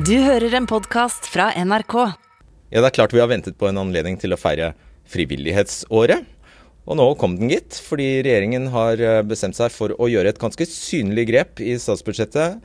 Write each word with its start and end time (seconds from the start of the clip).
Du 0.00 0.14
hører 0.22 0.54
en 0.56 0.64
podkast 0.64 1.26
fra 1.28 1.50
NRK. 1.60 1.94
Ja, 2.72 2.80
det 2.80 2.86
er 2.88 2.94
klart 2.94 3.12
vi 3.12 3.20
har 3.20 3.28
ventet 3.28 3.58
på 3.60 3.66
en 3.68 3.76
anledning 3.82 4.14
til 4.16 4.32
å 4.32 4.38
feire 4.40 4.70
frivillighetsåret. 5.12 6.24
Og 6.88 6.96
nå 6.96 7.08
kom 7.20 7.34
den, 7.36 7.50
gitt. 7.52 7.76
Fordi 7.84 8.06
regjeringen 8.24 8.70
har 8.72 9.02
eh, 9.04 9.18
bestemt 9.26 9.58
seg 9.58 9.68
for 9.74 9.92
å 9.92 10.08
gjøre 10.08 10.32
et 10.32 10.40
ganske 10.40 10.64
synlig 10.70 11.26
grep 11.28 11.60
i 11.60 11.74
statsbudsjettet. 11.76 12.62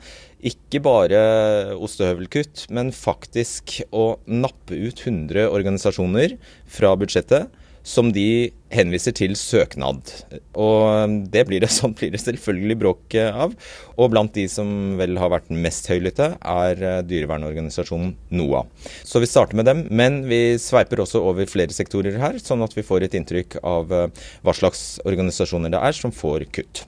Ikke 0.48 0.80
bare 0.86 1.20
ostehøvelkutt, 1.76 2.70
men 2.72 2.94
faktisk 2.96 3.82
å 3.92 4.14
nappe 4.24 4.78
ut 4.78 5.04
100 5.04 5.50
organisasjoner 5.50 6.38
fra 6.78 6.94
budsjettet 6.96 7.52
som 7.86 8.10
de 8.10 8.50
henviser 8.74 9.14
til 9.14 9.36
søknad. 9.38 10.10
Og 10.58 11.14
det 11.30 11.44
blir 11.46 11.62
det, 11.62 11.70
sånn 11.78 11.94
blir 11.96 12.10
det 12.14 12.22
selvfølgelig 12.24 12.78
bråk 12.82 13.16
av. 13.22 13.54
Og 13.94 14.10
blant 14.12 14.34
de 14.34 14.48
som 14.50 14.96
vel 14.98 15.14
har 15.20 15.30
vært 15.32 15.52
mest 15.54 15.86
høylytte, 15.92 16.32
er 16.40 16.82
eh, 16.82 16.98
dyrevernorganisasjonen 17.06 18.16
NOAH. 18.34 18.66
Så 19.06 19.22
vi 19.22 19.30
starter 19.30 19.58
med 19.58 19.70
dem, 19.70 19.86
men 19.94 20.24
vi 20.26 20.58
sveiper 20.60 21.04
også 21.04 21.22
over 21.30 21.46
flere 21.50 21.74
sektorer 21.76 22.18
her, 22.20 22.40
sånn 22.42 22.64
at 22.66 22.74
vi 22.76 22.84
får 22.86 23.06
et 23.06 23.16
inntrykk 23.18 23.60
av 23.62 23.94
eh, 23.94 24.26
hva 24.42 24.56
slags 24.56 24.98
organisasjoner 25.06 25.72
det 25.72 25.82
er 25.86 25.96
som 25.96 26.14
får 26.14 26.48
kutt. 26.58 26.84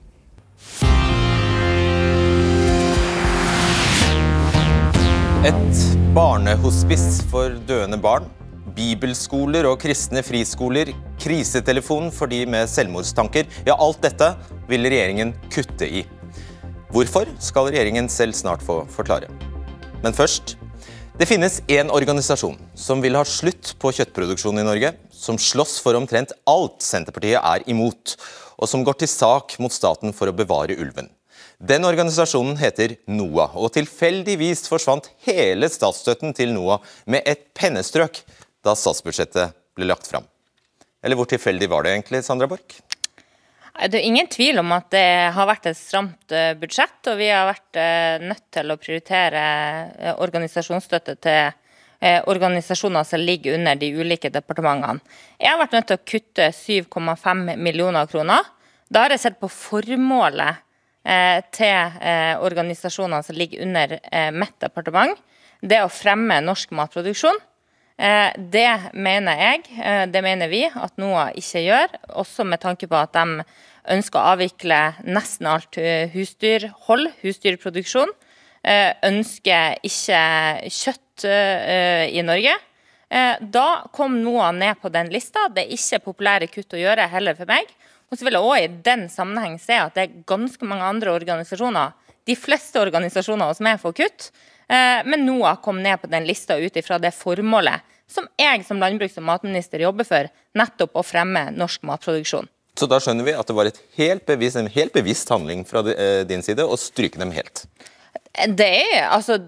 Et 5.47 5.80
barnehospice 6.17 7.23
for 7.30 7.55
døende 7.69 7.97
barn 8.03 8.27
bibelskoler 8.79 9.67
og 9.67 9.81
kristne 9.83 10.23
friskoler, 10.27 10.93
krisetelefon 11.19 12.13
for 12.15 12.31
de 12.31 12.45
med 12.51 12.71
selvmordstanker. 12.71 13.49
Ja, 13.67 13.75
alt 13.75 14.01
dette 14.05 14.31
vil 14.71 14.87
regjeringen 14.87 15.35
kutte 15.53 15.89
i. 15.89 16.05
Hvorfor 16.95 17.29
skal 17.43 17.73
regjeringen 17.73 18.09
selv 18.13 18.37
snart 18.39 18.63
få 18.65 18.85
forklare. 18.95 19.29
Men 20.05 20.15
først. 20.15 20.57
Det 21.19 21.27
finnes 21.27 21.59
én 21.67 21.91
organisasjon 21.91 22.55
som 22.79 23.01
vil 23.03 23.19
ha 23.19 23.25
slutt 23.27 23.73
på 23.83 23.91
kjøttproduksjon 23.97 24.61
i 24.62 24.67
Norge, 24.67 24.92
som 25.11 25.35
slåss 25.35 25.81
for 25.83 25.98
omtrent 25.98 26.31
alt 26.47 26.79
Senterpartiet 26.87 27.42
er 27.42 27.65
imot, 27.67 28.15
og 28.55 28.70
som 28.70 28.85
går 28.87 29.01
til 29.01 29.11
sak 29.11 29.57
mot 29.59 29.75
staten 29.75 30.15
for 30.15 30.31
å 30.31 30.37
bevare 30.39 30.79
ulven. 30.79 31.11
Den 31.59 31.83
organisasjonen 31.83 32.55
heter 32.61 32.95
NOAH, 33.11 33.57
og 33.59 33.73
tilfeldigvis 33.75 34.69
forsvant 34.70 35.11
hele 35.27 35.67
statsstøtten 35.67 36.31
til 36.39 36.55
NOAH 36.55 36.87
med 37.11 37.27
et 37.27 37.48
pennestrøk 37.59 38.23
da 38.64 38.75
statsbudsjettet 38.77 39.56
ble 39.78 39.89
lagt 39.89 40.09
fram. 40.11 40.27
Eller 41.03 41.19
hvor 41.19 41.28
tilfeldig 41.31 41.69
var 41.70 41.87
det 41.87 41.95
egentlig, 41.95 42.25
Sandra 42.27 42.48
Borch? 42.51 42.81
Det 43.78 44.01
er 44.01 44.09
ingen 44.09 44.27
tvil 44.27 44.59
om 44.59 44.73
at 44.75 44.89
det 44.91 45.31
har 45.37 45.47
vært 45.47 45.69
et 45.70 45.78
stramt 45.78 46.33
eh, 46.34 46.51
budsjett, 46.59 46.98
og 47.06 47.20
vi 47.20 47.29
har 47.31 47.47
vært 47.47 47.79
eh, 47.79 48.25
nødt 48.27 48.48
til 48.56 48.75
å 48.75 48.77
prioritere 48.81 49.42
eh, 49.95 50.14
organisasjonsstøtte 50.19 51.19
til 51.23 51.64
organisasjoner 52.31 53.03
som 53.03 53.19
ligger 53.19 53.56
under 53.56 53.75
de 53.75 53.89
ulike 53.91 54.31
departementene. 54.31 55.03
Jeg 55.34 55.51
har 55.51 55.59
vært 55.59 55.73
nødt 55.75 55.89
til 55.91 55.97
å 55.98 56.05
kutte 56.06 56.45
7,5 56.55 57.41
millioner 57.59 58.06
kroner. 58.06 58.47
Da 58.86 59.03
har 59.03 59.11
jeg 59.11 59.25
sett 59.25 59.41
på 59.42 59.51
formålet 59.51 60.61
til 61.59 61.98
organisasjoner 62.47 63.27
som 63.27 63.34
ligger 63.34 63.67
under 63.67 63.97
mitt 64.31 64.55
departement. 64.62 65.19
Det 65.59 65.83
å 65.83 65.91
fremme 65.91 66.39
norsk 66.47 66.70
matproduksjon. 66.79 67.42
Eh, 67.99 68.31
det 68.39 68.93
mener 68.95 69.41
jeg, 69.41 69.65
eh, 69.83 70.05
det 70.07 70.23
mener 70.23 70.49
vi, 70.49 70.63
at 70.71 70.95
NOAH 71.03 71.35
ikke 71.41 71.65
gjør. 71.65 71.97
Også 72.23 72.47
med 72.47 72.63
tanke 72.63 72.87
på 72.87 72.95
at 72.95 73.17
de 73.17 73.43
ønsker 73.91 74.21
å 74.21 74.35
avvikle 74.37 74.79
nesten 75.09 75.49
alt 75.51 75.79
eh, 75.83 76.07
husdyrhold, 76.15 77.11
husdyrproduksjon. 77.25 78.15
Ønsker 78.69 79.79
ikke 79.87 80.19
kjøtt 80.69 81.23
i 81.25 82.25
Norge. 82.27 82.53
Da 83.55 83.67
kom 83.95 84.19
NOAH 84.21 84.51
ned 84.59 84.81
på 84.83 84.91
den 84.93 85.09
lista. 85.15 85.47
Det 85.55 85.63
er 85.63 85.73
ikke 85.73 86.03
populære 86.11 86.51
kutt 86.53 86.75
å 86.77 86.81
gjøre 86.83 87.07
heller 87.09 87.39
for 87.39 87.49
meg. 87.49 87.70
Og 88.11 88.19
så 88.19 88.27
vil 88.27 88.37
jeg 88.37 88.45
også 88.45 88.67
i 88.67 88.83
den 88.91 89.07
sammenheng 89.08 89.57
se 89.63 89.79
at 89.79 89.95
det 89.97 90.05
er 90.05 90.19
ganske 90.29 90.69
mange 90.69 90.91
andre 90.91 91.14
organisasjoner, 91.14 91.95
de 92.29 92.37
fleste 92.37 92.83
organisasjoner 92.83 93.57
som 93.57 93.70
er 93.70 93.81
for 93.81 93.97
kutt, 93.97 94.29
men 94.68 95.23
NOAH 95.24 95.62
kom 95.64 95.79
ned 95.80 95.96
på 96.02 96.11
den 96.12 96.27
lista 96.29 96.58
ut 96.61 96.77
ifra 96.77 96.98
det 97.01 97.14
formålet 97.17 97.86
som 98.08 98.29
jeg 98.40 98.64
som 98.64 98.80
landbruks- 98.80 99.18
og 99.20 99.27
matminister 99.29 99.83
jobber 99.84 100.06
for, 100.08 100.30
nettopp 100.56 100.96
å 100.96 101.05
fremme 101.05 101.48
norsk 101.56 101.84
matproduksjon. 101.89 102.48
Så 102.78 102.86
da 102.86 103.01
skjønner 103.02 103.27
vi 103.27 103.34
at 103.34 103.48
det 103.48 103.57
var 103.58 103.70
helt 103.98 104.24
bevisst, 104.28 104.58
en 104.61 104.70
helt 104.73 104.95
bevisst 104.95 105.30
handling 105.33 105.64
fra 105.68 105.83
eh, 105.92 106.23
din 106.28 106.45
side 106.46 106.64
å 106.64 106.78
stryke 106.78 107.20
dem 107.20 107.34
helt? 107.34 107.67
Det 108.39 108.68
er, 108.68 109.08
altså, 109.11 109.39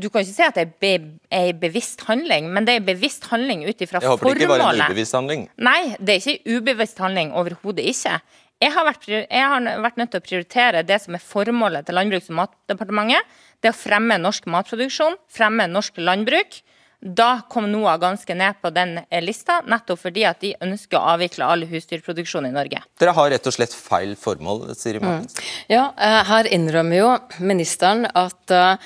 Du 0.00 0.06
kan 0.08 0.22
ikke 0.22 0.32
si 0.32 0.44
at 0.46 0.56
det 0.56 0.88
er 0.88 1.02
en 1.42 1.58
bevisst 1.60 2.06
handling, 2.08 2.48
men 2.54 2.64
det 2.64 2.72
er 2.74 2.80
en 2.80 2.86
bevisst 2.86 3.26
handling 3.28 3.66
ut 3.66 3.82
ifra 3.84 4.00
formålet. 4.00 4.06
Jeg 4.06 4.12
håper 4.14 4.38
det 4.38 4.46
ikke 4.46 4.52
var 4.54 4.64
en 4.64 4.84
ubevisst 4.86 5.18
handling? 5.18 5.42
Nei, 5.60 5.80
det 6.00 6.14
er 6.14 6.22
ikke 6.22 6.56
ubevisst 6.56 7.02
handling. 7.04 7.34
Overhodet 7.36 7.84
ikke. 7.92 8.16
Jeg 8.60 8.74
har, 8.74 8.84
vært, 8.84 9.06
jeg 9.08 9.44
har, 9.52 9.68
vært, 9.80 10.00
nødt 10.00 10.10
til 10.12 10.20
å 10.20 10.24
prioritere 10.24 10.82
det 10.84 10.98
som 11.00 11.14
er 11.16 11.22
formålet 11.24 11.86
til 11.88 11.96
Landbruks- 11.96 12.32
og 12.32 12.40
matdepartementet. 12.42 13.38
Det 13.60 13.72
å 13.72 13.76
fremme 13.76 14.16
norsk 14.20 14.46
matproduksjon, 14.48 15.18
fremme 15.28 15.66
norsk 15.68 15.98
landbruk. 16.00 16.62
Da 17.00 17.40
kom 17.48 17.64
NOAH 17.72 17.96
ganske 17.96 18.34
ned 18.36 18.58
på 18.60 18.68
den 18.76 18.98
eh, 18.98 19.22
lista, 19.24 19.62
nettopp 19.64 20.02
fordi 20.02 20.26
at 20.28 20.42
de 20.44 20.50
ønsker 20.60 20.98
å 20.98 21.14
avvikle 21.14 21.46
all 21.48 21.62
husdyrproduksjon 21.64 22.44
i 22.44 22.52
Norge. 22.52 22.82
Dere 23.00 23.14
har 23.16 23.30
rett 23.32 23.46
og 23.48 23.54
slett 23.56 23.72
feil 23.72 24.12
formål, 24.20 24.66
Siri 24.76 25.00
Martins. 25.00 25.38
Mm. 25.38 25.46
Ja, 25.72 25.84
eh, 25.96 26.16
her 26.28 26.48
innrømmer 26.52 27.00
jo 27.00 27.14
ministeren 27.40 28.04
at, 28.04 28.52
uh, 28.52 28.76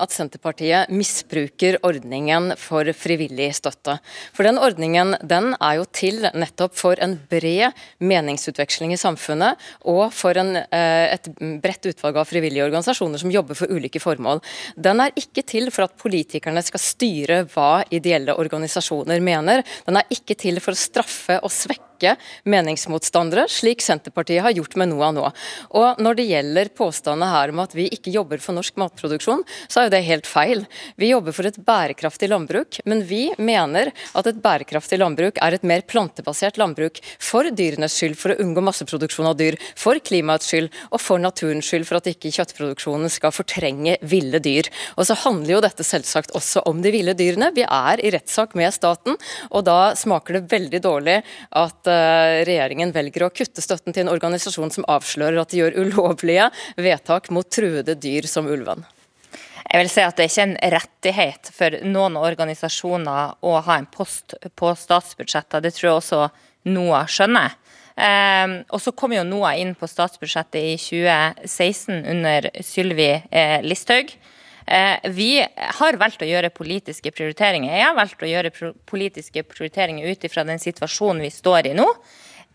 at 0.00 0.14
Senterpartiet 0.16 0.88
misbruker 0.88 1.76
ordningen 1.84 2.54
for 2.60 2.88
frivillig 2.96 3.50
støtte. 3.58 3.98
For 4.32 4.48
den 4.48 4.56
ordningen 4.56 5.18
den 5.20 5.52
er 5.58 5.82
jo 5.82 5.84
til 5.92 6.24
nettopp 6.32 6.72
for 6.78 7.04
en 7.04 7.18
bred 7.28 7.76
meningsutveksling 8.00 8.96
i 8.96 9.00
samfunnet, 9.00 9.60
og 9.84 10.06
for 10.16 10.40
en, 10.40 10.56
uh, 10.56 11.04
et 11.12 11.28
bredt 11.60 11.92
utvalg 11.92 12.22
av 12.22 12.32
frivillige 12.32 12.64
organisasjoner 12.64 13.20
som 13.20 13.34
jobber 13.34 13.60
for 13.60 13.68
ulike 13.68 14.00
formål. 14.00 14.40
Den 14.80 15.04
er 15.04 15.12
ikke 15.20 15.44
til 15.44 15.68
for 15.74 15.84
at 15.84 16.00
politikerne 16.00 16.64
skal 16.64 16.80
styre 16.94 17.42
hva 17.52 17.84
ideelle 17.94 18.36
organisasjoner 18.40 19.22
mener. 19.24 19.64
Den 19.86 20.00
er 20.00 20.14
ikke 20.14 20.38
til 20.38 20.62
for 20.64 20.74
å 20.74 20.80
straffe 20.80 21.40
og 21.42 21.52
svekke 21.52 21.93
ikke 21.94 22.16
meningsmotstandere, 22.50 23.46
slik 23.50 23.82
Senterpartiet 23.84 24.44
har 24.44 24.54
gjort 24.56 24.76
med 24.80 24.92
NOAH 24.92 25.14
nå. 25.16 25.30
Og 25.78 26.02
Når 26.04 26.18
det 26.18 26.28
gjelder 26.28 26.70
påstandene 26.76 27.30
her 27.30 27.52
om 27.54 27.62
at 27.64 27.74
vi 27.76 27.88
ikke 27.92 28.12
jobber 28.14 28.42
for 28.42 28.56
norsk 28.56 28.76
matproduksjon, 28.80 29.44
så 29.68 29.80
er 29.80 29.88
jo 29.88 29.94
det 29.94 30.02
helt 30.08 30.28
feil. 30.28 30.64
Vi 31.00 31.12
jobber 31.12 31.34
for 31.36 31.48
et 31.48 31.58
bærekraftig 31.64 32.28
landbruk, 32.32 32.80
men 32.88 33.04
vi 33.06 33.28
mener 33.38 33.92
at 34.14 34.28
et 34.30 34.40
bærekraftig 34.42 34.98
landbruk 35.00 35.38
er 35.42 35.56
et 35.56 35.66
mer 35.66 35.84
plantebasert 35.88 36.58
landbruk 36.60 37.00
for 37.22 37.48
dyrenes 37.54 37.96
skyld, 37.96 38.16
for 38.18 38.34
å 38.34 38.38
unngå 38.42 38.64
masseproduksjon 38.64 39.30
av 39.30 39.38
dyr, 39.40 39.58
for 39.78 40.00
klimaets 40.02 40.50
skyld 40.50 40.70
og 40.90 41.00
for 41.02 41.22
naturens 41.22 41.68
skyld, 41.70 41.86
for 41.88 42.00
at 42.00 42.10
ikke 42.10 42.32
kjøttproduksjonen 42.34 43.12
skal 43.12 43.34
fortrenge 43.34 43.96
ville 44.02 44.40
dyr. 44.42 44.70
Og 44.98 45.08
så 45.08 45.16
handler 45.24 45.56
jo 45.56 45.62
dette 45.64 45.86
selvsagt 45.86 46.34
også 46.36 46.64
om 46.68 46.82
de 46.84 46.92
ville 46.94 47.16
dyrene. 47.18 47.52
Vi 47.54 47.64
er 47.66 48.02
i 48.02 48.12
rettssak 48.14 48.56
med 48.58 48.74
staten, 48.74 49.18
og 49.50 49.66
da 49.68 49.94
smaker 49.98 50.38
det 50.40 50.50
veldig 50.52 50.82
dårlig 50.84 51.20
at 51.54 51.83
Eh, 51.90 52.42
regjeringen 52.48 52.92
velger 52.94 53.26
å 53.26 53.32
kutte 53.34 53.62
støtten 53.64 53.94
til 53.94 54.04
en 54.04 54.12
organisasjon 54.12 54.72
som 54.72 54.86
avslører 54.90 55.40
at 55.42 55.52
de 55.52 55.62
gjør 55.62 55.78
ulovlige 55.84 56.50
vedtak 56.80 57.30
mot 57.34 57.48
truede 57.50 57.96
dyr 58.00 58.28
som 58.30 58.48
ulven. 58.48 58.84
Jeg 59.64 59.80
vil 59.80 59.90
si 59.90 60.04
at 60.04 60.16
Det 60.16 60.24
er 60.24 60.30
ikke 60.30 60.46
en 60.46 60.72
rettighet 60.74 61.50
for 61.52 61.78
noen 61.82 62.16
organisasjoner 62.20 63.34
å 63.42 63.54
ha 63.64 63.78
en 63.78 63.88
post 63.90 64.36
på 64.54 64.74
statsbudsjettet. 64.76 65.62
Det 65.64 65.72
tror 65.74 65.88
jeg 65.88 65.98
også 65.98 66.20
NOAH 66.70 67.08
skjønner. 67.10 67.56
Eh, 67.96 68.62
og 68.70 68.80
så 68.82 68.92
kom 68.92 69.14
jo 69.16 69.24
NOAH 69.26 69.58
inn 69.62 69.74
på 69.78 69.88
statsbudsjettet 69.90 70.60
i 70.60 70.76
2016 70.78 72.04
under 72.12 72.50
Sylvi 72.62 73.10
eh, 73.30 73.60
Listhaug. 73.66 74.14
Eh, 74.66 75.10
vi 75.12 75.44
har 75.56 75.98
valgt 76.00 76.22
å 76.24 76.28
gjøre 76.28 76.50
politiske 76.54 77.12
prioriteringer. 77.12 77.72
Jeg 77.74 77.84
har 77.84 77.96
valgt 77.96 78.22
å 78.22 78.28
gjøre 78.28 78.52
politiske 78.88 79.44
prioriteringer 79.44 80.08
ut 80.08 80.24
ifra 80.24 80.44
den 80.48 80.62
situasjonen 80.62 81.24
vi 81.24 81.32
står 81.34 81.72
i 81.72 81.74
nå. 81.76 81.86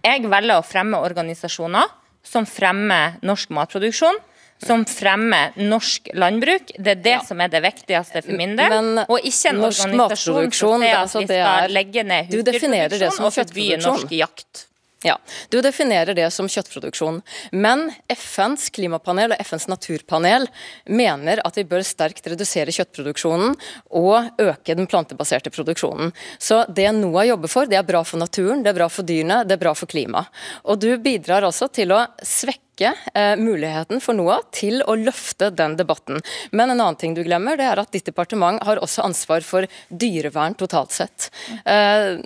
Jeg 0.05 0.25
velger 0.31 0.57
å 0.57 0.65
fremme 0.65 1.01
organisasjoner 1.05 1.91
som 2.25 2.47
fremmer 2.49 3.19
norsk 3.25 3.53
matproduksjon. 3.53 4.17
Som 4.59 4.81
fremmer 4.83 5.53
norsk 5.55 6.09
landbruk. 6.19 6.73
Det 6.75 6.97
er 6.97 7.03
det 7.03 7.13
ja. 7.13 7.19
som 7.23 7.39
er 7.39 7.51
det 7.53 7.61
viktigste 7.63 8.23
for 8.25 8.35
min 8.35 8.57
del. 8.59 8.73
Men, 8.73 9.05
og 9.05 9.23
ikke 9.23 9.53
en 9.53 9.61
organisasjon 9.69 10.49
som 10.51 10.83
sier 10.83 10.97
at 10.97 11.05
altså, 11.05 11.21
vi 11.23 11.29
skal 11.29 11.71
legge 11.71 12.03
ned 12.03 12.33
husdyrproduksjon 12.33 13.29
og 13.29 13.37
forby 13.37 13.69
norsk 13.79 14.17
jakt. 14.17 14.65
Ja, 15.03 15.15
Du 15.49 15.61
definerer 15.61 16.11
det 16.13 16.27
som 16.35 16.47
kjøttproduksjon. 16.51 17.21
Men 17.55 17.85
FNs 18.11 18.67
klimapanel 18.75 19.31
og 19.31 19.39
FNs 19.47 19.69
naturpanel 19.71 20.49
mener 20.91 21.39
at 21.47 21.55
vi 21.55 21.63
bør 21.63 21.85
sterkt 21.87 22.27
redusere 22.27 22.73
kjøttproduksjonen 22.75 23.55
og 23.95 24.43
øke 24.43 24.75
den 24.75 24.89
plantebaserte 24.91 25.53
produksjonen. 25.55 26.11
Så 26.35 26.65
det 26.67 26.91
NOAH 26.97 27.29
jobber 27.31 27.53
for, 27.53 27.71
det 27.71 27.79
er 27.79 27.87
bra 27.87 28.03
for 28.03 28.19
naturen, 28.19 28.59
det 28.65 28.73
er 28.73 28.79
bra 28.81 28.89
for 28.91 29.07
dyrene, 29.07 29.45
det 29.47 29.55
er 29.55 29.63
bra 29.63 29.73
for 29.77 29.87
klimaet. 29.87 30.27
Og 30.67 30.83
du 30.83 30.91
bidrar 30.99 31.47
altså 31.47 31.71
til 31.71 31.95
å 31.95 32.03
svekke 32.19 32.68
styrke 32.79 32.93
eh, 33.13 33.35
muligheten 33.35 34.01
for 34.01 34.13
NOAH 34.13 34.41
til 34.51 34.81
å 34.87 34.95
løfte 34.95 35.49
den 35.51 35.75
debatten. 35.77 36.21
Men 36.51 36.71
en 36.71 36.79
annen 36.79 36.95
ting 36.95 37.13
du 37.13 37.23
glemmer, 37.23 37.57
det 37.57 37.65
er 37.65 37.79
at 37.79 37.91
ditt 37.91 38.05
departement 38.05 38.61
har 38.63 38.79
også 38.79 39.03
ansvar 39.03 39.41
for 39.41 39.67
dyrevern 39.89 40.55
totalt 40.55 40.91
sett. 40.91 41.29
Eh, 41.65 42.19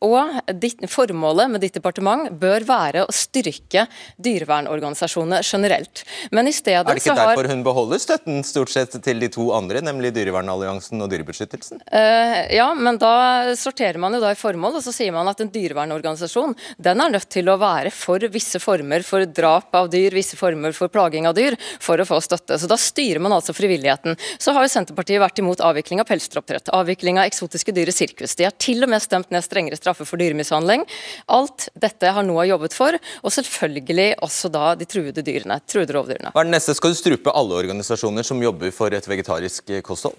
og 0.00 0.50
ditt, 0.60 0.84
formålet 0.90 1.50
med 1.50 1.60
ditt 1.60 1.74
departement 1.74 2.30
bør 2.30 2.64
være 2.66 3.04
å 3.06 3.12
styrke 3.12 3.86
dyrevernorganisasjonene 4.16 5.40
generelt. 5.42 6.04
Men 6.30 6.48
i 6.48 6.52
stedet 6.52 6.84
så 6.84 6.84
har 6.84 6.92
Er 6.92 7.00
det 7.00 7.04
ikke 7.04 7.16
derfor 7.16 7.44
har 7.44 7.54
hun 7.54 7.64
beholder 7.64 7.98
støtten 8.02 8.44
stort 8.44 8.70
sett 8.70 8.96
til 9.04 9.20
de 9.20 9.30
to 9.32 9.50
andre, 9.54 9.80
nemlig 9.84 10.12
Dyrevernalliansen 10.14 11.00
og 11.02 11.10
Dyrebeskyttelsen? 11.12 11.82
Eh, 11.86 12.54
ja, 12.56 12.68
men 12.74 12.98
da 12.98 13.54
sorterer 13.56 13.98
man 13.98 14.14
jo 14.14 14.22
da 14.22 14.32
i 14.34 14.38
formål, 14.38 14.78
og 14.78 14.84
så 14.84 14.92
sier 14.94 15.14
man 15.14 15.28
at 15.30 15.40
en 15.40 15.52
dyrevernorganisasjon 15.52 16.54
den 16.82 17.02
er 17.02 17.14
nødt 17.14 17.30
til 17.32 17.48
å 17.50 17.58
være 17.60 17.92
for 17.94 18.22
visse 18.32 18.60
former 18.62 19.04
for 19.06 19.24
drap 19.24 19.74
av 19.74 19.90
dyr, 19.94 20.14
visse 20.18 20.36
former 20.38 20.74
for 20.76 20.92
plaging 20.92 21.28
av 21.30 21.36
dyr, 21.38 21.56
for 21.82 22.00
å 22.00 22.06
få 22.08 22.20
støtte. 22.24 22.58
Så 22.60 22.68
da 22.70 22.78
styrer 22.80 23.22
man 23.22 23.36
altså 23.36 23.54
frivilligheten. 23.56 24.18
Så 24.42 24.54
har 24.56 24.66
jo 24.66 24.72
Senterpartiet 24.72 25.22
vært 25.22 25.40
imot 25.40 25.62
avvikling 25.64 26.02
av 26.02 26.08
pelsdyroppdrett, 26.10 26.72
avvikling 26.74 27.20
av 27.22 27.30
eksotiske 27.30 27.74
dyr 27.76 27.92
i 27.92 27.96
sirkus. 27.96 28.36
De 28.38 28.48
har 28.48 28.56
til 28.58 28.84
og 28.84 28.92
med 28.92 29.02
stemt 29.04 29.32
ned 29.34 29.46
strengere 29.46 29.78
straffer 29.78 30.08
for 30.08 30.20
dyremishandling. 30.20 30.84
Alt 31.32 31.68
dette 31.78 32.12
har 32.16 32.26
NOAH 32.26 32.50
jobbet 32.50 32.76
for, 32.76 32.98
og 33.22 33.34
selvfølgelig 33.38 34.10
også 34.24 34.52
da 34.52 34.74
de 34.78 34.88
truede 34.88 35.24
dyrene, 35.24 35.60
truede 35.70 35.96
rovdyrene. 35.96 36.34
Hva 36.34 36.44
er 36.44 36.50
det 36.50 36.56
neste? 36.58 36.76
Skal 36.76 36.94
du 36.94 37.00
strupe 37.00 37.34
alle 37.34 37.62
organisasjoner 37.62 38.26
som 38.26 38.42
jobber 38.42 38.74
for 38.74 38.94
et 38.94 39.08
vegetarisk 39.08 39.76
kosthold? 39.86 40.18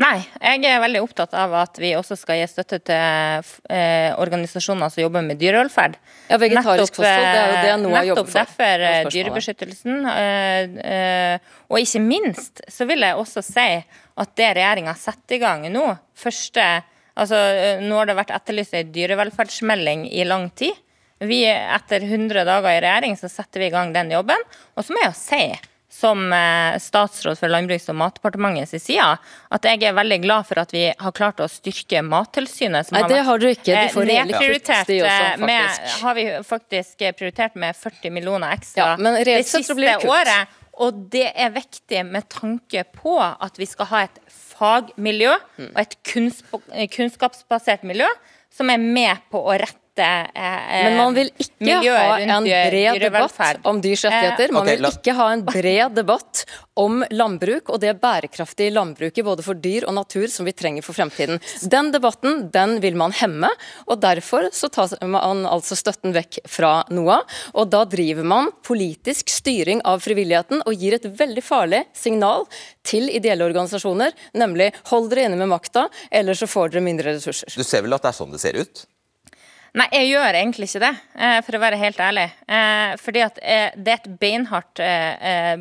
Nei, 0.00 0.20
jeg 0.38 0.64
er 0.70 0.78
veldig 0.80 1.00
opptatt 1.02 1.34
av 1.36 1.52
at 1.60 1.78
vi 1.82 1.90
også 1.98 2.16
skal 2.16 2.38
gi 2.38 2.46
støtte 2.48 2.78
til 2.86 3.48
eh, 3.74 4.12
organisasjoner 4.22 4.92
som 4.92 5.02
jobber 5.02 5.24
med 5.26 5.40
dyrevelferd. 5.40 5.96
Ja, 6.30 6.38
vegetarisk 6.40 6.94
kosthold, 6.94 7.26
det 7.26 7.40
er 7.40 7.50
jo 7.50 7.56
det 7.58 7.74
NOAH 7.82 8.06
jobber 8.08 8.22
nettopp 8.22 8.30
for. 8.30 8.38
derfor 8.38 8.84
Det 8.84 8.92
er 8.92 9.00
eh. 9.00 9.10
Dyrebeskyttelsen. 9.16 9.98
Eh, 10.12 10.78
eh, 10.94 11.58
og 11.68 11.82
ikke 11.82 12.04
minst 12.04 12.62
så 12.70 12.86
vil 12.88 13.04
jeg 13.04 13.18
også 13.18 13.42
si 13.44 13.66
at 14.20 14.32
det 14.38 14.54
regjeringa 14.60 14.94
setter 14.98 15.36
i 15.36 15.42
gang 15.42 15.68
nå, 15.74 15.84
første 16.18 16.70
Altså, 17.20 17.36
eh, 17.36 17.82
nå 17.84 17.98
har 17.98 18.08
det 18.08 18.16
vært 18.16 18.30
etterlyst 18.32 18.76
en 18.78 18.92
dyrevelferdsmelding 18.94 20.06
i 20.08 20.24
lang 20.24 20.46
tid. 20.56 20.78
Vi, 21.20 21.42
etter 21.44 22.06
100 22.06 22.46
dager 22.48 22.70
i 22.70 22.80
regjering, 22.80 23.16
så 23.20 23.28
setter 23.28 23.60
vi 23.60 23.68
i 23.68 23.74
gang 23.74 23.92
den 23.92 24.14
jobben. 24.14 24.40
Og 24.76 24.86
så 24.86 24.94
må 24.94 25.02
jeg 25.02 25.10
jo 25.10 25.18
si 25.18 25.42
som 25.90 26.20
eh, 26.32 26.76
statsråd 26.78 27.34
for 27.40 27.50
Landbruks- 27.50 27.88
og 27.90 27.96
matdepartementets 27.98 28.76
side, 28.86 29.06
at 29.50 29.66
jeg 29.66 29.82
er 29.82 29.96
veldig 29.96 30.20
glad 30.22 30.46
for 30.46 30.60
at 30.62 30.70
vi 30.72 30.84
har 30.94 31.12
klart 31.16 31.42
å 31.42 31.48
styrke 31.50 31.98
Mattilsynet. 32.06 32.86
som 32.86 32.94
Nei, 32.96 33.08
det 33.10 33.24
har 33.26 33.42
dere 33.42 33.56
ikke. 33.56 33.66
De 33.74 33.74
eh, 33.80 33.90
får 33.96 34.06
reelle 34.06 34.38
kutt, 34.38 34.70
de 34.86 35.00
også, 35.02 35.26
eh, 35.32 35.44
med, 35.50 35.82
har 36.04 36.14
vi 36.14 36.24
faktisk 36.46 37.02
prioritert 37.18 37.58
med 37.58 37.74
40 37.76 38.10
millioner 38.14 38.54
ekstra 38.54 38.92
Ja, 38.92 38.96
men 38.96 39.18
det 39.26 39.40
siste 39.50 39.74
det 39.74 39.98
året. 40.06 40.56
Og 40.80 40.94
det 41.12 41.26
er 41.36 41.50
viktig 41.52 42.06
med 42.06 42.28
tanke 42.32 42.86
på 42.94 43.18
at 43.20 43.58
vi 43.58 43.66
skal 43.68 43.86
ha 43.90 44.04
et 44.06 44.20
fagmiljø 44.30 45.34
Mm. 45.58 45.72
og 45.74 45.80
et 46.72 46.90
kunnskapsbasert 46.94 47.82
miljø 47.84 48.06
som 48.50 48.70
er 48.70 48.78
med 48.78 49.18
på 49.30 49.42
å 49.42 49.58
rette 49.58 49.76
eh, 49.98 50.84
Men 50.84 50.96
man 50.96 51.14
vil 51.16 51.30
ikke 51.40 51.80
ha 51.90 52.18
en 52.20 52.44
bred 52.46 53.00
debatt 53.02 53.66
om 53.66 53.80
dyrs 53.82 54.04
rettigheter. 54.06 54.52
Man 54.54 54.62
okay, 54.62 54.76
vil 54.78 54.90
ikke 54.90 55.14
ha 55.18 55.28
en 55.34 55.44
bred 55.46 55.96
debatt 55.98 56.44
om 56.80 57.02
landbruk 57.10 57.68
og 57.68 57.80
det 57.82 57.96
bærekraftige 58.00 58.72
landbruket 58.72 59.26
både 59.26 59.44
for 59.44 59.58
dyr 59.58 59.86
og 59.88 59.96
natur 59.98 60.28
som 60.32 60.48
vi 60.48 60.54
trenger 60.56 60.84
for 60.86 60.96
fremtiden. 60.96 61.40
Den 61.62 61.90
debatten 61.94 62.46
den 62.54 62.78
vil 62.84 62.96
man 62.96 63.12
hemme, 63.16 63.50
og 63.86 64.00
derfor 64.02 64.48
så 64.56 64.70
tar 64.72 64.94
man 65.04 65.44
altså 65.48 65.76
støtten 65.78 66.14
vekk 66.16 66.40
fra 66.48 66.80
NOAH. 66.90 67.26
Og 67.60 67.70
da 67.72 67.84
driver 67.88 68.26
man 68.26 68.52
politisk 68.66 69.32
styring 69.32 69.82
av 69.88 70.04
frivilligheten 70.04 70.64
og 70.64 70.76
gir 70.76 70.96
et 70.96 71.08
veldig 71.18 71.44
farlig 71.44 71.84
signal 71.96 72.46
til 72.86 73.10
ideelle 73.12 73.44
organisasjoner, 73.44 74.14
nemlig 74.38 74.70
hold 74.90 75.10
dere 75.12 75.28
inne 75.28 75.40
med 75.40 75.52
makta, 75.52 75.88
eller 76.10 76.38
så 76.38 76.48
får 76.50 76.72
dere 76.72 76.86
mindre 76.86 77.16
ressurser. 77.16 77.52
Du 77.52 77.66
ser 77.66 77.84
vel 77.84 77.96
at 77.96 78.06
det 78.06 78.12
er 78.12 78.18
sånn 78.22 78.32
det 78.34 78.42
ser 78.42 78.58
ut? 78.60 78.86
Nei, 79.78 79.86
jeg 79.94 80.08
gjør 80.10 80.34
egentlig 80.34 80.66
ikke 80.66 80.82
det, 80.82 80.94
eh, 81.14 81.36
for 81.46 81.56
å 81.56 81.62
være 81.62 81.78
helt 81.78 82.00
ærlig. 82.02 82.26
Eh, 82.50 82.94
Fordi 82.98 83.22
at 83.22 83.38
eh, 83.38 83.76
det 83.76 83.92
er 83.92 84.00
et 84.00 84.16
beinhardt 84.22 84.82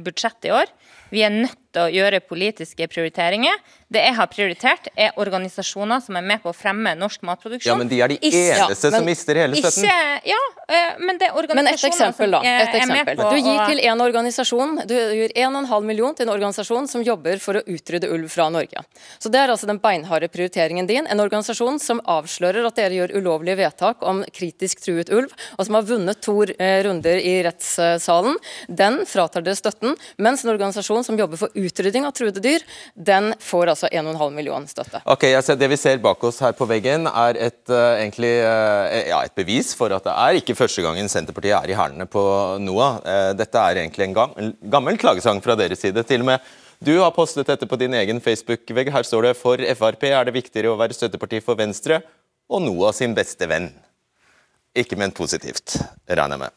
budsjett 0.06 0.50
i 0.50 0.54
år. 0.56 0.72
Vi 1.14 1.22
er 1.26 1.34
nødt 1.34 1.69
til 1.74 1.86
å 1.86 1.90
gjøre 1.94 2.20
politiske 2.26 2.88
prioriteringer. 2.90 3.60
Det 3.90 4.02
jeg 4.06 4.16
har 4.18 4.28
prioritert, 4.30 4.88
er 4.98 5.16
organisasjoner 5.18 6.02
som 6.06 6.18
er 6.20 6.26
med 6.26 6.42
på 6.44 6.52
å 6.52 6.56
fremme 6.56 6.94
norsk 6.98 7.24
matproduksjon. 7.26 7.72
Ja, 7.72 7.78
men 7.78 7.90
de 7.90 8.02
er 8.02 8.08
de 8.12 8.18
Ikke- 8.20 8.38
eneste 8.54 8.86
Ja, 8.86 8.92
men 8.92 9.00
som 9.00 9.06
mister 9.06 9.36
hele 9.36 9.56
støtten. 9.56 9.84
Ikke, 9.84 10.22
ja, 10.30 10.42
eh, 10.70 10.96
men 11.00 11.18
det 11.18 11.30
er 11.30 11.34
Men 11.34 11.68
et 11.68 11.74
organisasjoner 11.74 11.94
eksempel, 11.94 12.32
da. 12.32 12.40
som 12.40 12.48
er, 12.48 12.60
Et 12.60 12.68
er 12.68 12.88
med 12.88 13.08
eksempel. 13.08 13.30
Du 13.30 13.38
gir 13.50 13.66
til 13.68 13.80
en 13.90 14.00
organisasjon 14.00 14.88
Du 14.88 14.96
gir 14.96 15.30
1,5 15.36 15.84
million 15.86 16.14
til 16.16 16.28
en 16.28 16.34
organisasjon 16.36 16.88
som 16.88 17.04
jobber 17.04 17.40
for 17.40 17.54
å 17.56 17.64
utrydde 17.66 18.10
ulv 18.12 18.30
fra 18.30 18.50
Norge. 18.50 18.84
Så 19.20 19.30
Det 19.30 19.40
er 19.40 19.48
altså 19.50 19.66
den 19.68 19.80
beinharde 19.80 20.30
prioriteringen 20.30 20.88
din. 20.88 21.08
En 21.08 21.20
organisasjon 21.20 21.80
som 21.80 22.00
avslører 22.02 22.66
at 22.66 22.76
dere 22.76 22.92
gjør 22.92 23.16
ulovlige 23.16 23.58
vedtak 23.58 23.98
om 24.02 24.24
kritisk 24.34 24.82
truet 24.82 25.10
ulv, 25.10 25.32
og 25.58 25.66
som 25.66 25.76
har 25.76 25.84
vunnet 25.84 26.22
to 26.22 26.44
eh, 26.44 26.84
runder 26.84 27.18
i 27.18 27.44
rettssalen. 27.44 28.36
Den 28.68 29.06
fratar 29.06 29.42
dere 29.42 29.56
støtten. 29.56 29.96
Mens 30.18 30.44
en 30.44 30.52
organisasjon 30.52 31.04
som 31.04 31.18
jobber 31.18 31.38
for 31.38 31.50
utrydding 31.60 32.08
av 32.08 32.14
truede 32.18 32.42
dyr, 32.44 32.64
den 32.96 33.32
får 33.44 33.74
altså 33.74 33.90
1,5 33.92 34.36
million 34.36 34.68
støtte. 34.70 35.02
Ok, 35.06 35.28
altså 35.34 35.58
Det 35.60 35.70
vi 35.72 35.80
ser 35.80 36.02
bak 36.04 36.24
oss 36.24 36.40
her 36.44 36.56
på 36.58 36.68
veggen, 36.70 37.08
er 37.10 37.40
et, 37.50 37.62
uh, 37.72 37.98
egentlig, 38.00 38.32
uh, 38.44 38.88
ja, 39.10 39.24
et 39.24 39.36
bevis 39.38 39.74
for 39.78 39.94
at 39.96 40.08
det 40.08 40.16
er 40.16 40.40
ikke 40.40 40.58
første 40.58 40.86
gangen 40.86 41.12
Senterpartiet 41.12 41.58
er 41.60 41.74
i 41.74 41.78
hælene 41.78 42.08
på 42.10 42.24
NOAH. 42.64 43.04
Uh, 43.04 43.32
dette 43.40 43.66
er 43.66 43.84
egentlig 43.84 44.10
en 44.10 44.18
gam, 44.18 44.40
gammel 44.72 45.00
klagesang 45.02 45.44
fra 45.44 45.58
deres 45.60 45.82
side. 45.84 46.04
Til 46.08 46.26
og 46.26 46.34
med 46.34 46.50
du 46.80 46.94
har 47.02 47.12
postet 47.12 47.50
dette 47.50 47.68
på 47.68 47.76
din 47.76 47.94
egen 48.00 48.22
Facebook-vegg. 48.24 48.88
Her 48.94 49.04
står 49.04 49.28
det 49.28 49.34
for 49.36 49.60
Frp 49.60 50.06
er 50.08 50.30
det 50.30 50.38
viktigere 50.38 50.72
å 50.72 50.78
være 50.80 50.96
støtteparti 50.96 51.42
for 51.44 51.60
Venstre 51.60 52.00
og 52.48 52.64
NOAH 52.64 52.96
sin 53.02 53.16
beste 53.18 53.50
venn. 53.52 53.68
Ikke 54.78 54.96
ment 54.96 55.18
positivt, 55.18 55.76
regner 56.08 56.38
jeg 56.38 56.46
med. 56.46 56.56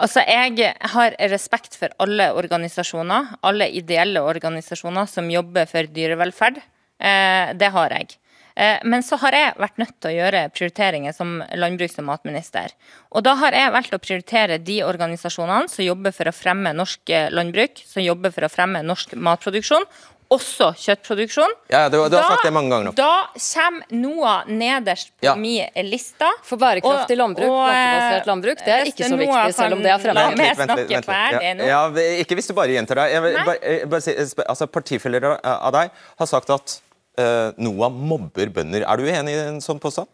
Altså, 0.00 0.22
Jeg 0.24 0.72
har 0.94 1.16
respekt 1.28 1.76
for 1.76 1.92
alle 2.00 2.30
organisasjoner, 2.32 3.36
alle 3.44 3.68
ideelle 3.68 4.22
organisasjoner 4.24 5.06
som 5.06 5.28
jobber 5.30 5.68
for 5.68 5.84
dyrevelferd. 5.84 6.56
Eh, 7.00 7.52
det 7.56 7.68
har 7.74 7.92
jeg. 7.92 8.16
Eh, 8.56 8.78
men 8.84 9.04
så 9.04 9.16
har 9.20 9.36
jeg 9.36 9.56
vært 9.60 9.78
nødt 9.80 9.96
til 10.00 10.10
å 10.10 10.16
gjøre 10.16 10.40
prioriteringer 10.52 11.14
som 11.16 11.42
landbruks- 11.56 11.98
og 12.00 12.08
matminister. 12.08 12.72
Og 13.12 13.24
da 13.24 13.34
har 13.40 13.56
jeg 13.56 13.72
valgt 13.72 13.94
å 13.96 14.00
prioritere 14.02 14.58
de 14.58 14.80
organisasjonene 14.84 15.68
som 15.68 15.84
jobber 15.84 16.12
for 16.16 16.28
å 16.28 16.34
fremme 16.34 16.72
norsk 16.76 17.12
eh, 17.12 17.28
landbruk, 17.32 17.80
som 17.84 18.04
jobber 18.04 18.32
for 18.34 18.44
å 18.44 18.52
fremme 18.52 18.82
norsk 18.84 19.14
matproduksjon, 19.16 19.84
også 20.30 20.68
kjøttproduksjon. 20.78 21.52
Ja, 21.72 21.88
du, 21.90 21.96
du 22.10 22.14
har 22.16 22.28
sagt 22.30 22.44
det 22.46 22.52
mange 22.54 22.70
ganger 22.70 22.90
nå. 22.90 22.92
Da 22.98 23.08
kommer 23.34 23.88
NOAH 23.90 24.50
nederst 24.50 25.10
på 25.18 25.26
Ja. 25.26 25.34
min 25.34 25.66
liste. 25.88 26.28
For 26.46 26.60
bærekraftig 26.60 27.16
landbruk, 27.18 27.50
plantebasert 27.50 28.28
landbruk, 28.30 28.62
det 28.64 28.74
er 28.76 28.90
ikke 28.92 29.08
så 29.08 29.16
NOAH 29.16 29.24
viktig, 29.24 29.56
selv 29.58 29.78
om 29.78 29.82
det 29.82 29.90
er 29.90 29.98
fremme. 30.04 30.20
La 30.20 30.28
meg 30.30 30.38
litt, 30.44 30.60
vent 30.60 30.70
litt, 30.76 30.78
vent 30.78 30.94
litt. 30.94 31.10
ferdig 31.10 31.50
nå. 31.58 31.66
Ja, 31.66 31.80
ja, 31.88 32.06
ikke 32.22 32.38
hvis 32.38 32.46
du 32.50 32.54
bare 32.54 32.76
gjentar 32.76 33.02
deg. 33.02 33.16
Jeg, 33.16 33.34
bare, 33.50 33.58
jeg, 33.74 33.90
bare 33.90 34.46
altså, 34.54 34.70
partifeller 34.70 35.28
av- 35.32 35.40
av 35.56 35.74
deg 35.80 35.90
har 36.22 36.30
sagt 36.30 36.54
at 36.54 36.76
uh, 37.18 37.50
NOAH 37.58 37.90
mobber 38.14 38.54
bønder. 38.54 38.86
Er 38.86 38.96
du 39.02 39.10
enig 39.10 39.34
i 39.34 39.42
en 39.48 39.60
sånn 39.64 39.82
påstand? 39.82 40.06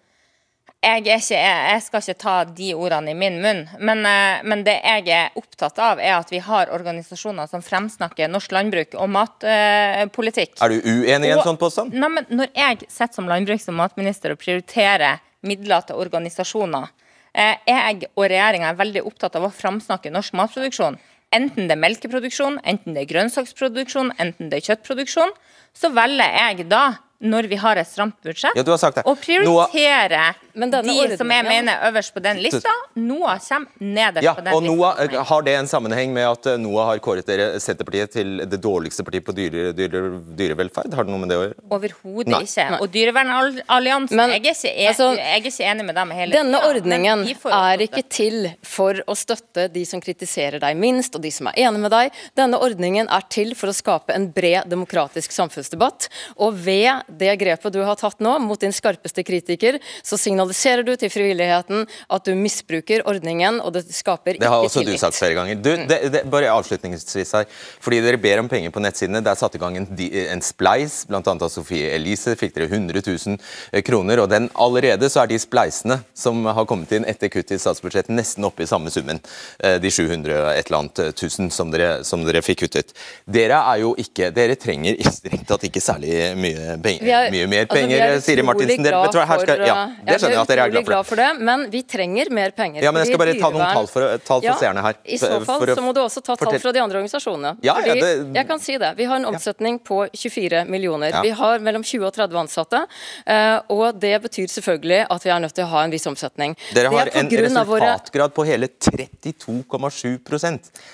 Jeg, 0.85 1.03
ikke, 1.03 1.39
jeg, 1.41 1.83
skal 1.83 2.03
ikke 2.03 2.21
ta 2.21 2.35
de 2.45 2.67
ordene 2.77 3.11
i 3.11 3.17
min 3.19 3.41
munn, 3.43 3.63
men, 3.81 4.05
eh, 4.07 4.43
men 4.47 4.63
det 4.63 4.77
jeg 4.85 5.09
er 5.11 5.33
opptatt 5.35 5.79
av, 5.83 5.99
er 5.99 6.15
at 6.19 6.31
vi 6.31 6.39
har 6.45 6.71
organisasjoner 6.71 7.49
som 7.51 7.65
fremsnakker 7.65 8.29
norsk 8.31 8.53
landbruk 8.55 8.95
og 8.95 9.09
matpolitikk. 9.11 10.55
Er 10.63 10.69
du 10.69 10.77
uenig 10.85 11.31
i 11.31 11.33
en 11.33 11.39
Og- 11.39 11.45
sånn 11.49 11.59
påstand? 11.59 11.93
Nei, 11.93 12.09
men 12.09 12.27
når 12.31 12.53
jeg 12.55 12.87
sitter 12.89 13.15
som 13.15 13.27
landbruks- 13.27 13.69
og 13.69 13.75
matminister 13.75 14.31
og 14.31 14.39
prioriterer 14.39 15.19
midler 15.43 15.87
til 15.87 15.97
organisasjoner, 15.97 16.89
eh, 17.35 17.57
jeg 17.67 18.05
og 18.15 18.25
regjeringa 18.31 18.71
er 18.71 18.75
veldig 18.85 19.03
opptatt 19.07 19.37
av 19.37 19.43
å 19.43 19.53
fremsnakke 19.53 20.13
norsk 20.13 20.33
matproduksjon. 20.35 20.99
Enten 21.33 21.67
det 21.67 21.73
er 21.73 21.83
melkeproduksjon, 21.83 22.61
enten 22.63 22.95
det 22.95 23.03
er 23.03 23.15
grønnsaksproduksjon, 23.15 24.13
enten 24.21 24.51
det 24.51 24.63
er 24.63 24.77
kjøttproduksjon, 24.77 25.33
så 25.75 25.91
velger 25.93 26.31
jeg 26.57 26.69
da, 26.69 26.99
når 27.21 27.49
vi 27.49 27.57
har 27.57 27.77
et 27.81 27.89
stramt 27.89 28.17
budsjett, 28.23 28.53
Ja, 28.57 28.63
du 28.63 28.71
har 28.71 28.79
sagt 28.79 28.97
det. 28.99 29.05
å 29.09 29.15
prioritere 29.17 30.35
Noah, 30.57 30.83
de 30.83 31.09
de 31.09 31.17
som 31.17 31.29
jeg 31.31 31.45
mener 31.45 31.73
er 31.77 31.91
øverst 31.91 32.13
på 32.15 32.21
den 32.23 32.39
lista. 32.43 32.71
NOAH 32.97 33.39
kommer 33.49 33.69
nederst 33.81 34.25
Ja, 34.25 34.35
på 34.35 34.45
den 34.45 34.55
og 34.55 34.63
lista. 34.63 34.77
NOAH. 34.77 35.25
Har 35.31 35.43
det 35.43 35.55
en 35.57 35.67
sammenheng 35.69 36.13
med 36.13 36.27
at 36.29 36.47
eh, 36.47 36.57
NOAH 36.61 36.87
har 36.87 36.99
kåret 37.05 37.27
dere 37.29 37.61
Senterpartiet 37.61 38.13
til 38.13 38.39
det 38.45 38.61
dårligste 38.65 39.05
partiet 39.05 39.25
på 39.27 39.35
dyre, 39.37 39.73
dyre, 39.77 40.03
dyrevelferd? 40.37 40.95
Har 40.97 41.05
det 41.05 41.13
noe 41.13 41.21
med 41.23 41.29
det 41.33 41.37
å 41.37 41.45
gjøre? 41.47 41.57
Overhodet 41.77 42.33
Nei. 42.33 42.43
ikke. 42.45 42.81
Og 42.81 42.91
Dyrevernalliansen, 42.93 44.17
Men, 44.17 44.31
jeg, 44.37 44.57
altså, 44.89 45.11
jeg 45.17 45.27
er 45.27 45.45
ikke 45.45 45.71
enig 45.71 45.85
med 45.89 45.95
dem 46.01 46.11
hele 46.17 46.37
Denne 46.37 46.61
tiden, 46.61 46.71
ordningen 46.71 47.25
de 47.27 47.37
er 47.57 47.85
ikke 47.87 48.03
til 48.09 48.39
for 48.67 49.01
å 49.07 49.17
støtte 49.17 49.69
de 49.73 49.85
som 49.89 50.01
kritiserer 50.01 50.61
deg 50.63 50.77
minst, 50.77 51.15
og 51.17 51.23
de 51.25 51.31
som 51.35 51.49
er 51.53 51.59
enige 51.67 51.83
med 51.85 51.93
deg. 51.95 52.13
Denne 52.37 52.61
ordningen 52.61 53.09
er 53.13 53.27
til 53.33 53.55
for 53.59 53.73
å 53.73 53.77
skape 53.77 54.15
en 54.17 54.31
bred 54.33 54.69
demokratisk 54.73 55.33
samfunnsdebatt. 55.37 56.09
Og 56.43 56.57
ved 56.67 57.06
det 57.09 57.33
grepet 57.41 57.75
du 57.75 57.81
har 57.87 57.99
tatt 57.99 58.21
nå 58.25 58.37
mot 58.43 58.61
din 58.61 58.75
skarpeste 58.75 59.25
kritiker, 59.27 59.79
så 60.03 60.19
signaliserer 60.21 60.85
du 60.87 60.95
til 60.99 61.11
frivilligheten 61.13 61.87
at 61.87 62.27
du 62.27 62.35
misbruker 62.39 63.05
ordningen, 63.09 63.61
og 63.61 63.75
det 63.77 63.87
skaper 63.89 64.37
ikke 64.37 64.41
tillit. 64.41 64.47
Det 64.47 64.53
har 64.53 64.67
også 64.67 64.83
tillit. 64.83 65.01
du 65.01 65.05
sagt 65.05 65.19
flere 65.19 65.39
ganger. 65.39 65.61
Du, 65.61 65.71
det, 65.89 66.01
det, 66.13 66.23
bare 66.31 66.53
avslutningsvis 66.55 67.35
her, 67.39 67.49
fordi 67.83 68.01
dere 68.05 68.21
ber 68.21 68.43
om 68.43 68.51
penger 68.51 68.75
på 68.75 68.83
nettsidene. 68.83 69.23
Det 69.25 69.33
er 69.33 69.41
satt 69.41 69.59
i 69.59 69.63
gang 69.63 69.79
en, 69.81 69.89
en 70.27 70.45
spleis, 70.45 70.99
bl.a. 71.09 71.23
av 71.23 71.51
Sofie 71.53 71.93
Elise 71.97 72.37
fikk 72.39 72.57
dere 72.57 72.71
100 72.71 73.03
000 73.03 73.37
eh, 73.73 73.83
kroner. 73.87 74.23
og 74.25 74.31
den 74.33 74.51
Allerede 74.67 75.11
så 75.13 75.23
er 75.23 75.31
de 75.31 75.41
spleisene 75.41 76.01
som 76.17 76.45
har 76.47 76.69
kommet 76.69 76.93
inn 76.97 77.07
etter 77.09 77.31
kutt 77.33 77.53
i 77.55 77.61
statsbudsjettet, 77.61 78.15
nesten 78.15 78.47
oppe 78.49 78.65
i 78.65 78.71
samme 78.71 78.93
summen. 78.93 79.21
Eh, 79.59 79.79
de 79.83 79.93
700 79.93 80.55
et 80.55 80.67
eller 80.69 80.83
annet 80.83 81.17
tusen 81.19 81.51
som 81.55 81.71
dere, 81.73 82.03
som 82.07 82.25
dere 82.27 82.43
fikk 82.45 82.65
kuttet. 82.65 82.95
Dere 83.29 83.61
er 83.73 83.83
jo 83.83 83.95
ikke, 84.01 84.31
dere 84.35 84.57
trenger 84.61 84.97
strengt 85.13 85.47
tatt 85.49 85.67
ikke 85.69 85.83
særlig 85.83 86.13
mye, 86.39 86.77
penger, 86.83 86.96
er, 87.01 87.31
mye 87.35 87.49
mer 87.51 87.65
altså, 87.65 87.77
penger, 87.77 88.05
altså 88.07 88.27
Siri 88.27 88.45
Martinsen. 88.47 88.87
Dere, 88.87 89.03
for, 89.07 89.43
skal, 89.45 89.63
ja, 89.67 89.77
det 90.07 90.19
skjønner 90.21 90.37
jeg 90.37 90.43
at 90.43 90.53
dere 90.53 90.67
er 90.67 90.75
glad 90.75 90.85
for. 90.85 90.93
Glad 90.93 91.09
for 91.11 91.23
det, 91.23 91.29
men 91.51 91.67
vi 91.73 91.83
trenger 91.97 92.33
mer 92.39 92.55
penger. 92.57 92.85
Ja, 92.85 92.93
men 92.95 93.05
Jeg 93.05 93.13
skal 93.13 93.23
bare 93.23 93.37
ta 93.41 93.51
noen 93.55 93.67
tall 93.79 93.91
for, 93.91 94.17
tall 94.27 94.43
for 94.43 94.49
ja, 94.49 94.57
seerne 94.61 94.85
her. 94.87 95.01
I 95.05 95.21
så 95.21 95.33
fall 95.37 95.63
for, 95.65 95.75
så 95.79 95.85
må 95.85 95.95
du 95.97 96.03
også 96.05 96.23
ta 96.27 96.37
tall 96.41 96.59
fra 96.63 96.75
de 96.77 96.83
andre 96.83 97.01
organisasjonene. 97.01 97.55
Ja, 97.67 97.77
ja, 97.87 97.97
det, 97.99 98.13
jeg 98.37 98.49
kan 98.49 98.63
si 98.63 98.79
det. 98.81 98.93
Vi 98.99 99.09
har 99.09 99.21
en 99.21 99.29
omsetning 99.33 99.79
på 99.85 100.03
24 100.13 100.65
millioner. 100.71 101.21
Vi 101.23 101.33
har 101.37 101.65
mellom 101.65 101.85
20 101.87 102.09
og 102.09 102.15
30 102.17 102.41
ansatte. 102.45 102.83
Eh, 103.27 103.59
og 103.73 104.01
det 104.01 104.15
betyr 104.27 104.51
selvfølgelig 104.53 105.03
at 105.13 105.27
vi 105.27 105.33
er 105.35 105.43
nødt 105.43 105.57
til 105.57 105.67
å 105.67 105.71
ha 105.75 105.85
en 105.87 105.95
viss 105.95 106.07
omsetning. 106.09 106.57
Dere 106.77 106.93
har 106.95 107.11
en 107.13 107.31
resultatgrad 107.31 108.35
på 108.37 108.47
hele 108.49 108.69
32,7 108.69 110.17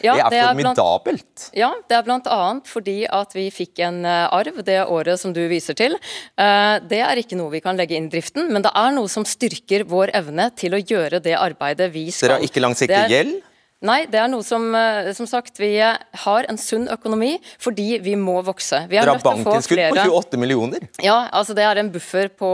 ja, 0.02 0.16
Det 0.30 0.38
er 0.38 0.52
formidabelt. 0.52 1.48
ja, 1.56 1.72
det 1.88 1.98
er 1.98 2.06
bl.a. 2.06 2.40
fordi 2.66 2.98
at 3.08 3.34
vi 3.36 3.48
fikk 3.54 3.82
en 3.86 4.04
eh, 4.04 4.26
arv 4.32 4.62
det 4.66 4.80
året 4.86 5.20
som 5.20 5.34
du 5.34 5.42
viser 5.50 5.76
til. 5.78 5.91
Eh, 5.94 6.74
det 6.88 7.00
er 7.04 7.20
ikke 7.22 7.38
noe 7.38 7.52
vi 7.52 7.62
kan 7.64 7.78
legge 7.78 7.96
inn 7.98 8.08
i 8.10 8.12
driften, 8.12 8.50
men 8.52 8.64
det 8.64 8.72
er 8.78 8.92
noe 8.96 9.10
som 9.12 9.26
styrker 9.28 9.86
vår 9.88 10.14
evne 10.18 10.50
til 10.58 10.76
å 10.76 10.80
gjøre 10.80 11.22
det 11.24 11.36
arbeidet 11.38 11.90
vi 11.94 12.08
skal. 12.10 12.28
Dere 12.28 12.38
har 12.40 12.48
ikke 12.48 12.64
langsiktig 12.64 13.02
gjeld? 13.12 13.40
Nei, 13.82 14.04
det 14.10 14.20
er 14.22 14.30
noe 14.30 14.44
som 14.46 14.68
eh, 14.78 15.10
Som 15.16 15.26
sagt, 15.30 15.58
vi 15.60 15.74
har 15.82 16.48
en 16.48 16.60
sunn 16.60 16.88
økonomi 16.92 17.34
fordi 17.62 17.98
vi 18.02 18.14
må 18.18 18.38
vokse. 18.46 18.84
Vi 18.90 18.98
Dere 18.98 19.16
har 19.16 19.22
bankinnskudd 19.24 19.82
på 19.92 20.04
28 20.06 20.40
millioner? 20.40 20.86
Ja, 21.02 21.26
altså 21.34 21.56
det 21.58 21.66
er 21.66 21.80
en 21.82 21.90
buffer 21.92 22.30
på 22.30 22.50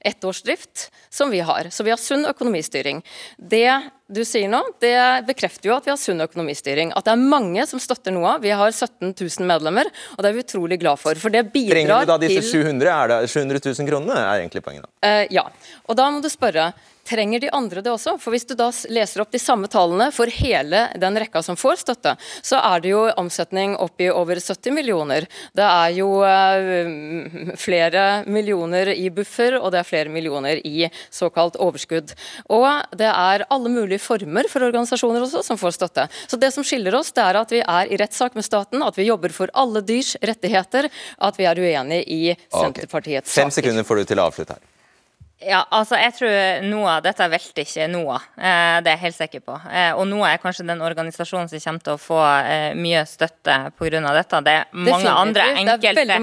ett 0.00 0.24
års 0.24 0.42
drift 0.44 0.88
som 1.10 1.32
vi 1.32 1.40
har. 1.44 1.70
Så 1.74 1.84
vi 1.86 1.92
har 1.92 2.00
sunn 2.00 2.26
økonomistyring. 2.28 3.02
Det 3.36 3.68
du 4.08 4.22
sier 4.24 4.48
nå, 4.48 4.60
det 4.80 4.96
bekrefter 5.28 5.68
jo 5.68 5.74
at 5.76 5.84
vi 5.84 5.92
har 5.92 5.98
sunn 6.00 6.22
økonomistyring. 6.24 6.94
At 6.96 7.04
det 7.04 7.12
er 7.12 7.24
mange 7.28 7.64
som 7.68 7.80
støtter 7.82 8.14
noe 8.14 8.36
av. 8.36 8.44
Vi 8.44 8.52
har 8.56 8.72
17 8.72 9.12
000 9.12 9.48
medlemmer, 9.48 9.90
og 10.16 10.22
det 10.24 10.30
er 10.30 10.36
vi 10.38 10.44
utrolig 10.46 10.78
glad 10.80 11.00
for. 11.00 11.18
For 11.20 11.34
det 11.34 11.44
bidrar 11.52 11.66
til 11.68 11.76
Trenger 11.76 12.06
du 12.06 12.12
da 12.12 12.20
disse 12.22 12.44
700, 12.48 12.88
er 12.94 13.12
det 13.12 13.18
700 13.28 13.64
000 13.66 13.90
kronene, 13.90 14.16
er 14.16 14.44
egentlig 14.46 14.64
poenget? 14.64 14.88
da? 14.88 14.94
Uh, 15.04 15.24
ja. 15.36 15.44
Og 15.84 16.00
da 16.00 16.08
må 16.14 16.24
du 16.24 16.30
spørre 16.32 16.70
trenger 17.08 17.40
de 17.40 17.50
andre 17.54 17.82
det 17.82 17.92
også? 17.92 18.16
For 18.20 18.34
Hvis 18.34 18.46
du 18.48 18.54
da 18.58 18.68
leser 18.92 19.22
opp 19.22 19.32
de 19.32 19.40
samme 19.40 19.68
tallene 19.72 20.10
for 20.14 20.30
hele 20.32 20.84
den 21.00 21.18
rekka 21.20 21.42
som 21.44 21.56
får 21.58 21.80
støtte, 21.82 22.14
så 22.44 22.60
er 22.60 22.84
det 22.84 22.92
jo 22.92 23.06
omsetning 23.20 23.76
opp 23.80 24.00
i 24.02 24.10
over 24.12 24.40
70 24.40 24.74
millioner. 24.76 25.26
Det 25.56 25.64
er 25.64 25.96
jo 25.96 26.10
uh, 26.22 27.54
flere 27.60 28.04
millioner 28.28 28.92
i 28.94 29.08
buffer, 29.14 29.58
og 29.58 29.72
det 29.72 29.82
er 29.82 29.88
flere 29.88 30.12
millioner 30.12 30.60
i 30.66 30.88
såkalt 31.10 31.58
overskudd. 31.62 32.14
Og 32.54 32.68
det 32.98 33.10
er 33.10 33.46
alle 33.48 33.72
mulige 33.72 34.02
former 34.02 34.48
for 34.52 34.68
organisasjoner 34.68 35.24
også 35.24 35.44
som 35.46 35.60
får 35.60 35.78
støtte. 35.78 36.08
Så 36.28 36.40
det 36.40 36.52
som 36.54 36.66
skiller 36.66 36.96
oss, 36.98 37.12
det 37.16 37.24
er 37.24 37.40
at 37.40 37.54
vi 37.54 37.62
er 37.64 37.92
i 37.92 38.00
rettssak 38.00 38.36
med 38.38 38.46
staten, 38.46 38.84
at 38.84 38.98
vi 38.98 39.08
jobber 39.08 39.34
for 39.34 39.52
alle 39.58 39.82
dyrs 39.86 40.14
rettigheter, 40.22 40.90
at 41.18 41.38
vi 41.38 41.48
er 41.48 41.62
uenig 41.62 42.02
i 42.04 42.22
Senterpartiets 42.52 43.30
okay. 43.30 43.42
Fem 43.42 43.54
sekunder 43.54 43.86
får 43.86 44.02
du 44.02 44.12
til 44.12 44.20
å 44.20 44.28
avslutte 44.28 44.58
her. 44.58 44.77
Ja, 45.38 45.60
altså 45.70 45.94
jeg 46.00 46.14
tror 46.16 46.64
NOAH 46.66 46.96
Dette 47.04 47.26
velter 47.30 47.62
ikke 47.62 47.86
NOAH, 47.92 48.24
eh, 48.34 48.78
det 48.82 48.90
er 48.90 48.96
jeg 48.96 49.02
helt 49.04 49.18
sikker 49.18 49.44
på. 49.46 49.58
Eh, 49.70 49.92
og 49.94 50.08
NOAH 50.10 50.32
er 50.32 50.40
kanskje 50.42 50.66
den 50.66 50.82
organisasjonen 50.82 51.50
som 51.50 51.62
kommer 51.62 51.84
til 51.86 51.94
å 51.94 52.00
få 52.02 52.18
eh, 52.42 52.74
mye 52.74 53.04
støtte 53.06 53.58
pga. 53.78 54.00
dette. 54.18 54.42
Det 54.42 54.56
er 54.56 54.66
mange 54.72 54.98
Definitivt. 54.98 55.20
andre 55.22 55.46
enkelte 55.62 56.18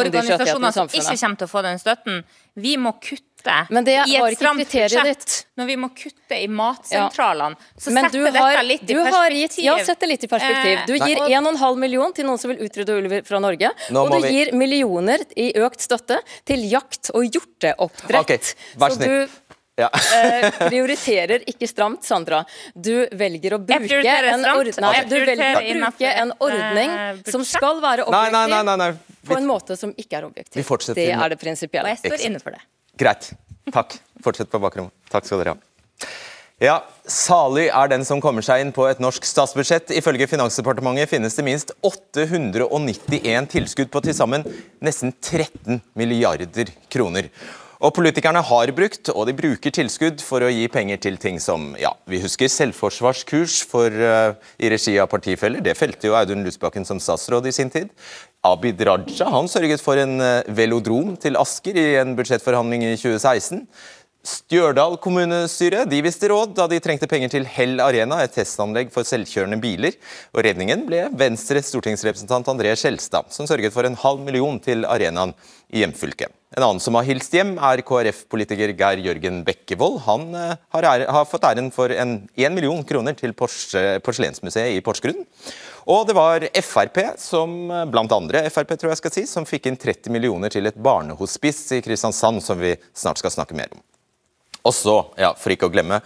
organisasjoner 0.00 0.72
som 0.72 0.88
ikke 0.88 1.18
kommer 1.20 1.42
til 1.42 1.48
å 1.48 1.52
få 1.52 1.64
den 1.68 1.82
støtten. 1.82 2.24
Vi 2.56 2.76
må 2.80 2.96
kutte 3.02 3.33
kutte 3.44 3.66
men 3.70 3.84
det 3.84 3.92
i 4.08 4.16
et 4.16 4.36
stramt 4.36 4.58
budsjett, 4.58 5.46
når 5.56 5.66
vi 5.66 5.76
må 5.76 5.88
kutte 5.94 6.38
i 6.38 6.48
matsentralene, 6.48 7.56
ja. 7.58 7.80
så 7.80 7.92
men 7.92 8.08
setter 8.08 8.32
dette 8.32 8.62
litt 8.64 8.90
i 8.90 8.94
perspektiv. 8.96 9.64
ja, 9.64 9.76
setter 9.84 10.06
litt 10.06 10.24
i 10.24 10.28
perspektiv. 10.28 10.78
Du 10.86 10.94
gir 10.94 11.22
1,5 11.28 11.80
million 11.80 12.12
til 12.12 12.28
noen 12.28 12.40
som 12.40 12.52
vil 12.52 12.64
utrydde 12.64 12.98
ulver 13.00 13.24
fra 13.26 13.40
Norge, 13.42 13.70
Nå 13.90 14.04
og 14.04 14.14
du 14.14 14.26
vi... 14.26 14.32
gir 14.38 14.52
millioner 14.56 15.24
i 15.36 15.52
økt 15.60 15.84
støtte 15.84 16.20
til 16.46 16.64
jakt 16.70 17.12
og 17.14 17.26
hjorteoppdrett. 17.28 18.22
Okay, 18.24 18.54
vær 18.80 18.96
snill. 18.96 19.26
Ja. 19.74 19.88
eh, 19.90 20.44
prioriterer 20.70 21.42
ikke 21.50 21.66
stramt, 21.66 22.04
Sandra. 22.06 22.44
Du 22.74 23.08
velger 23.10 23.56
å 23.56 23.58
bruke, 23.58 24.02
en, 24.06 24.44
ordne, 24.46 24.84
nei, 24.84 25.00
du 25.10 25.16
velger 25.18 25.58
å 25.58 25.64
bruke 25.64 26.12
en 26.12 26.30
ordning 26.38 26.94
eh, 26.94 27.18
som 27.26 27.42
skal 27.42 27.82
være 27.82 28.06
objektiv, 28.06 28.38
nei, 28.38 28.62
nei, 28.62 28.76
nei, 28.78 28.92
på 29.26 29.34
en 29.34 29.50
måte 29.50 29.74
som 29.80 29.90
ikke 29.98 30.20
er 30.20 30.28
objektiv. 30.28 30.62
Det 30.94 31.10
er 31.10 31.34
det 31.34 31.40
prinsipielle. 31.42 31.90
Og 31.90 31.96
jeg 31.96 32.04
står 32.04 32.26
inne 32.30 32.42
for 32.44 32.54
det. 32.54 32.62
Greit. 33.00 33.32
Takk. 33.72 33.96
Fortsett 34.24 34.50
på 34.50 34.60
bakrommet. 34.62 34.94
Takk 35.10 35.26
skal 35.26 35.42
dere 35.42 35.56
ha. 35.56 36.08
Ja, 36.62 36.76
Salig 37.10 37.66
er 37.66 37.88
den 37.90 38.04
som 38.06 38.20
kommer 38.22 38.44
seg 38.46 38.62
inn 38.62 38.70
på 38.72 38.86
et 38.88 39.00
norsk 39.02 39.26
statsbudsjett. 39.26 39.90
Ifølge 39.98 40.28
Finansdepartementet 40.30 41.10
finnes 41.10 41.34
det 41.36 41.44
minst 41.44 41.74
891 41.84 43.50
tilskudd 43.52 43.90
på 43.92 44.00
til 44.06 44.16
sammen 44.16 44.46
nesten 44.84 45.12
13 45.18 45.82
milliarder 45.98 46.70
kroner. 46.88 47.28
Og 47.84 47.92
Politikerne 47.92 48.40
har 48.40 48.70
brukt, 48.72 49.10
og 49.12 49.26
de 49.28 49.34
bruker 49.36 49.72
tilskudd 49.76 50.22
for 50.24 50.40
å 50.40 50.48
gi 50.48 50.64
penger 50.72 51.02
til 51.04 51.18
ting 51.20 51.36
som 51.42 51.74
ja, 51.76 51.90
vi 52.08 52.16
husker 52.22 52.48
selvforsvarskurs 52.48 53.58
for, 53.68 53.92
uh, 53.92 54.32
i 54.56 54.70
regi 54.72 54.94
av 55.02 55.10
partifeller. 55.12 55.60
Det 55.60 55.76
felte 55.76 56.08
jo 56.08 56.16
Audun 56.16 56.46
Lysbakken 56.46 56.88
som 56.88 57.02
statsråd 57.02 57.50
i 57.50 57.52
sin 57.52 57.72
tid. 57.74 57.90
Abid 58.44 58.80
Raja 58.88 59.28
han 59.34 59.50
sørget 59.52 59.84
for 59.84 60.00
en 60.00 60.18
eh, 60.20 60.48
velodrom 60.52 61.14
til 61.20 61.38
Asker 61.40 61.76
i 61.80 61.84
en 62.00 62.12
budsjettforhandling 62.16 62.84
i 62.84 62.90
2016. 63.00 63.62
Stjørdal 64.24 64.98
kommunestyre 65.04 65.82
de 65.88 65.98
visste 66.04 66.28
råd 66.32 66.54
da 66.56 66.64
de 66.68 66.80
trengte 66.84 67.08
penger 67.08 67.32
til 67.32 67.48
Hell 67.48 67.80
Arena, 67.84 68.22
et 68.24 68.32
testanlegg 68.36 68.92
for 68.92 69.08
selvkjørende 69.08 69.60
biler. 69.60 69.96
Og 70.32 70.44
Redningen 70.44 70.86
ble 70.88 71.06
Venstres 71.20 71.72
stortingsrepresentant 71.72 72.48
André 72.52 72.72
Skjelstad, 72.80 73.32
som 73.32 73.48
sørget 73.48 73.76
for 73.76 73.88
en 73.88 74.00
halv 74.04 74.24
million 74.24 74.60
til 74.64 74.88
arenaen 74.88 75.36
i 75.72 75.84
hjemfylket. 75.84 76.32
En 76.54 76.62
annen 76.62 76.78
som 76.78 76.94
har 76.94 77.06
hilst 77.08 77.32
hjem, 77.34 77.56
er 77.58 77.80
KrF-politiker 77.82 78.70
Geir 78.78 79.00
Jørgen 79.02 79.40
Bekkevold. 79.46 79.96
Han 80.04 80.28
har, 80.36 80.86
har, 80.86 81.02
har, 81.16 81.24
fått 81.26 81.46
æren 81.48 81.72
for 81.74 81.90
en 81.90 82.12
1 82.38 82.54
million 82.54 82.84
kroner 82.86 83.16
til 83.18 83.34
Porselensmuseet 83.34 84.76
i 84.76 84.82
Porsgrunn. 84.86 85.24
Og 85.90 86.04
det 86.06 86.14
var 86.14 86.46
Frp, 86.62 87.00
som 87.18 87.56
blant 87.90 88.14
andre 88.14 88.44
Frp 88.54 88.76
tror 88.76 88.92
jeg 88.92 89.02
skal 89.02 89.14
si, 89.16 89.24
som 89.26 89.48
fikk 89.48 89.66
inn 89.66 89.80
30 89.80 90.14
millioner 90.14 90.54
til 90.54 90.70
et 90.70 90.78
barnehospice 90.78 91.80
i 91.80 91.82
Kristiansand, 91.82 92.38
som 92.44 92.62
vi 92.62 92.76
snart 92.94 93.18
skal 93.18 93.34
snakke 93.34 93.58
mer 93.58 93.74
om. 93.74 93.82
Og 94.64 94.72
så, 94.78 94.94
ja, 95.20 95.34
for 95.36 95.52
ikke 95.52 95.66
å 95.68 95.74
glemme, 95.74 95.98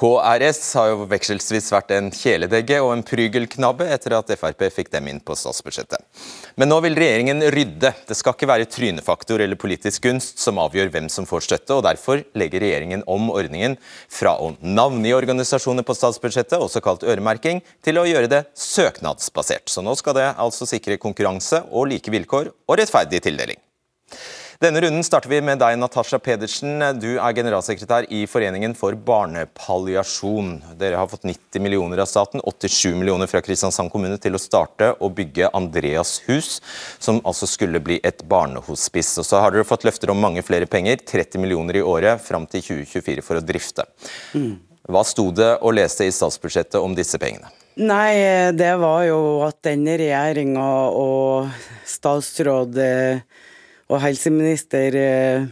HRS 0.00 0.62
har 0.78 0.86
jo 0.88 1.02
vekselsvis 1.10 1.66
vært 1.74 1.90
en 1.92 2.06
kjæledegge 2.14 2.78
og 2.80 2.94
en 2.94 3.02
prygelknabbe 3.04 3.84
etter 3.92 4.14
at 4.16 4.30
Frp 4.32 4.64
fikk 4.72 4.88
dem 4.94 5.10
inn 5.10 5.20
på 5.20 5.36
statsbudsjettet. 5.36 6.00
Men 6.56 6.72
nå 6.72 6.78
vil 6.86 6.96
regjeringen 6.96 7.44
rydde. 7.52 7.92
Det 8.08 8.16
skal 8.16 8.32
ikke 8.32 8.48
være 8.48 8.70
trynefaktor 8.72 9.44
eller 9.44 9.60
politisk 9.60 10.08
gunst 10.08 10.40
som 10.40 10.62
avgjør 10.62 10.88
hvem 10.94 11.12
som 11.12 11.28
får 11.28 11.44
støtte, 11.50 11.76
og 11.76 11.84
derfor 11.84 12.24
legger 12.32 12.64
regjeringen 12.64 13.04
om 13.12 13.28
ordningen 13.34 13.76
fra 14.08 14.38
å 14.40 14.54
navngi 14.64 15.12
organisasjoner 15.18 15.84
på 15.84 15.98
statsbudsjettet, 15.98 16.56
også 16.56 16.80
kalt 16.84 17.04
øremerking, 17.04 17.60
til 17.84 18.00
å 18.00 18.08
gjøre 18.08 18.32
det 18.32 18.46
søknadsbasert. 18.56 19.68
Så 19.68 19.84
nå 19.84 19.92
skal 20.00 20.16
det 20.16 20.30
altså 20.32 20.68
sikre 20.70 20.96
konkurranse 21.02 21.66
og 21.68 21.90
like 21.92 22.16
vilkår 22.16 22.54
og 22.70 22.80
rettferdig 22.80 23.20
tildeling. 23.28 23.60
Denne 24.60 24.80
runden 24.84 25.00
starter 25.00 25.30
vi 25.32 25.38
med 25.40 25.56
deg, 25.56 25.78
Natasha 25.80 26.18
Pedersen. 26.20 26.82
Du 27.00 27.14
er 27.14 27.32
generalsekretær 27.32 28.04
i 28.12 28.26
Foreningen 28.28 28.74
for 28.76 28.92
barnepalliasjon. 28.92 30.50
Dere 30.76 30.98
har 31.00 31.08
fått 31.08 31.24
90 31.24 31.64
millioner 31.64 32.02
av 32.04 32.10
staten, 32.10 32.42
87 32.44 32.92
millioner 32.92 33.30
fra 33.30 33.40
Kristiansand 33.40 33.88
kommune 33.88 34.20
til 34.20 34.36
å 34.36 34.42
starte 34.42 34.90
og 35.00 35.16
bygge 35.16 35.48
Andreas 35.56 36.18
hus, 36.26 36.58
som 37.00 37.22
altså 37.24 37.48
skulle 37.48 37.80
bli 37.80 38.02
et 38.04 38.20
barnehospice. 38.28 39.16
Og 39.24 39.30
så 39.30 39.40
har 39.40 39.56
dere 39.56 39.64
fått 39.64 39.88
løfter 39.88 40.12
om 40.12 40.20
mange 40.20 40.44
flere 40.44 40.68
penger, 40.68 41.00
30 41.08 41.40
millioner 41.40 41.80
i 41.80 41.86
året 41.96 42.20
fram 42.20 42.44
til 42.44 42.60
2024 42.84 43.24
for 43.24 43.40
å 43.40 43.46
drifte. 43.54 43.88
Mm. 44.36 44.58
Hva 44.92 45.08
sto 45.08 45.30
det 45.32 45.54
og 45.64 45.78
leste 45.80 46.04
i 46.04 46.12
statsbudsjettet 46.12 46.82
om 46.84 46.92
disse 46.92 47.16
pengene? 47.16 47.48
Nei, 47.80 48.52
det 48.52 48.74
var 48.76 49.08
jo 49.08 49.20
at 49.48 49.62
denne 49.64 49.96
regjeringa 49.96 50.72
og 50.92 51.48
statsråd 51.88 52.84
eh, 52.84 53.46
og 53.90 53.98
helseminister 54.04 54.96
eh, 54.96 55.48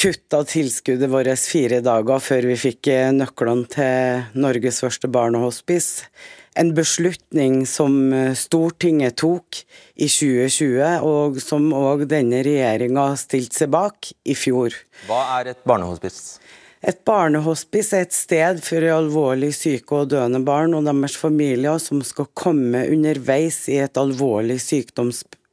kutta 0.00 0.42
tilskuddet 0.48 1.10
vårt 1.12 1.44
fire 1.48 1.80
dager 1.84 2.22
før 2.22 2.48
vi 2.50 2.56
fikk 2.58 2.90
eh, 2.92 3.10
nøklene 3.14 3.68
til 3.72 4.40
Norges 4.40 4.80
første 4.84 5.10
barnehospice. 5.12 6.08
en 6.56 6.70
beslutning 6.74 7.66
som 7.66 8.12
eh, 8.12 8.34
Stortinget 8.34 9.16
tok 9.20 9.60
i 9.94 10.08
2020, 10.08 11.02
og 11.02 11.40
som 11.42 11.72
òg 11.74 12.06
denne 12.08 12.42
regjeringa 12.46 13.14
stilte 13.18 13.64
seg 13.64 13.72
bak 13.74 14.12
i 14.24 14.34
fjor. 14.38 14.74
Hva 15.08 15.40
er 15.40 15.54
et 15.54 15.64
barnehospice? 15.66 16.38
Et 16.84 16.98
barnehospice 17.04 17.96
er 17.96 18.04
et 18.04 18.12
sted 18.12 18.60
for 18.60 18.84
alvorlig 18.92 19.54
syke 19.56 20.02
og 20.02 20.10
døende 20.12 20.42
barn 20.44 20.76
og 20.76 20.84
deres 20.84 21.16
familier 21.16 21.80
som 21.80 22.02
skal 22.04 22.28
komme 22.36 22.84
underveis 22.92 23.62
i 23.72 23.78
et 23.80 23.96
alvorlig 23.96 24.58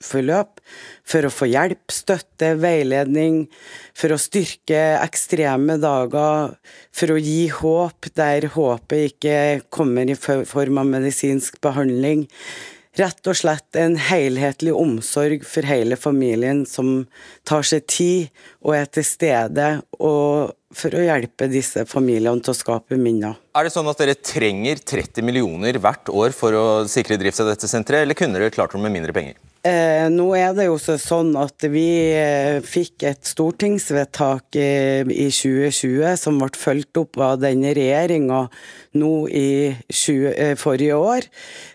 sykdomsforløp 0.02 0.60
for 1.04 1.26
å 1.26 1.32
få 1.32 1.48
hjelp, 1.50 1.92
støtte, 1.92 2.56
veiledning, 2.60 3.48
for 3.94 4.12
å 4.14 4.20
styrke 4.20 4.98
ekstreme 5.02 5.78
dager, 5.82 6.58
for 6.92 7.12
å 7.12 7.20
gi 7.20 7.50
håp 7.50 8.12
der 8.16 8.50
håpet 8.54 9.12
ikke 9.12 9.62
kommer 9.70 10.10
i 10.10 10.16
form 10.16 10.78
av 10.78 10.86
medisinsk 10.86 11.62
behandling. 11.62 12.28
Rett 13.00 13.24
og 13.24 13.38
slett 13.40 13.78
en 13.80 13.96
helhetlig 13.96 14.74
omsorg 14.76 15.46
for 15.48 15.64
hele 15.64 15.96
familien 15.96 16.66
som 16.68 17.06
tar 17.48 17.64
seg 17.64 17.86
tid 17.88 18.42
og 18.66 18.76
er 18.76 18.90
til 18.92 19.06
stede, 19.08 19.70
for 19.96 20.96
å 20.96 21.06
hjelpe 21.06 21.48
disse 21.52 21.86
familiene 21.88 22.44
til 22.44 22.52
å 22.52 22.58
skape 22.58 23.00
minner. 23.00 23.40
Er 23.52 23.68
det 23.68 23.74
sånn 23.74 23.90
at 23.92 24.00
dere 24.00 24.16
trenger 24.16 24.80
30 24.80 25.26
millioner 25.28 25.76
hvert 25.84 26.08
år 26.08 26.32
for 26.32 26.56
å 26.56 26.66
sikre 26.88 27.18
drift 27.20 27.42
av 27.44 27.50
dette 27.52 27.68
senteret, 27.68 28.06
eller 28.06 28.16
kunne 28.16 28.40
dere 28.40 28.54
klart 28.54 28.72
det 28.72 28.80
med 28.80 28.94
mindre 28.96 29.16
penger? 29.16 29.36
Eh, 29.62 30.08
nå 30.10 30.32
er 30.34 30.56
det 30.58 30.64
jo 30.66 30.78
sånn 30.82 31.36
at 31.38 31.68
vi 31.70 31.86
eh, 32.18 32.64
fikk 32.66 33.04
et 33.06 33.28
stortingsvedtak 33.30 34.58
eh, 34.58 35.04
i 35.06 35.28
2020 35.30 36.16
som 36.18 36.40
ble 36.42 36.50
fulgt 36.58 36.98
opp 36.98 37.20
av 37.22 37.44
denne 37.44 37.76
regjeringa 37.78 38.48
nå 38.98 39.12
i 39.30 39.76
20, 39.86 40.34
eh, 40.34 40.56
forrige 40.58 40.98
år, 40.98 41.28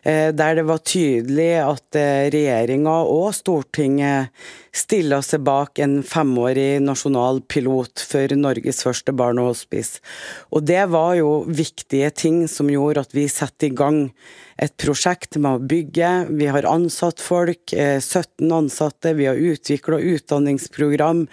eh, 0.02 0.33
der 0.35 0.59
det 0.59 0.66
var 0.66 0.83
tydelig 0.83 1.52
at 1.62 2.00
eh, 2.00 2.26
regjeringa 2.35 2.97
og 3.06 3.30
Stortinget 3.38 4.35
stiller 4.76 5.23
seg 5.25 5.47
bak 5.47 5.78
en 5.78 6.02
femårig 6.04 6.83
nasjonal 6.83 7.40
pilot 7.49 8.02
for 8.02 8.35
Norges 8.37 8.83
første 8.85 9.14
barnehospice. 9.16 10.02
Og 10.50 10.66
det 10.68 10.83
var 10.90 11.14
jo 11.16 11.45
viktige 11.66 12.11
ting 12.11 12.49
som 12.49 12.70
gjorde 12.70 13.02
at 13.06 13.14
vi 13.14 13.26
satte 13.30 13.68
i 13.68 13.75
gang 13.75 14.11
et 14.56 14.73
prosjekt 14.80 15.37
med 15.37 15.58
å 15.58 15.64
bygge. 15.68 16.11
Vi 16.32 16.49
har 16.49 16.66
ansatt 16.68 17.20
folk, 17.20 17.73
17 17.73 18.46
eh, 18.46 18.56
ansatte. 18.56 19.12
Vi 19.18 19.26
har 19.28 19.37
utvikla 19.37 19.99
utdanningsprogram 20.00 21.26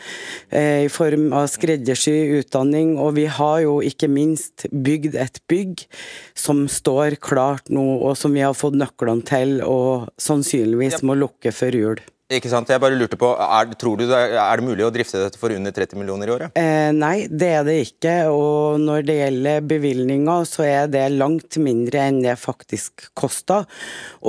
eh, 0.50 0.86
i 0.86 0.90
form 0.92 1.32
av 1.34 1.48
skreddersy 1.52 2.16
utdanning. 2.40 2.98
Og 3.00 3.16
vi 3.20 3.28
har 3.32 3.62
jo 3.64 3.80
ikke 3.86 4.12
minst 4.12 4.68
bygd 4.72 5.16
et 5.16 5.40
bygg 5.48 5.86
som 6.36 6.66
står 6.68 7.20
klart 7.24 7.72
nå, 7.72 7.86
og 8.04 8.18
som 8.20 8.36
vi 8.36 8.44
har 8.44 8.58
fått 8.58 8.76
nøklene 8.80 9.24
til, 9.28 9.62
og 9.64 10.10
sannsynligvis 10.20 11.04
må 11.08 11.16
lukke 11.20 11.56
før 11.56 11.80
jul. 11.80 12.04
Ikke 12.34 12.50
sant? 12.52 12.70
Jeg 12.72 12.82
bare 12.82 12.98
lurte 12.98 13.18
på, 13.20 13.30
er, 13.38 13.74
tror 13.80 14.00
du 14.00 14.06
det, 14.10 14.20
er 14.40 14.60
det 14.60 14.66
mulig 14.66 14.86
å 14.86 14.92
drifte 14.94 15.22
dette 15.22 15.40
for 15.40 15.54
under 15.54 15.74
30 15.76 16.00
millioner 16.00 16.30
i 16.30 16.34
året? 16.34 16.58
Eh, 16.60 16.90
nei, 16.96 17.28
det 17.30 17.50
er 17.60 17.68
det 17.68 17.76
ikke. 17.86 18.16
Og 18.34 18.82
når 18.82 19.06
det 19.08 19.18
gjelder 19.20 19.68
bevilgninger, 19.70 20.48
så 20.50 20.66
er 20.68 20.92
det 20.92 21.06
langt 21.14 21.60
mindre 21.62 22.08
enn 22.08 22.22
det 22.24 22.36
faktisk 22.42 23.08
kosta. 23.18 23.64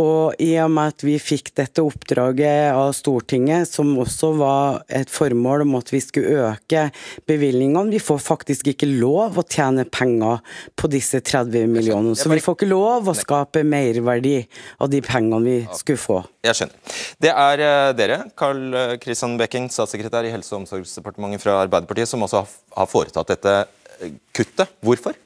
Og 0.00 0.36
i 0.42 0.52
og 0.62 0.72
med 0.74 0.94
at 0.94 1.06
vi 1.06 1.16
fikk 1.22 1.52
dette 1.56 1.84
oppdraget 1.84 2.74
av 2.74 2.92
Stortinget, 2.96 3.70
som 3.70 3.94
også 4.00 4.32
var 4.38 4.82
et 4.88 5.10
formål 5.12 5.64
om 5.66 5.78
at 5.80 5.92
vi 5.94 6.02
skulle 6.04 6.50
øke 6.50 6.88
bevilgningene 7.28 7.92
Vi 7.94 8.00
får 8.02 8.20
faktisk 8.22 8.68
ikke 8.72 8.88
lov 8.90 9.38
å 9.38 9.44
tjene 9.46 9.84
penger 9.88 10.42
på 10.76 10.90
disse 10.92 11.20
30 11.24 11.68
millionene. 11.70 12.16
Så 12.18 12.30
vi 12.32 12.42
får 12.42 12.58
ikke 12.58 12.70
lov 12.70 13.10
å 13.10 13.16
skape 13.16 13.64
merverdi 13.66 14.38
av 14.82 14.90
de 14.92 15.00
pengene 15.04 15.42
vi 15.44 15.58
skulle 15.78 16.00
få. 16.00 16.20
Jeg 16.44 16.58
skjønner. 16.58 16.96
Det 17.24 17.32
er 17.32 17.64
eh, 17.64 17.93
dere, 17.98 18.20
Carl 18.38 18.98
Kristian 19.02 19.38
Bekking, 19.40 19.70
statssekretær 19.72 20.26
i 20.28 20.32
Helse- 20.34 20.54
og 20.54 20.62
omsorgsdepartementet 20.62 21.42
fra 21.42 21.58
Arbeiderpartiet, 21.62 22.10
som 22.10 22.24
også 22.26 22.44
har 22.76 22.90
foretatt 22.90 23.32
dette 23.34 23.54
eh, 24.00 24.16
kuttet. 24.36 24.70
Hvorfor? 24.84 25.16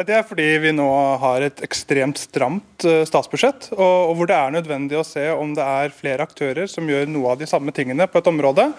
Det 0.00 0.14
er 0.16 0.22
fordi 0.24 0.46
vi 0.62 0.70
nå 0.72 0.86
har 1.20 1.44
et 1.44 1.58
ekstremt 1.64 2.16
stramt 2.16 2.84
eh, 2.88 3.02
statsbudsjett, 3.08 3.66
og, 3.74 4.14
hvor 4.16 4.28
det 4.30 4.36
er 4.36 4.52
nødvendig 4.54 4.96
å 4.96 5.04
se 5.04 5.26
om 5.34 5.50
det 5.56 5.64
er 5.66 5.92
flere 5.92 6.24
aktører 6.24 6.70
som 6.70 6.86
gjør 6.88 7.10
noe 7.10 7.34
av 7.34 7.40
de 7.40 7.48
samme 7.50 7.74
tingene 7.76 8.06
på 8.08 8.20
et 8.22 8.30
område. 8.30 8.70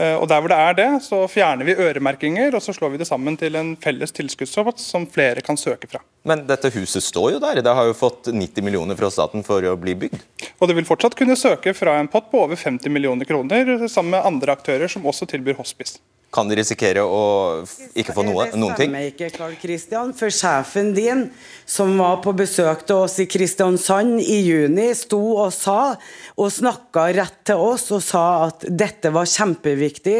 Eh, 0.00 0.14
og 0.14 0.28
Der 0.30 0.40
hvor 0.40 0.52
det 0.52 0.60
er 0.64 0.78
det, 0.78 0.88
så 1.04 1.18
fjerner 1.28 1.68
vi 1.68 1.76
øremerkinger 1.76 2.56
og 2.56 2.64
så 2.64 2.72
slår 2.76 2.94
vi 2.94 3.00
det 3.02 3.08
sammen 3.10 3.36
til 3.40 3.58
en 3.60 3.74
felles 3.82 4.14
tilskuddspott 4.16 4.80
som 4.80 5.04
flere 5.10 5.44
kan 5.44 5.60
søke 5.60 5.90
fra. 5.90 6.00
Men 6.24 6.46
dette 6.48 6.72
huset 6.72 7.04
står 7.04 7.34
jo 7.34 7.42
der. 7.42 7.60
Det 7.66 7.74
har 7.76 7.90
jo 7.90 7.96
fått 7.96 8.30
90 8.32 8.64
millioner 8.64 8.96
fra 8.96 9.10
staten 9.12 9.44
for 9.44 9.64
å 9.66 9.74
bli 9.80 9.98
bygd. 10.06 10.22
Og 10.60 10.70
det 10.70 10.78
vil 10.78 10.88
fortsatt 10.88 11.18
kunne 11.18 11.36
søke 11.36 11.74
fra 11.76 11.98
en 12.00 12.08
pott 12.08 12.30
på 12.32 12.40
over 12.46 12.56
50 12.56 12.88
millioner 12.94 13.28
kroner, 13.28 13.76
sammen 13.88 14.16
med 14.16 14.24
andre 14.32 14.56
aktører 14.56 14.88
som 14.88 15.04
også 15.04 15.28
tilbyr 15.28 15.60
hospice 15.60 16.00
kan 16.30 16.46
de 16.50 16.56
risikere 16.60 17.02
å 17.02 17.22
ikke 17.98 18.14
få 18.14 18.22
noe, 18.26 18.46
noen 18.54 18.76
ting? 18.78 18.92
Det 18.92 19.00
stemmer 19.00 19.06
ikke, 19.10 19.30
Carl 19.34 19.54
Christian. 19.58 20.12
For 20.14 20.30
sjefen 20.34 20.92
din, 20.94 21.24
som 21.66 21.96
var 21.98 22.20
på 22.24 22.34
besøk 22.38 22.84
til 22.86 23.02
oss 23.06 23.16
i 23.22 23.26
Kristiansand 23.30 24.20
i 24.22 24.38
juni, 24.46 24.88
sto 24.94 25.18
og 25.42 25.50
sa, 25.54 25.96
og 26.38 26.52
snakka 26.54 27.08
rett 27.18 27.40
til 27.50 27.62
oss 27.62 27.88
og 27.94 28.02
sa 28.06 28.24
at 28.46 28.66
dette 28.70 29.10
var 29.14 29.26
kjempeviktig. 29.30 30.18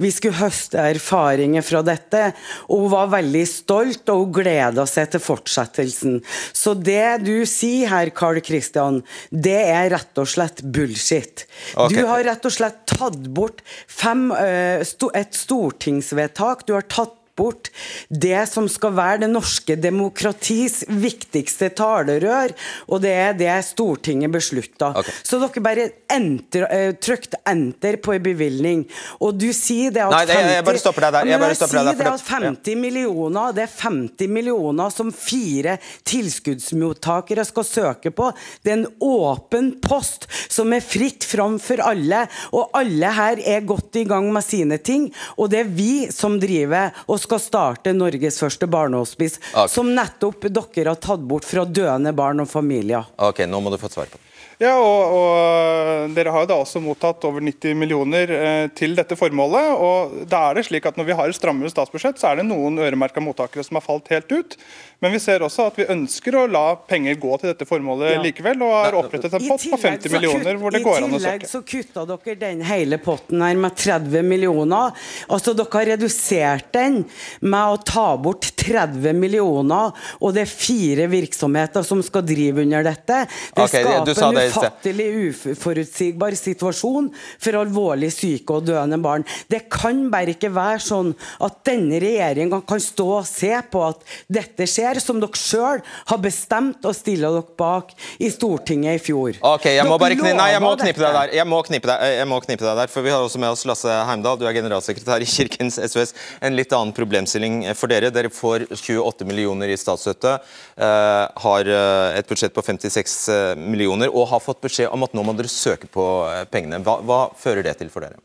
Vi 0.00 0.12
skulle 0.14 0.40
høste 0.40 0.80
erfaringer 0.80 1.64
fra 1.66 1.84
dette. 1.84 2.30
Og 2.70 2.86
hun 2.86 2.94
var 2.94 3.12
veldig 3.18 3.44
stolt, 3.48 4.08
og 4.08 4.24
hun 4.24 4.34
gleda 4.40 4.86
seg 4.88 5.12
til 5.12 5.24
fortsettelsen. 5.24 6.20
Så 6.56 6.72
det 6.78 7.20
du 7.26 7.44
sier 7.48 7.92
her, 7.92 8.14
Carl 8.16 8.40
Christian, 8.44 9.02
det 9.28 9.58
er 9.66 9.92
rett 9.92 10.24
og 10.24 10.28
slett 10.30 10.64
bullshit. 10.64 11.44
Okay. 11.76 12.00
Du 12.00 12.08
har 12.08 12.24
rett 12.26 12.48
og 12.48 12.56
slett 12.56 12.80
tatt 12.88 13.20
bort 13.28 13.60
fem, 13.90 14.30
et 14.32 15.10
et 15.20 15.36
stortingsvedtak. 15.50 16.66
Du 16.66 16.72
har 16.76 16.86
tatt 16.86 17.19
bort 17.40 17.72
det 18.10 18.44
som 18.50 18.68
skal 18.70 18.94
være 18.96 19.22
det 19.24 19.30
norske 19.32 19.76
demokratis 19.80 20.82
viktigste 20.88 21.70
talerør, 21.76 22.54
og 22.90 23.02
det 23.04 23.14
er 23.16 23.36
det 23.38 23.56
Stortinget 23.66 24.32
beslutta. 24.32 24.92
Okay. 25.00 25.14
Så 25.26 25.40
dere 25.42 25.62
bare 25.64 25.86
enter, 26.10 26.66
uh, 26.66 26.92
trykte 27.00 27.40
enter 27.48 27.98
på 28.02 28.14
en 28.16 28.24
bevilgning. 28.24 28.84
Og 29.22 29.36
du 29.38 29.48
sier 29.56 29.94
det 29.94 30.02
at 30.04 30.14
Nei, 30.14 30.24
50, 30.28 30.54
jeg 30.56 30.66
bare 30.66 30.82
stopper 30.82 31.06
deg 31.06 31.16
der. 31.16 31.30
Jeg 31.30 31.58
stopper 31.60 31.78
deg 31.78 31.90
der. 31.90 31.98
Det 32.00 32.14
at 32.14 32.26
50 32.30 32.80
millioner, 32.80 33.54
det 33.56 33.64
er 33.66 33.74
50 33.82 34.32
millioner 34.32 34.94
som 34.94 35.12
fire 35.14 35.76
tilskuddsmottakere 36.08 37.44
skal 37.48 37.66
søke 37.66 38.14
på. 38.14 38.30
Det 38.64 38.74
er 38.74 38.78
en 38.80 38.88
åpen 39.04 39.72
post 39.84 40.26
som 40.50 40.72
er 40.74 40.84
fritt 40.84 41.26
fram 41.28 41.58
for 41.62 41.82
alle, 41.84 42.24
og 42.56 42.74
alle 42.76 43.14
her 43.16 43.42
er 43.54 43.66
godt 43.68 44.00
i 44.00 44.06
gang 44.08 44.30
med 44.34 44.44
sine 44.46 44.80
ting. 44.82 45.08
Og 45.38 45.50
det 45.52 45.64
er 45.64 45.70
vi 45.70 45.92
som 46.12 46.38
driver 46.42 46.94
og 47.06 47.20
skal 47.22 47.29
skal 47.30 47.40
starte 47.40 47.92
Norges 47.94 48.40
første 48.42 48.66
barnehospice, 48.66 49.38
okay. 49.52 49.70
som 49.70 49.92
nettopp 49.94 50.48
dere 50.50 50.90
har 50.94 50.98
tatt 50.98 51.22
bort 51.22 51.46
fra 51.46 51.62
døende 51.64 52.12
barn 52.16 52.42
og 52.42 52.50
familier. 52.50 53.06
Ok, 53.22 53.44
nå 53.46 53.62
må 53.62 53.70
du 53.70 53.78
få 53.78 53.92
svar 53.92 54.10
på 54.10 54.18
det. 54.18 54.29
Ja, 54.60 54.74
og, 54.76 55.14
og, 55.16 56.10
Dere 56.12 56.32
har 56.34 56.44
jo 56.44 56.50
da 56.50 56.58
også 56.60 56.82
mottatt 56.84 57.24
over 57.24 57.40
90 57.40 57.78
millioner 57.80 58.32
eh, 58.34 58.66
til 58.76 58.92
dette 58.98 59.16
formålet. 59.16 59.70
og 59.72 60.18
da 60.28 60.42
er 60.50 60.58
det 60.58 60.66
slik 60.68 60.84
at 60.90 60.98
Når 61.00 61.08
vi 61.08 61.16
har 61.16 61.32
et 61.32 61.38
strammere 61.38 61.72
statsbudsjett, 61.72 62.20
så 62.20 62.32
er 62.32 62.40
det 62.40 62.48
noen 62.50 62.76
øremerka 62.82 63.22
mottakere 63.24 63.64
som 63.64 63.78
har 63.78 63.86
falt 63.86 64.10
helt 64.12 64.28
ut. 64.28 64.58
Men 65.00 65.14
vi 65.14 65.20
ser 65.22 65.40
også 65.40 65.70
at 65.70 65.78
vi 65.80 65.86
ønsker 65.88 66.36
å 66.36 66.42
la 66.50 66.74
penger 66.76 67.16
gå 67.22 67.38
til 67.40 67.48
dette 67.54 67.64
formålet 67.68 68.12
ja. 68.12 68.20
likevel, 68.20 68.60
og 68.66 68.74
har 68.74 68.98
opprettet 68.98 69.32
en 69.38 69.46
pott 69.48 69.64
på 69.72 69.78
50 69.80 70.12
millioner 70.12 70.60
hvor 70.60 70.74
det 70.74 70.82
går 70.84 71.06
an 71.06 71.16
å 71.16 71.16
søke. 71.16 71.22
I 71.22 71.40
tillegg 71.40 71.48
så 71.48 71.62
kutta 71.64 72.04
dere 72.10 72.36
den 72.42 72.60
hele 72.68 73.00
potten 73.00 73.40
her 73.40 73.56
med 73.64 73.78
30 73.80 74.28
millioner. 74.28 74.92
Altså 75.32 75.56
Dere 75.56 75.72
har 75.72 75.88
redusert 75.94 76.68
den 76.76 77.00
med 77.40 77.78
å 77.78 77.80
ta 77.80 78.10
bort 78.20 78.50
30 78.60 79.16
millioner, 79.16 79.96
og 80.20 80.36
det 80.36 80.44
er 80.44 80.52
fire 80.52 81.08
virksomheter 81.08 81.86
som 81.86 82.04
skal 82.04 82.26
drive 82.28 82.66
under 82.66 82.84
dette. 82.84 83.22
Det 83.56 83.64
okay, 83.64 83.86
skaper 83.86 84.12
en 84.28 84.49
ufattelig 84.50 85.08
uforutsigbar 85.30 86.36
situasjon 86.38 87.10
for 87.40 87.58
alvorlig 87.60 88.10
syke 88.14 88.58
og 88.58 88.66
døende 88.68 88.98
barn. 89.02 89.24
Det 89.50 89.64
kan 89.72 90.02
bare 90.12 90.34
ikke 90.34 90.52
være 90.54 90.82
sånn 90.84 91.12
at 91.44 91.60
denne 91.66 92.00
regjeringa 92.02 92.60
kan 92.68 92.82
stå 92.82 93.08
og 93.20 93.28
se 93.28 93.52
på 93.70 93.84
at 93.86 94.04
dette 94.30 94.66
skjer 94.68 95.00
som 95.02 95.20
dere 95.22 95.40
sjøl 95.40 95.82
har 96.10 96.20
bestemt 96.22 96.84
å 96.86 96.94
stille 96.96 97.30
dere 97.30 97.56
bak 97.60 97.92
i 98.18 98.30
Stortinget 98.32 99.00
i 99.00 99.02
fjor. 99.02 99.38
Ok, 99.46 99.68
Jeg 99.70 99.86
må 99.88 99.98
bare 100.00 100.18
kni 100.18 100.34
nei, 100.36 100.50
jeg 100.54 100.62
må 100.64 100.74
knippe 100.78 101.02
deg 101.02 101.16
der. 101.16 101.34
Jeg 101.40 101.48
må 101.48 101.60
knippe 101.66 101.90
deg, 101.90 102.04
jeg 102.18 102.28
må 102.30 102.40
knippe 102.44 102.66
deg 102.66 102.80
der, 102.82 102.92
for 102.92 103.06
Vi 103.06 103.12
har 103.14 103.24
også 103.24 103.40
med 103.42 103.54
oss 103.54 103.64
Lasse 103.68 104.00
Heimdal, 104.08 104.38
du 104.40 104.46
er 104.48 104.56
generalsekretær 104.56 105.22
i 105.24 105.28
Kirkens 105.28 105.78
SOS. 105.80 106.14
En 106.44 106.56
litt 106.56 106.72
annen 106.76 106.94
problemstilling 106.96 107.62
for 107.78 107.90
dere. 107.90 108.12
Dere 108.14 108.30
får 108.32 108.66
28 108.74 109.26
millioner 109.28 109.72
i 109.72 109.78
statsstøtte, 109.80 110.36
uh, 110.80 111.24
har 111.44 111.70
uh, 111.70 112.18
et 112.18 112.28
budsjett 112.28 112.54
på 112.54 112.64
56 112.64 113.16
eh, 113.30 113.52
millioner 113.58 114.10
og 114.12 114.28
har 114.30 114.39
fått 114.44 114.62
beskjed 114.64 114.90
om 114.92 115.04
at 115.06 115.14
nå 115.16 115.24
må 115.26 115.34
dere 115.38 115.50
søke 115.52 115.88
på 115.90 116.04
pengene. 116.52 116.82
Hva, 116.86 116.98
hva 117.06 117.20
fører 117.38 117.66
det 117.66 117.76
til 117.80 117.92
for 117.92 118.06
dere? 118.06 118.20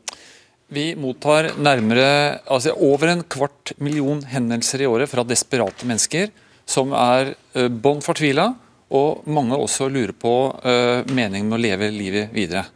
Vi 0.66 0.96
mottar 0.98 1.52
nærmere, 1.62 2.40
altså 2.50 2.72
over 2.82 3.12
en 3.12 3.22
kvart 3.22 3.76
million 3.78 4.24
henvendelser 4.26 4.82
i 4.82 4.88
året 4.90 5.10
fra 5.12 5.22
desperate 5.22 5.86
mennesker 5.86 6.32
som 6.66 6.90
er 6.98 7.36
uh, 7.54 7.68
bånn 7.70 8.02
fortvila 8.02 8.48
Og 8.90 9.28
mange 9.30 9.54
også 9.54 9.86
lurer 9.90 10.14
på 10.14 10.32
uh, 10.50 11.06
meningen 11.06 11.46
med 11.46 11.58
å 11.58 11.62
leve 11.62 11.92
livet 11.94 12.34
videre. 12.34 12.66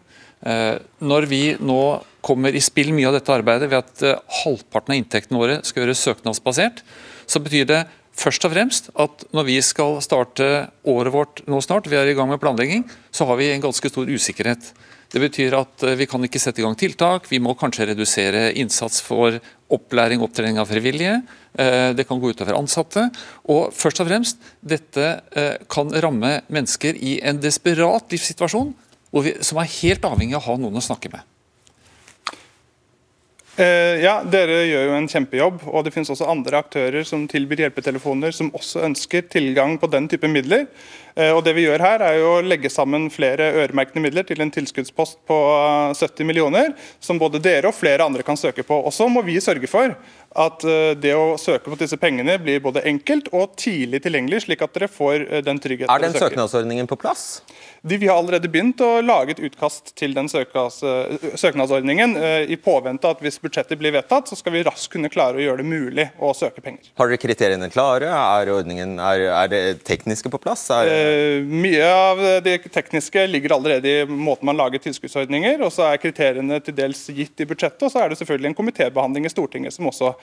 Når 0.40 1.26
vi 1.28 1.40
nå 1.60 1.82
kommer 2.24 2.54
i 2.56 2.62
spill 2.64 2.94
mye 2.96 3.10
av 3.10 3.18
dette 3.18 3.34
arbeidet 3.34 3.66
ved 3.68 3.76
at 3.76 4.30
halvparten 4.38 4.94
av 4.94 4.96
inntektene 4.96 5.36
våre 5.36 5.58
skal 5.68 5.82
gjøres 5.82 6.00
søknadsbasert, 6.06 6.80
så 7.28 7.42
betyr 7.44 7.66
det 7.68 7.80
først 8.20 8.44
og 8.46 8.52
fremst 8.52 8.90
at 9.00 9.24
når 9.34 9.48
vi 9.48 9.56
skal 9.64 9.98
starte 10.04 10.46
året 10.88 11.14
vårt 11.14 11.42
nå 11.48 11.60
snart, 11.64 11.88
vi 11.90 11.98
er 11.98 12.10
i 12.10 12.16
gang 12.18 12.28
med 12.30 12.40
planlegging, 12.42 12.84
så 13.10 13.26
har 13.28 13.40
vi 13.40 13.50
en 13.54 13.64
ganske 13.64 13.90
stor 13.92 14.08
usikkerhet. 14.08 14.72
Det 15.10 15.18
betyr 15.18 15.56
at 15.58 15.84
vi 15.98 16.06
kan 16.06 16.22
ikke 16.22 16.38
sette 16.38 16.62
i 16.62 16.64
gang 16.64 16.76
tiltak, 16.78 17.26
vi 17.30 17.40
må 17.42 17.56
kanskje 17.58 17.88
redusere 17.90 18.50
innsats 18.60 19.00
for 19.02 19.40
opplæring 19.70 20.20
og 20.20 20.28
opptrening 20.28 20.60
av 20.62 20.68
frivillige. 20.70 21.16
Eh, 21.58 21.90
det 21.98 22.06
kan 22.06 22.20
gå 22.22 22.30
utover 22.30 22.58
ansatte. 22.58 23.08
Og 23.50 23.74
først 23.74 24.02
og 24.02 24.10
fremst, 24.10 24.38
dette 24.62 25.08
eh, 25.34 25.56
kan 25.70 25.90
ramme 26.04 26.36
mennesker 26.52 26.98
i 26.98 27.18
en 27.26 27.42
desperat 27.42 28.12
livssituasjon 28.12 28.72
som 29.42 29.58
er 29.58 29.74
helt 29.80 30.06
avhengig 30.06 30.38
av 30.38 30.44
å 30.44 30.52
ha 30.52 30.60
noen 30.62 30.78
å 30.78 30.84
snakke 30.84 31.10
med. 31.10 31.26
Eh, 33.60 34.00
ja, 34.00 34.14
Dere 34.24 34.62
gjør 34.64 34.86
jo 34.88 34.94
en 34.96 35.08
kjempejobb. 35.10 35.64
og 35.68 35.84
Det 35.84 35.92
finnes 35.92 36.10
også 36.12 36.28
andre 36.32 36.62
aktører 36.62 37.04
som 37.04 37.26
tilbyr 37.28 37.66
hjelpetelefoner 37.66 38.32
som 38.32 38.48
også 38.56 38.86
ønsker 38.88 39.28
tilgang 39.28 39.76
på 39.80 39.90
den 39.92 40.08
type 40.08 40.28
midler. 40.30 40.66
Og 41.34 41.42
det 41.44 41.52
vi 41.56 41.64
gjør 41.66 41.82
her 41.82 42.02
er 42.06 42.14
jo 42.20 42.28
å 42.36 42.42
legge 42.46 42.70
sammen 42.70 43.08
flere 43.12 43.48
øremerkede 43.64 44.00
midler 44.00 44.24
til 44.24 44.40
en 44.40 44.52
tilskuddspost 44.54 45.18
på 45.28 45.38
70 45.98 46.24
millioner, 46.24 46.70
som 47.02 47.18
både 47.20 47.42
dere 47.42 47.68
og 47.68 47.76
flere 47.76 48.06
andre 48.06 48.22
kan 48.24 48.38
søke 48.38 48.62
på. 48.64 48.78
Og 48.78 48.94
så 48.94 49.08
må 49.10 49.20
vi 49.26 49.34
sørge 49.42 49.68
for 49.68 49.90
at 50.38 50.62
eh, 50.62 50.92
det 50.94 51.10
å 51.18 51.34
søke 51.40 51.72
på 51.72 51.78
disse 51.80 51.96
pengene 51.98 52.36
blir 52.38 52.60
både 52.62 52.84
enkelt 52.86 53.32
og 53.34 53.56
tidlig 53.58 54.02
tilgjengelig, 54.04 54.44
slik 54.44 54.62
at 54.62 54.76
dere 54.76 54.86
får 54.90 55.24
eh, 55.26 55.42
den 55.42 55.58
tryggheten 55.58 55.90
Er 55.90 56.04
den 56.04 56.14
søknadsordningen 56.14 56.86
på 56.90 56.98
plass? 57.00 57.42
De, 57.82 57.96
vi 57.98 58.06
har 58.06 58.20
allerede 58.20 58.46
begynt 58.52 58.78
å 58.84 59.00
lage 59.02 59.34
et 59.34 59.42
utkast 59.42 59.94
til 59.98 60.14
den 60.14 60.28
eh, 60.30 61.26
søknadsordningen. 61.34 62.14
I 62.46 62.58
påvente 62.62 63.10
at 63.10 63.22
hvis 63.24 63.40
budsjettet 63.42 63.80
blir 63.80 63.94
vedtatt, 63.96 64.28
så 64.30 64.38
skal 64.38 64.54
vi 64.54 64.62
raskt 64.66 64.92
kunne 64.92 65.10
klare 65.10 65.40
å 65.40 65.42
gjøre 65.42 65.64
det 65.64 65.66
mulig 65.70 66.06
å 66.20 66.30
søke 66.36 66.62
penger. 66.62 66.92
Har 67.00 67.10
dere 67.10 67.22
kriteriene 67.22 67.70
klare? 67.72 68.12
Er, 68.12 68.52
ordningen, 68.54 68.98
er, 69.02 69.26
er 69.32 69.50
det 69.50 69.62
tekniske 69.88 70.30
på 70.30 70.38
plass? 70.42 70.68
Eh, 70.76 71.40
mye 71.42 71.90
av 71.90 72.22
det 72.44 72.58
tekniske 72.70 73.26
ligger 73.32 73.56
allerede 73.56 73.96
i 74.04 74.06
måten 74.06 74.46
man 74.46 74.60
lager 74.60 74.82
tilskuddsordninger. 74.86 75.58
og 75.64 75.74
så 75.74 75.88
er 75.90 76.02
kriteriene 76.02 76.60
til 76.62 76.76
dels 76.78 77.02
gitt 77.10 77.42
i 77.42 77.48
budsjettet. 77.50 77.82
Og 77.88 77.90
så 77.90 78.04
er 78.04 78.12
det 78.12 78.20
selvfølgelig 78.20 78.52
en 78.52 78.60
komitébehandling 78.62 79.26
i 79.26 79.34
Stortinget 79.34 79.74
som 79.74 79.90
også 79.90 80.14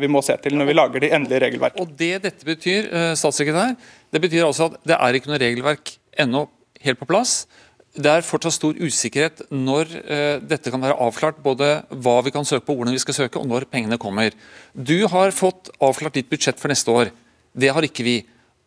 vi 0.00 0.08
må 0.08 0.22
se 0.24 0.36
til 0.40 0.56
når 0.56 0.70
vi 0.70 0.76
lager 0.76 1.02
de 1.04 1.12
endelige 1.12 1.42
regelverkene. 1.44 1.84
Og 1.84 1.92
Det 1.98 2.22
dette 2.24 2.48
betyr, 2.48 2.88
eh, 2.88 3.12
statssekretær, 3.18 3.76
det 4.12 4.20
betyr 4.22 4.46
altså 4.46 4.70
at 4.70 4.80
det 4.88 4.96
er 4.96 5.18
ikke 5.18 5.30
noe 5.30 5.40
regelverk 5.42 5.96
ennå 6.18 6.46
helt 6.84 7.00
på 7.00 7.08
plass. 7.08 7.46
Det 7.96 8.08
er 8.12 8.24
fortsatt 8.24 8.52
stor 8.52 8.76
usikkerhet 8.76 9.40
når 9.48 9.88
uh, 10.04 10.36
dette 10.44 10.68
kan 10.68 10.82
være 10.82 10.98
avklart, 11.00 11.38
både 11.40 11.80
hva 11.88 12.18
vi 12.26 12.32
kan 12.34 12.44
søke 12.44 12.66
på, 12.66 12.74
hvordan 12.76 12.92
vi 12.92 13.00
skal 13.00 13.16
søke, 13.16 13.40
og 13.40 13.48
når 13.48 13.64
pengene 13.72 13.96
kommer. 13.96 14.36
Du 14.76 15.08
har 15.08 15.32
fått 15.32 15.70
avklart 15.80 16.18
ditt 16.18 16.28
budsjett 16.28 16.60
for 16.60 16.68
neste 16.68 16.92
år. 16.92 17.08
Det 17.56 17.72
har 17.72 17.88
ikke 17.88 18.04
vi. 18.04 18.18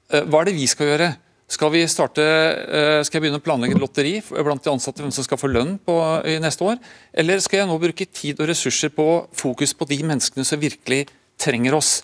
Hva 0.10 0.42
er 0.42 0.50
det 0.50 0.56
vi 0.58 0.66
skal 0.66 0.90
gjøre? 0.90 1.12
Skal, 1.50 1.72
vi 1.74 1.82
starte, 1.90 2.22
uh, 2.22 3.00
skal 3.02 3.18
jeg 3.18 3.24
begynne 3.26 3.40
å 3.42 3.44
planlegge 3.44 3.74
et 3.78 3.82
lotteri 3.82 4.16
blant 4.30 4.62
de 4.62 4.70
ansatte 4.70 5.02
hvem 5.02 5.14
som 5.14 5.26
skal 5.26 5.40
få 5.42 5.50
lønn 5.50 5.78
på, 5.82 5.96
i 6.30 6.38
neste 6.42 6.66
år? 6.66 6.78
Eller 7.10 7.42
skal 7.42 7.64
jeg 7.64 7.70
nå 7.72 7.80
bruke 7.82 8.06
tid 8.06 8.40
og 8.40 8.52
ressurser 8.52 8.94
på 8.94 9.08
fokus 9.34 9.74
på 9.74 9.90
de 9.90 10.00
menneskene 10.06 10.46
som 10.46 10.62
virkelig 10.62 11.08
trenger 11.42 11.80
oss? 11.80 12.04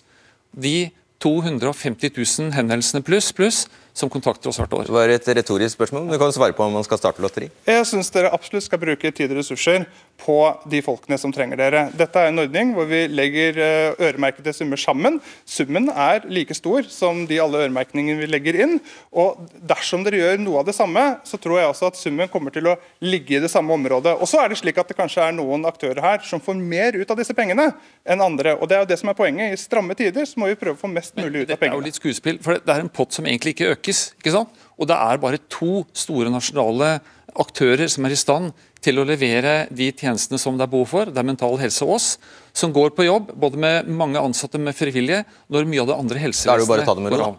De 0.50 0.90
250 1.22 2.10
000 2.12 2.52
henvendelsene 2.56 3.06
pluss, 3.06 3.30
pluss 3.32 3.64
som 3.96 4.10
kontakter 4.12 4.50
oss 4.50 4.58
hvert 4.60 4.74
år. 4.76 4.84
Det 4.88 4.92
var 4.92 5.08
et 5.08 5.28
retorisk 5.38 5.78
spørsmål. 5.78 6.10
Du 6.12 6.18
kan 6.20 6.34
svare 6.34 6.52
på 6.56 6.64
om 6.66 6.74
man 6.76 6.84
skal 6.84 7.00
starte 7.00 7.22
lotteri. 7.24 7.48
Jeg 7.64 7.86
syns 7.88 8.12
dere 8.12 8.32
absolutt 8.36 8.66
skal 8.66 8.80
bruke 8.82 9.08
tid 9.08 9.32
og 9.32 9.40
ressurser 9.40 9.86
på 10.20 10.36
de 10.68 10.82
folkene 10.84 11.16
som 11.20 11.32
trenger 11.32 11.60
dere. 11.60 11.82
Dette 11.96 12.20
er 12.20 12.30
en 12.30 12.42
ordning 12.44 12.74
hvor 12.76 12.88
vi 12.90 13.02
legger 13.08 13.60
eh, 13.60 14.04
øremerkede 14.08 14.52
summer 14.56 14.80
sammen. 14.80 15.16
Summen 15.48 15.88
er 15.92 16.26
like 16.28 16.54
stor 16.56 16.84
som 16.92 17.24
de 17.28 17.40
alle 17.40 17.64
øremerkningene 17.64 18.20
vi 18.20 18.28
legger 18.28 18.60
inn. 18.66 18.76
Og 19.16 19.40
dersom 19.68 20.04
dere 20.04 20.20
gjør 20.20 20.44
noe 20.44 20.60
av 20.60 20.68
det 20.68 20.76
samme, 20.76 21.04
så 21.24 21.40
tror 21.40 21.60
jeg 21.60 21.72
også 21.72 21.90
at 21.90 22.00
summen 22.00 22.30
kommer 22.32 22.52
til 22.52 22.68
å 22.68 22.76
ligge 23.04 23.38
i 23.38 23.42
det 23.42 23.52
samme 23.52 23.72
området. 23.76 24.16
Og 24.20 24.28
så 24.28 24.42
er 24.42 24.52
det 24.52 24.60
slik 24.60 24.80
at 24.80 24.92
det 24.92 24.98
kanskje 24.98 25.24
er 25.24 25.36
noen 25.36 25.64
aktører 25.68 26.02
her 26.04 26.20
som 26.26 26.42
får 26.42 26.60
mer 26.60 27.00
ut 27.00 27.12
av 27.12 27.20
disse 27.20 27.36
pengene 27.36 27.70
enn 28.04 28.24
andre. 28.24 28.58
Og 28.60 28.68
det 28.68 28.76
er 28.76 28.84
jo 28.84 28.90
det 28.92 29.00
som 29.00 29.12
er 29.12 29.18
poenget. 29.18 29.56
I 29.56 29.60
stramme 29.60 29.96
tider 29.96 30.28
så 30.28 30.40
må 30.40 30.52
vi 30.52 30.60
prøve 30.60 30.76
å 30.76 30.84
få 30.84 30.92
mest 30.92 31.16
mulig 31.16 31.46
ut 31.46 31.56
av 31.56 31.60
pengene. 31.60 31.72
Det 31.72 31.72
er 31.72 31.80
jo 31.80 31.88
litt 31.88 32.00
skuespill, 32.00 32.40
for 32.44 32.60
det 32.60 32.76
er 32.76 32.84
en 32.84 32.92
pott 32.92 33.16
som 33.16 33.28
egentlig 33.28 33.56
ikke 33.56 33.72
øker 33.74 33.85
økes. 33.86 34.12
ikke 34.18 34.34
sant? 34.34 34.64
Og 34.76 34.88
det 34.90 34.96
er 34.96 35.20
bare 35.22 35.38
to 35.48 35.84
store 35.96 36.32
nasjonale 36.32 36.98
aktører 37.36 37.88
som 37.92 38.04
er 38.06 38.14
i 38.14 38.18
stand 38.18 38.52
til 38.84 39.00
å 39.00 39.06
levere 39.06 39.66
de 39.74 39.90
tjenestene 39.92 40.38
som 40.40 40.56
det 40.56 40.66
er 40.66 40.72
behov 40.72 40.88
for. 40.90 41.10
Det 41.10 41.20
er 41.20 41.26
Mental 41.26 41.56
Helse 41.60 41.84
og 41.84 41.96
oss, 41.96 42.08
som 42.56 42.72
går 42.72 42.94
på 42.96 43.06
jobb, 43.06 43.32
både 43.34 43.60
med 43.60 43.88
mange 43.88 44.20
ansatte 44.20 44.58
med 44.58 44.76
frivillige, 44.76 45.24
når 45.52 45.68
mye 45.68 45.82
av 45.84 45.90
det 45.90 45.98
andre 46.04 46.22
helsevesenet 46.22 47.10
går 47.10 47.24
av. 47.24 47.38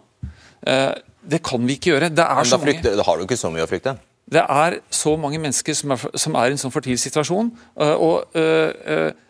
Eh, 0.66 0.92
det 1.28 1.42
kan 1.44 1.64
vi 1.66 1.78
ikke 1.78 1.94
gjøre. 1.94 2.10
Det 2.14 2.24
er 2.24 2.48
så 2.48 2.58
mange... 2.60 2.82
Da 2.84 3.06
har 3.06 3.18
du 3.18 3.26
ikke 3.26 3.40
så 3.40 3.50
mye 3.52 3.66
å 3.66 3.70
frykte? 3.70 3.96
Det 4.28 4.42
er 4.44 4.80
så 4.92 5.14
mange 5.16 5.40
mennesker 5.40 5.76
som 5.76 5.94
er, 5.94 6.04
som 6.20 6.36
er 6.36 6.50
i 6.50 6.56
en 6.56 6.60
sånn 6.60 6.72
fortvilet 6.72 7.00
situasjon. 7.00 7.48
og, 7.80 8.04
og 8.04 8.36
uh, 8.36 8.68
uh, 8.84 9.27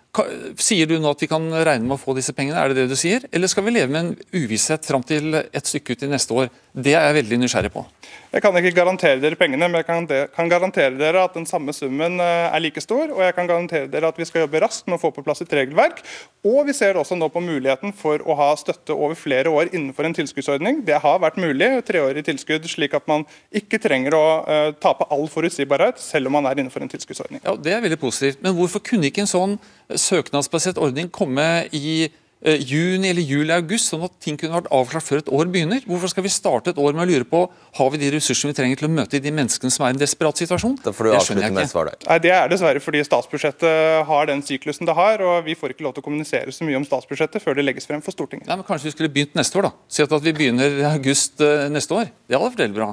Sier 0.58 0.88
du 0.88 0.96
nå 0.98 1.10
at 1.12 1.20
vi 1.22 1.28
kan 1.30 1.44
regne 1.52 1.84
med 1.84 1.94
å 1.98 2.00
få 2.00 2.14
disse 2.16 2.32
pengene, 2.34 2.58
er 2.58 2.72
det 2.72 2.80
det 2.80 2.86
du 2.90 2.96
sier? 2.98 3.26
Eller 3.30 3.50
skal 3.50 3.66
vi 3.66 3.74
leve 3.76 3.92
med 3.92 4.00
en 4.00 4.40
uvisshet 4.40 4.86
fram 4.88 5.04
til 5.06 5.36
et 5.36 5.68
stykke 5.68 5.94
ut 5.94 6.04
i 6.06 6.10
neste 6.10 6.34
år? 6.34 6.48
Det 6.72 6.94
er 6.96 7.10
jeg 7.10 7.18
veldig 7.20 7.38
nysgjerrig 7.44 7.72
på. 7.74 7.84
Jeg 8.28 8.42
kan 8.44 8.56
ikke 8.60 8.74
garantere 8.76 9.20
dere 9.22 9.38
pengene, 9.40 9.70
men 9.70 9.80
jeg 9.80 9.86
kan, 9.88 10.06
kan, 10.34 10.50
garantere 10.50 10.98
dere 10.98 11.22
at 11.24 11.36
den 11.36 11.46
samme 11.48 11.72
summen 11.72 12.20
eh, 12.20 12.48
er 12.52 12.60
like 12.60 12.82
stor. 12.84 13.08
Og 13.14 13.22
jeg 13.24 13.34
kan 13.36 13.48
garantere 13.48 13.88
dere 13.88 14.10
at 14.12 14.20
vi 14.20 14.26
skal 14.28 14.44
jobbe 14.44 14.60
raskt 14.60 14.84
med 14.88 14.98
å 14.98 15.00
få 15.00 15.10
på 15.16 15.24
plass 15.24 15.40
et 15.44 15.54
regelverk. 15.56 16.02
Og 16.44 16.60
vi 16.68 16.74
ser 16.76 17.00
også 17.00 17.16
nå 17.16 17.30
på 17.32 17.40
muligheten 17.44 17.94
for 17.96 18.20
å 18.28 18.36
ha 18.36 18.50
støtte 18.60 18.92
over 18.92 19.16
flere 19.16 19.48
år 19.48 19.72
innenfor 19.72 20.04
en 20.04 20.16
tilskuddsordning. 20.18 20.84
Det 20.84 21.00
har 21.00 21.24
vært 21.24 21.40
mulig, 21.40 21.70
treårig 21.88 22.26
tilskudd, 22.28 22.68
slik 22.68 22.98
at 22.98 23.08
man 23.08 23.24
ikke 23.48 23.80
trenger 23.80 24.16
å 24.18 24.24
uh, 24.44 24.70
tape 24.76 25.08
all 25.14 25.26
forutsigbarhet, 25.32 26.00
selv 26.02 26.28
om 26.28 26.38
man 26.38 26.50
er 26.50 26.60
innenfor 26.60 26.84
en 26.84 26.92
tilskuddsordning. 26.92 27.42
Ja, 27.46 27.56
Det 27.56 27.74
er 27.74 27.84
veldig 27.84 28.00
positivt. 28.00 28.44
Men 28.44 28.56
hvorfor 28.58 28.84
kunne 28.84 29.08
ikke 29.08 29.24
en 29.24 29.30
sånn 29.30 29.58
søknadsbasert 29.88 30.80
ordning 30.80 31.08
komme 31.10 31.48
i 31.72 32.10
juni 32.46 33.08
eller 33.10 33.24
juli-august, 33.26 33.90
sånn 33.90 34.04
at 34.06 34.12
ting 34.22 34.36
kunne 34.38 34.54
vært 34.54 34.68
avklart 34.74 35.02
før 35.02 35.22
et 35.22 35.30
år 35.34 35.48
begynner. 35.50 35.82
Hvorfor 35.88 36.12
skal 36.12 36.22
vi 36.22 36.30
starte 36.30 36.70
et 36.70 36.78
år 36.78 36.94
med 36.94 37.02
å 37.02 37.08
lure 37.10 37.26
på 37.26 37.40
har 37.78 37.90
vi 37.90 37.98
de 37.98 38.12
ressursene 38.14 38.52
vi 38.52 38.58
trenger 38.60 38.78
til 38.78 38.86
å 38.86 38.92
møte 38.94 39.18
de 39.22 39.32
menneskene 39.34 39.74
som 39.74 39.86
er 39.86 39.92
i 39.92 39.96
en 39.96 40.00
desperat 40.02 40.38
situasjon? 40.38 40.76
Da 40.84 40.92
får 40.94 41.08
du 41.08 41.16
ikke. 41.16 41.50
med 41.56 41.70
svar 41.70 41.90
der. 41.90 41.98
Nei, 42.06 42.18
Det 42.22 42.32
er 42.36 42.48
dessverre 42.52 42.82
fordi 42.84 43.02
statsbudsjettet 43.02 44.06
har 44.06 44.30
den 44.30 44.44
syklusen 44.46 44.86
det 44.86 44.94
har, 44.94 45.18
og 45.18 45.44
vi 45.44 45.58
får 45.58 45.74
ikke 45.74 45.86
lov 45.88 45.96
til 45.96 46.04
å 46.04 46.06
kommunisere 46.06 46.54
så 46.54 46.66
mye 46.68 46.78
om 46.78 46.86
statsbudsjettet 46.86 47.42
før 47.42 47.58
det 47.58 47.66
legges 47.66 47.90
frem 47.90 48.02
for 48.04 48.14
Stortinget. 48.14 48.46
Nei, 48.46 48.56
men 48.56 48.66
Kanskje 48.68 48.92
vi 48.92 48.94
skulle 48.94 49.10
begynt 49.10 49.34
neste 49.34 49.58
år, 49.58 49.70
da. 49.70 49.74
Si 49.90 50.06
at 50.06 50.18
vi 50.22 50.32
begynner 50.36 50.82
i 50.82 50.86
august 50.94 51.42
eh, 51.42 51.66
neste 51.72 51.94
år. 51.96 52.12
Det 52.28 52.38
hadde 52.38 52.52
vært 52.52 52.66
veldig 52.68 52.78
bra. 52.78 52.92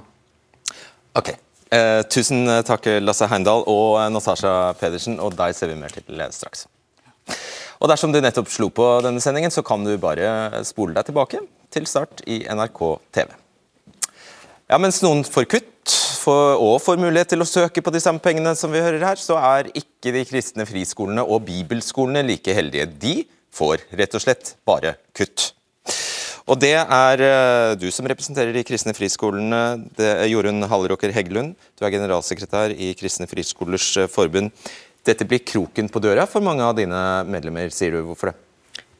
Ok. 1.21 1.36
Eh, 1.75 2.01
tusen 2.10 2.49
takk, 2.65 2.89
Lasse 3.03 3.29
Heimdal 3.29 3.65
og 3.69 3.99
Natasha 4.13 4.73
Pedersen, 4.79 5.19
og 5.21 5.38
deg 5.38 5.53
ser 5.53 5.69
vi 5.69 5.77
mer 5.77 5.93
til 5.93 6.25
straks. 6.34 6.65
Og 7.86 7.91
dersom 7.91 8.10
du 8.10 8.17
nettopp 8.17 8.48
slo 8.50 8.71
på 8.74 8.86
denne 9.06 9.21
sendingen, 9.21 9.52
så 9.54 9.62
kan 9.62 9.84
du 9.86 9.91
bare 10.02 10.63
spole 10.65 10.95
deg 10.95 11.06
tilbake 11.06 11.38
til 11.69 11.86
start 11.86 12.24
i 12.26 12.39
NRK 12.50 12.80
TV. 13.13 13.36
Ja, 14.65 14.80
Mens 14.82 15.04
noen 15.06 15.21
får 15.21 15.45
kutt 15.52 15.93
for, 16.17 16.58
og 16.58 16.80
får 16.82 16.98
mulighet 16.98 17.30
til 17.36 17.45
å 17.45 17.45
søke 17.45 17.84
på 17.86 17.93
de 17.93 18.02
samme 18.02 18.24
pengene 18.26 18.56
som 18.58 18.74
vi 18.74 18.82
hører 18.82 19.06
her, 19.06 19.21
så 19.21 19.38
er 19.38 19.69
ikke 19.69 20.15
de 20.15 20.24
kristne 20.26 20.65
friskolene 20.65 21.21
og 21.21 21.43
bibelskolene 21.45 22.26
like 22.26 22.56
heldige. 22.58 22.88
De 22.89 23.13
får 23.54 23.86
rett 24.02 24.17
og 24.17 24.26
slett 24.26 24.56
bare 24.65 24.95
kutt. 25.13 25.52
Og 26.50 26.58
det 26.62 26.74
er 26.82 27.21
uh, 27.21 27.76
du 27.78 27.86
som 27.93 28.10
representerer 28.10 28.50
de 28.54 28.65
kristne 28.65 28.95
friskolene, 28.98 29.62
det 29.98 30.10
er 30.10 30.32
Jorunn 30.32 30.65
Halleråker 30.65 31.13
Heggelund. 31.13 31.54
Du 31.78 31.86
er 31.86 31.93
generalsekretær 31.93 32.74
i 32.74 32.95
Kristne 32.98 33.30
friskolers 33.30 33.91
uh, 34.02 34.10
forbund 34.10 34.50
dette 35.06 35.28
blir 35.30 35.44
kroken 35.46 35.89
på 35.89 36.02
døra 36.04 36.26
for 36.30 36.46
mange 36.46 36.65
av 36.65 36.76
dine 36.78 37.00
medlemmer, 37.30 37.70
sier 37.74 37.96
du. 37.96 38.02
Hvorfor 38.08 38.32
det? 38.32 38.39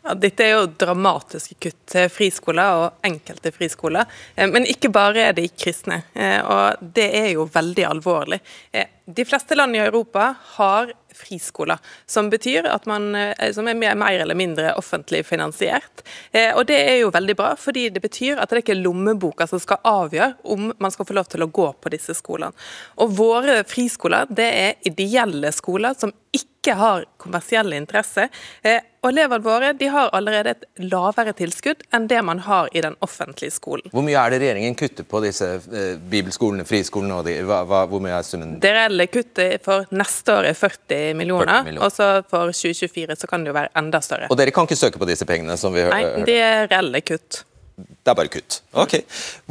Ja, 0.06 0.14
dette 0.22 0.46
er 0.46 0.52
jo 0.54 0.66
dramatiske 0.70 1.56
kutt 1.66 1.80
til 1.90 2.12
friskoler 2.14 2.82
og 2.84 3.08
enkelte 3.08 3.50
friskoler. 3.54 4.06
Eh, 4.36 4.46
men 4.52 4.68
ikke 4.70 4.92
bare 4.94 5.32
er 5.32 5.34
det 5.34 5.48
kristne, 5.58 6.04
eh, 6.14 6.38
og 6.46 6.84
det 6.94 7.08
er 7.18 7.32
jo 7.32 7.48
veldig 7.50 7.88
alvorlig. 7.90 8.40
Eh, 8.72 8.92
de 9.06 9.26
fleste 9.26 9.58
land 9.58 9.76
i 9.76 9.82
Europa 9.82 10.28
har 10.58 10.94
friskoler, 11.16 11.80
som 12.06 12.30
betyr 12.30 12.68
at 12.70 12.86
man, 12.90 13.16
eh, 13.16 13.52
som 13.54 13.68
er 13.68 13.76
mer 13.76 14.20
eller 14.20 14.36
mindre 14.36 14.74
offentlig 14.80 15.26
finansiert. 15.26 16.04
Eh, 16.32 16.52
og 16.56 16.66
Det 16.66 16.78
er 16.78 16.98
jo 17.00 17.12
veldig 17.12 17.36
bra, 17.36 17.56
fordi 17.56 17.90
det 17.90 18.02
betyr 18.02 18.40
at 18.40 18.50
det 18.50 18.58
er 18.58 18.64
ikke 18.64 18.84
lommeboka 18.84 19.48
som 19.48 19.60
skal 19.60 19.78
avgjøre 19.84 20.36
om 20.44 20.74
man 20.80 20.92
skal 20.92 21.06
få 21.06 21.14
lov 21.14 21.30
til 21.30 21.46
å 21.46 21.52
gå 21.52 21.74
på 21.82 21.90
disse 21.94 22.14
skolene. 22.14 22.54
Og 22.98 23.16
Våre 23.16 23.64
friskoler 23.64 24.26
det 24.30 24.50
er 24.50 24.76
ideelle 24.86 25.52
skoler 25.56 25.96
som 25.98 26.12
ikke 26.36 26.76
har 26.76 27.06
kommersielle 27.22 27.78
interesser. 27.78 28.30
Og 29.06 29.12
elevene 29.14 29.38
våre 29.46 29.68
de 29.78 29.86
har 29.94 30.10
allerede 30.18 30.56
et 30.56 30.64
lavere 30.82 31.34
tilskudd 31.38 31.84
enn 31.94 32.08
det 32.10 32.24
man 32.26 32.40
har 32.48 32.72
i 32.74 32.82
den 32.82 32.96
offentlige 33.06 33.54
skolen. 33.54 33.86
Hvor 33.94 34.02
mye 34.06 34.18
er 34.18 34.34
det 34.34 34.40
regjeringen 34.42 34.78
kutter 34.80 35.06
på 35.06 35.22
disse 35.22 35.50
eh, 35.62 35.92
bibelskolene, 36.10 36.66
friskolene? 36.66 37.20
og 37.20 37.28
de, 37.30 37.36
hva, 37.46 37.60
hva, 37.70 37.84
Hvor 37.92 38.02
mye 38.02 38.16
er 38.18 38.26
summen? 38.26 38.56
Det 38.64 38.72
reelle 38.74 39.06
kuttet 39.14 39.62
for 39.66 39.86
neste 39.94 40.34
år 40.34 40.50
er 40.50 40.58
40 40.58 41.14
millioner, 41.22 41.62
40 41.62 41.70
millioner. 41.70 41.86
og 41.86 41.94
så 41.94 42.10
for 42.34 42.50
2024 42.56 43.20
så 43.22 43.30
kan 43.30 43.46
det 43.46 43.54
jo 43.54 43.58
være 43.60 43.70
enda 43.78 44.02
større. 44.02 44.32
Og 44.34 44.42
dere 44.42 44.56
kan 44.56 44.66
ikke 44.66 44.80
søke 44.82 45.02
på 45.02 45.10
disse 45.12 45.30
pengene? 45.30 45.54
som 45.62 45.76
vi 45.76 45.86
hører? 45.86 45.94
Nei, 46.18 46.26
det 46.26 46.40
er 46.42 46.66
reelle 46.74 47.06
kutt. 47.06 47.44
Det 47.78 48.10
er 48.10 48.18
bare 48.18 48.32
kutt. 48.32 48.62
Ok. 48.74 48.98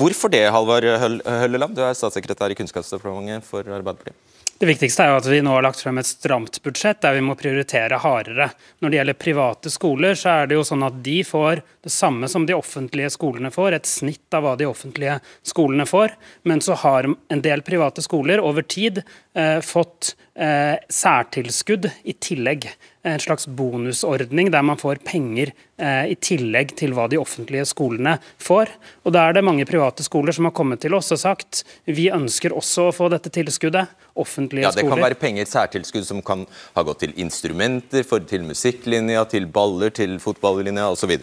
Hvorfor 0.00 0.32
det, 0.32 0.42
Halvard 0.50 0.82
Høll- 0.98 1.22
Hølleland? 1.44 1.76
Du 1.76 1.82
er 1.86 1.94
statssekretær 1.94 2.50
i 2.50 2.56
Kunnskapsdepartementet 2.58 3.46
for 3.46 3.62
Arbeiderpartiet. 3.62 4.16
Det 4.58 4.68
viktigste 4.68 5.02
er 5.02 5.10
jo 5.10 5.16
at 5.18 5.26
vi 5.26 5.40
nå 5.42 5.50
har 5.50 5.64
lagt 5.66 5.80
frem 5.82 5.98
et 5.98 6.06
stramt 6.06 6.60
budsjett 6.62 7.00
der 7.02 7.16
vi 7.16 7.22
må 7.26 7.34
prioritere 7.38 7.98
hardere. 7.98 8.52
Når 8.78 8.92
det 8.92 8.98
gjelder 9.00 9.18
private 9.18 9.72
skoler, 9.74 10.14
så 10.18 10.30
er 10.30 10.50
det 10.50 10.58
jo 10.58 10.66
sånn 10.68 10.86
at 10.86 11.00
de 11.02 11.16
får 11.26 11.64
det 11.82 11.90
samme 11.90 12.30
som 12.30 12.46
de 12.46 12.54
offentlige 12.54 13.10
skolene 13.16 13.50
får, 13.54 13.74
et 13.74 13.90
snitt 13.90 14.36
av 14.36 14.46
hva 14.46 14.54
de 14.60 14.68
offentlige 14.70 15.18
skolene 15.42 15.88
får. 15.90 16.14
Men 16.46 16.62
så 16.62 16.78
har 16.84 17.10
en 17.10 17.42
del 17.42 17.66
private 17.66 18.04
skoler 18.06 18.42
over 18.42 18.62
tid 18.62 19.02
eh, 19.02 19.58
fått 19.58 20.14
eh, 20.38 20.78
særtilskudd 20.86 21.90
i 22.06 22.14
tillegg. 22.14 22.70
En 23.04 23.20
slags 23.20 23.46
bonusordning 23.46 24.50
der 24.52 24.64
man 24.64 24.80
får 24.80 25.02
penger 25.04 25.52
eh, 25.76 26.12
i 26.12 26.16
tillegg 26.16 26.72
til 26.78 26.94
hva 26.96 27.04
de 27.12 27.18
offentlige 27.20 27.66
skolene 27.68 28.16
får. 28.40 28.72
Og 29.04 29.12
Da 29.12 29.26
er 29.28 29.36
det 29.36 29.44
mange 29.44 29.66
private 29.68 30.06
skoler 30.06 30.32
som 30.32 30.48
har 30.48 30.54
kommet 30.56 30.80
til 30.80 30.96
oss 30.96 31.12
og 31.12 31.20
sagt 31.20 31.64
vi 31.84 32.08
ønsker 32.08 32.56
også 32.56 32.88
å 32.88 32.96
få 32.96 33.10
dette 33.12 33.32
tilskuddet. 33.34 33.92
Offentlige 34.16 34.70
skoler. 34.70 34.70
Ja, 34.70 34.76
Det 34.80 34.88
kan 34.88 35.04
være 35.04 35.20
penger, 35.20 35.44
særtilskudd 35.50 36.06
som 36.08 36.22
kan 36.22 36.46
ha 36.74 36.82
gått 36.86 37.02
til 37.04 37.12
instrumenter, 37.20 38.04
for, 38.08 38.24
til 38.24 38.46
musikklinja, 38.46 39.26
til 39.28 39.46
baller, 39.46 39.90
til 39.92 40.16
fotballinja 40.22 40.88
osv. 40.94 41.18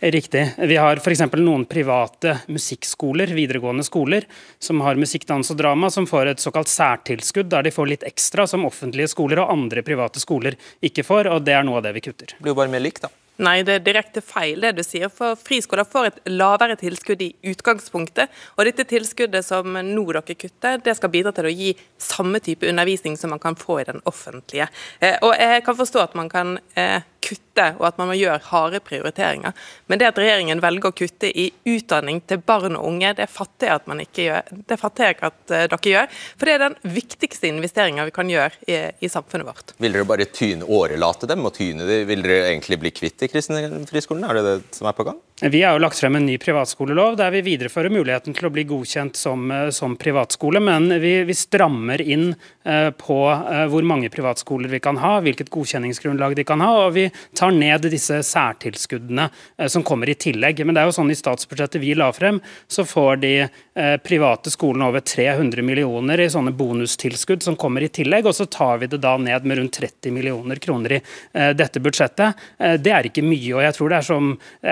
Riktig. 0.00 0.50
Vi 0.58 0.76
har 0.76 0.96
f.eks. 0.96 1.24
noen 1.34 1.64
private 1.66 2.36
musikkskoler, 2.46 3.32
videregående 3.34 3.82
skoler, 3.82 4.28
som 4.62 4.80
har 4.86 4.94
musikk, 4.94 5.26
dans 5.26 5.50
og 5.50 5.58
drama, 5.58 5.90
som 5.90 6.06
får 6.06 6.34
et 6.34 6.42
såkalt 6.42 6.70
særtilskudd, 6.70 7.50
der 7.50 7.66
de 7.66 7.74
får 7.74 7.90
litt 7.90 8.06
ekstra, 8.06 8.46
som 8.46 8.66
offentlige 8.68 9.10
skoler 9.10 9.42
og 9.42 9.50
andre 9.56 9.82
private 9.82 10.22
skoler 10.22 10.54
ikke 10.86 11.02
får, 11.02 11.32
og 11.34 11.42
det 11.48 11.56
er 11.58 11.66
noe 11.66 11.80
av 11.80 11.88
det 11.88 11.96
vi 11.98 12.04
kutter. 12.06 12.36
Det 12.36 12.44
blir 12.44 12.54
jo 12.54 12.60
bare 12.60 12.70
mer 12.76 12.84
likt, 12.84 13.02
da. 13.08 13.10
Nei, 13.38 13.60
det 13.62 13.76
er 13.76 13.82
direkte 13.86 14.22
feil 14.22 14.64
det 14.64 14.72
du 14.74 14.82
sier. 14.82 15.10
For 15.14 15.38
friskoler 15.38 15.86
får 15.86 16.08
et 16.08 16.16
lavere 16.30 16.74
tilskudd 16.78 17.20
i 17.22 17.28
utgangspunktet. 17.52 18.32
Og 18.58 18.66
dette 18.66 18.86
tilskuddet 18.90 19.46
som 19.46 19.78
nå 19.78 20.04
dere 20.10 20.34
kutter, 20.34 20.80
det 20.82 20.96
skal 20.98 21.12
bidra 21.12 21.30
til 21.34 21.46
å 21.46 21.52
gi 21.54 21.70
samme 22.02 22.42
type 22.42 22.66
undervisning 22.66 23.14
som 23.18 23.30
man 23.34 23.42
kan 23.42 23.58
få 23.58 23.78
i 23.82 23.86
den 23.86 24.02
offentlige. 24.10 24.66
Eh, 24.98 25.20
og 25.22 25.36
jeg 25.38 25.62
kan 25.66 25.78
forstå 25.78 26.02
at 26.02 26.18
man 26.18 26.30
kan 26.32 26.56
eh, 26.74 26.98
kutte, 27.58 27.78
og 27.78 27.86
at 27.88 27.98
man 27.98 28.10
må 28.10 28.16
gjøre 28.18 28.40
harde 28.50 28.80
prioriteringer. 28.84 29.52
Men 29.86 30.00
det 30.00 30.08
at 30.08 30.18
regjeringen 30.20 30.62
velger 30.62 30.90
å 30.90 30.96
kutte 30.96 31.30
i 31.30 31.48
utdanning 31.68 32.20
til 32.28 32.40
barn 32.44 32.76
og 32.78 32.86
unge, 32.88 33.14
det 33.18 33.28
fatter 33.30 33.68
jeg 33.68 33.80
at 33.80 33.88
man 33.90 34.02
ikke 34.02 34.26
gjør. 34.28 34.52
Det 34.68 34.78
fatter 34.80 35.04
jeg 35.04 35.16
ikke 35.16 35.30
at 35.32 35.54
eh, 35.54 35.66
dere 35.72 35.92
gjør. 35.94 36.18
For 36.38 36.48
det 36.48 36.56
er 36.56 36.64
den 36.66 36.78
viktigste 36.98 37.50
investeringa 37.50 38.06
vi 38.08 38.14
kan 38.14 38.30
gjøre 38.30 38.68
i, 38.68 38.80
i 39.04 39.12
samfunnet 39.12 39.48
vårt. 39.48 39.74
Vil 39.78 39.96
dere 39.96 40.08
bare 40.08 40.28
tyne, 40.32 40.66
årelate 40.66 41.30
dem 41.30 41.46
og 41.46 41.54
tyne 41.56 41.88
dem? 41.88 42.04
Vil 42.08 42.24
dere 42.24 42.52
egentlig 42.52 42.80
bli 42.82 42.94
kvitt 42.94 43.18
de 43.22 43.30
kristne 43.32 43.64
friskolene? 43.88 44.30
Er 44.30 44.40
det 44.40 44.46
det 44.48 44.78
som 44.78 44.90
er 44.90 44.96
på 44.96 45.08
gang? 45.08 45.18
Vi 45.40 45.62
har 45.62 45.76
jo 45.76 45.78
lagt 45.78 46.00
frem 46.00 46.16
en 46.18 46.24
ny 46.26 46.34
privatskolelov 46.42 47.14
der 47.20 47.30
vi 47.30 47.44
viderefører 47.46 47.92
muligheten 47.94 48.34
til 48.34 48.48
å 48.48 48.50
bli 48.50 48.64
godkjent 48.66 49.14
som, 49.14 49.44
eh, 49.54 49.68
som 49.70 49.94
privatskole, 49.94 50.58
men 50.58 50.90
vi, 50.98 51.12
vi 51.28 51.36
strammer 51.36 52.02
inn 52.02 52.32
eh, 52.66 52.88
på 52.90 53.18
eh, 53.30 53.66
hvor 53.70 53.86
mange 53.86 54.10
privatskoler 54.10 54.72
vi 54.72 54.80
kan 54.82 54.98
ha, 54.98 55.20
hvilket 55.22 55.52
godkjenningsgrunnlag 55.54 56.34
de 56.34 56.46
kan 56.48 56.64
ha, 56.64 56.72
og 56.88 56.96
vi 56.96 57.06
tar 57.38 57.47
ned 57.54 57.86
disse 57.92 58.20
særtilskuddene 58.26 59.28
eh, 59.28 59.68
som 59.70 59.84
kommer 59.86 60.10
i 60.10 60.16
tillegg. 60.18 60.64
Men 60.64 60.76
det 60.76 60.82
er 60.82 60.90
jo 60.90 60.96
sånn 60.98 61.12
i 61.12 61.18
statsbudsjettet 61.18 61.82
vi 61.82 61.94
la 61.98 62.10
frem, 62.14 62.40
så 62.70 62.84
får 62.88 63.20
de 63.22 63.32
eh, 63.44 63.94
private 64.04 64.52
skolene 64.52 64.88
over 64.90 65.04
300 65.04 65.64
millioner 65.64 66.20
i 66.20 66.28
sånne 66.32 66.54
bonustilskudd 66.56 67.44
som 67.46 67.58
kommer 67.60 67.84
i 67.84 67.92
tillegg, 67.92 68.28
og 68.28 68.36
så 68.36 68.48
tar 68.50 68.82
vi 68.82 68.90
det 68.90 69.00
da 69.04 69.16
ned 69.20 69.48
med 69.48 69.60
rundt 69.60 69.78
30 69.80 70.14
millioner 70.16 70.60
kroner 70.62 70.98
i 70.98 71.00
eh, 71.00 71.54
dette 71.56 71.82
budsjettet. 71.82 72.46
Det 72.82 72.92
er 72.92 73.06
ikke 73.06 73.24
mye, 73.24 73.54
og 73.56 73.62
jeg 73.64 73.74
tror 73.76 73.90
det 73.92 73.98
er, 73.98 74.06
som, 74.06 74.30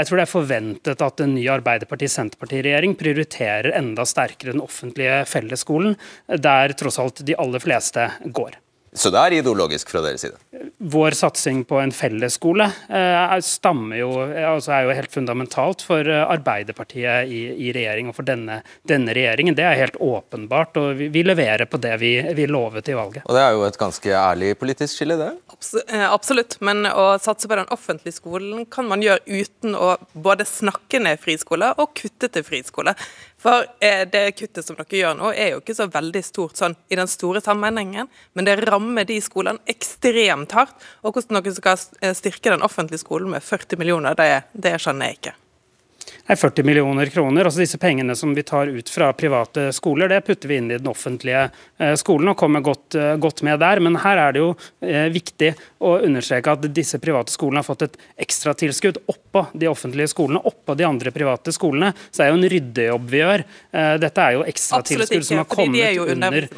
tror 0.08 0.18
det 0.18 0.24
er 0.26 0.30
forventet 0.30 1.02
at 1.06 1.22
en 1.22 1.34
ny 1.36 1.46
Arbeiderparti-Senterparti-regjering 1.54 2.96
prioriterer 2.98 3.72
enda 3.78 4.06
sterkere 4.08 4.54
den 4.54 4.64
offentlige 4.64 5.22
fellesskolen, 5.30 5.96
der 6.26 6.74
tross 6.78 7.00
alt 7.02 7.24
de 7.26 7.36
aller 7.38 7.62
fleste 7.62 8.10
går. 8.26 8.58
Så 8.96 9.12
det 9.12 9.20
er 9.20 9.38
ideologisk 9.42 9.90
fra 9.92 10.00
deres 10.04 10.24
side? 10.24 10.38
Vår 10.78 11.10
satsing 11.10 11.64
på 11.64 11.78
en 11.80 11.92
fellesskole 11.92 12.66
eh, 12.88 13.34
stammer 13.44 13.98
jo, 14.00 14.10
altså 14.22 14.72
er 14.76 14.86
jo 14.86 14.94
helt 14.96 15.12
fundamentalt 15.12 15.82
for 15.84 16.08
eh, 16.08 16.22
Arbeiderpartiet 16.32 17.30
i, 17.32 17.40
i 17.66 17.72
regjering 17.76 18.10
og 18.10 18.16
for 18.18 18.28
denne, 18.28 18.60
denne 18.88 19.14
regjeringen. 19.16 19.56
Det 19.58 19.64
er 19.66 19.78
helt 19.80 19.98
åpenbart, 20.00 20.78
og 20.80 20.96
vi, 21.00 21.08
vi 21.12 21.24
leverer 21.26 21.68
på 21.70 21.80
det 21.82 21.94
vi, 22.00 22.12
vi 22.36 22.46
lovet 22.50 22.88
i 22.88 22.96
valget. 22.96 23.26
Og 23.26 23.36
det 23.36 23.42
er 23.44 23.56
jo 23.56 23.66
et 23.66 23.80
ganske 23.80 24.14
ærlig 24.16 24.54
politisk 24.60 25.00
skille, 25.00 25.18
det? 25.20 25.32
Abs- 25.52 25.76
eh, 25.82 26.06
Absolutt, 26.06 26.58
men 26.64 26.86
å 26.88 27.06
satse 27.22 27.50
på 27.50 27.58
den 27.58 27.68
offentlige 27.74 28.16
skolen 28.18 28.64
kan 28.72 28.88
man 28.88 29.04
gjøre 29.04 29.24
uten 29.26 29.76
å 29.76 29.96
både 30.12 30.46
snakke 30.48 31.02
ned 31.02 31.20
friskoler 31.22 31.76
og 31.82 31.92
kutte 31.98 32.30
til 32.32 32.46
friskoler. 32.46 32.96
For 33.42 33.66
eh, 33.84 34.06
det 34.08 34.30
kuttet 34.38 34.64
som 34.64 34.78
dere 34.78 35.02
gjør 35.02 35.18
nå, 35.18 35.34
er 35.36 35.52
jo 35.52 35.60
ikke 35.60 35.76
så 35.76 35.86
veldig 35.92 36.22
stort 36.24 36.56
sånn 36.58 36.74
i 36.88 36.96
den 36.98 37.10
store 37.10 37.42
sammenhengen, 37.44 38.08
men 38.32 38.48
det 38.48 38.56
rammer 38.64 39.04
de 39.06 39.20
skolene 39.22 39.60
ekstremt 39.70 40.45
hardt. 40.54 40.76
Og 41.02 41.16
hvordan 41.16 41.38
noen 41.38 41.56
skal 41.56 41.80
eh, 42.00 42.14
styrke 42.16 42.52
den 42.52 42.64
offentlige 42.66 43.02
skolen 43.02 43.32
med 43.34 43.44
40 43.44 43.80
millioner, 43.80 44.16
det, 44.18 44.46
det 44.52 44.76
skjønner 44.82 45.10
jeg 45.10 45.20
ikke. 45.20 45.34
Er 46.26 46.38
40 46.38 46.66
millioner 46.66 47.10
kroner. 47.10 47.46
altså 47.46 47.62
Disse 47.62 47.78
pengene 47.82 48.14
som 48.18 48.34
vi 48.34 48.44
tar 48.46 48.70
ut 48.70 48.88
fra 48.90 49.12
private 49.14 49.68
skoler, 49.74 50.10
det 50.10 50.22
putter 50.26 50.50
vi 50.50 50.60
inn 50.60 50.70
i 50.70 50.78
den 50.78 50.90
offentlige 50.90 51.48
eh, 51.78 51.94
skolen 51.98 52.30
og 52.30 52.38
kommer 52.38 52.62
godt, 52.66 52.94
eh, 52.98 53.14
godt 53.22 53.42
med 53.46 53.60
der. 53.62 53.82
Men 53.82 53.98
her 54.02 54.22
er 54.28 54.36
det 54.36 54.42
jo 54.44 54.52
viktig 55.12 55.52
å 55.78 55.96
understreke 56.06 56.54
at 56.56 56.66
disse 56.74 57.00
private 57.02 57.32
skolene 57.34 57.62
har 57.62 57.66
fått 57.66 57.86
et 57.88 57.98
ekstratilskudd 58.26 59.02
oppå 59.12 59.46
de 59.52 59.68
offentlige 59.70 60.10
skolene, 60.12 60.40
oppå 60.48 60.76
de 60.78 60.86
andre 60.88 61.12
private 61.14 61.52
skolene. 61.54 61.92
Så 62.10 62.22
det 62.22 62.26
er 62.26 62.32
jo 62.32 62.38
en 62.40 62.50
ryddejobb 62.54 63.10
vi 63.12 63.22
gjør. 63.22 63.44
Eh, 63.72 63.92
Dette 64.02 64.24
er 64.24 64.36
jo 64.38 64.44
ekstratilskudd 64.48 65.26
som 65.26 65.42
har 65.42 65.46
er 65.46 65.52
kommet 65.52 66.00
under 66.16 66.48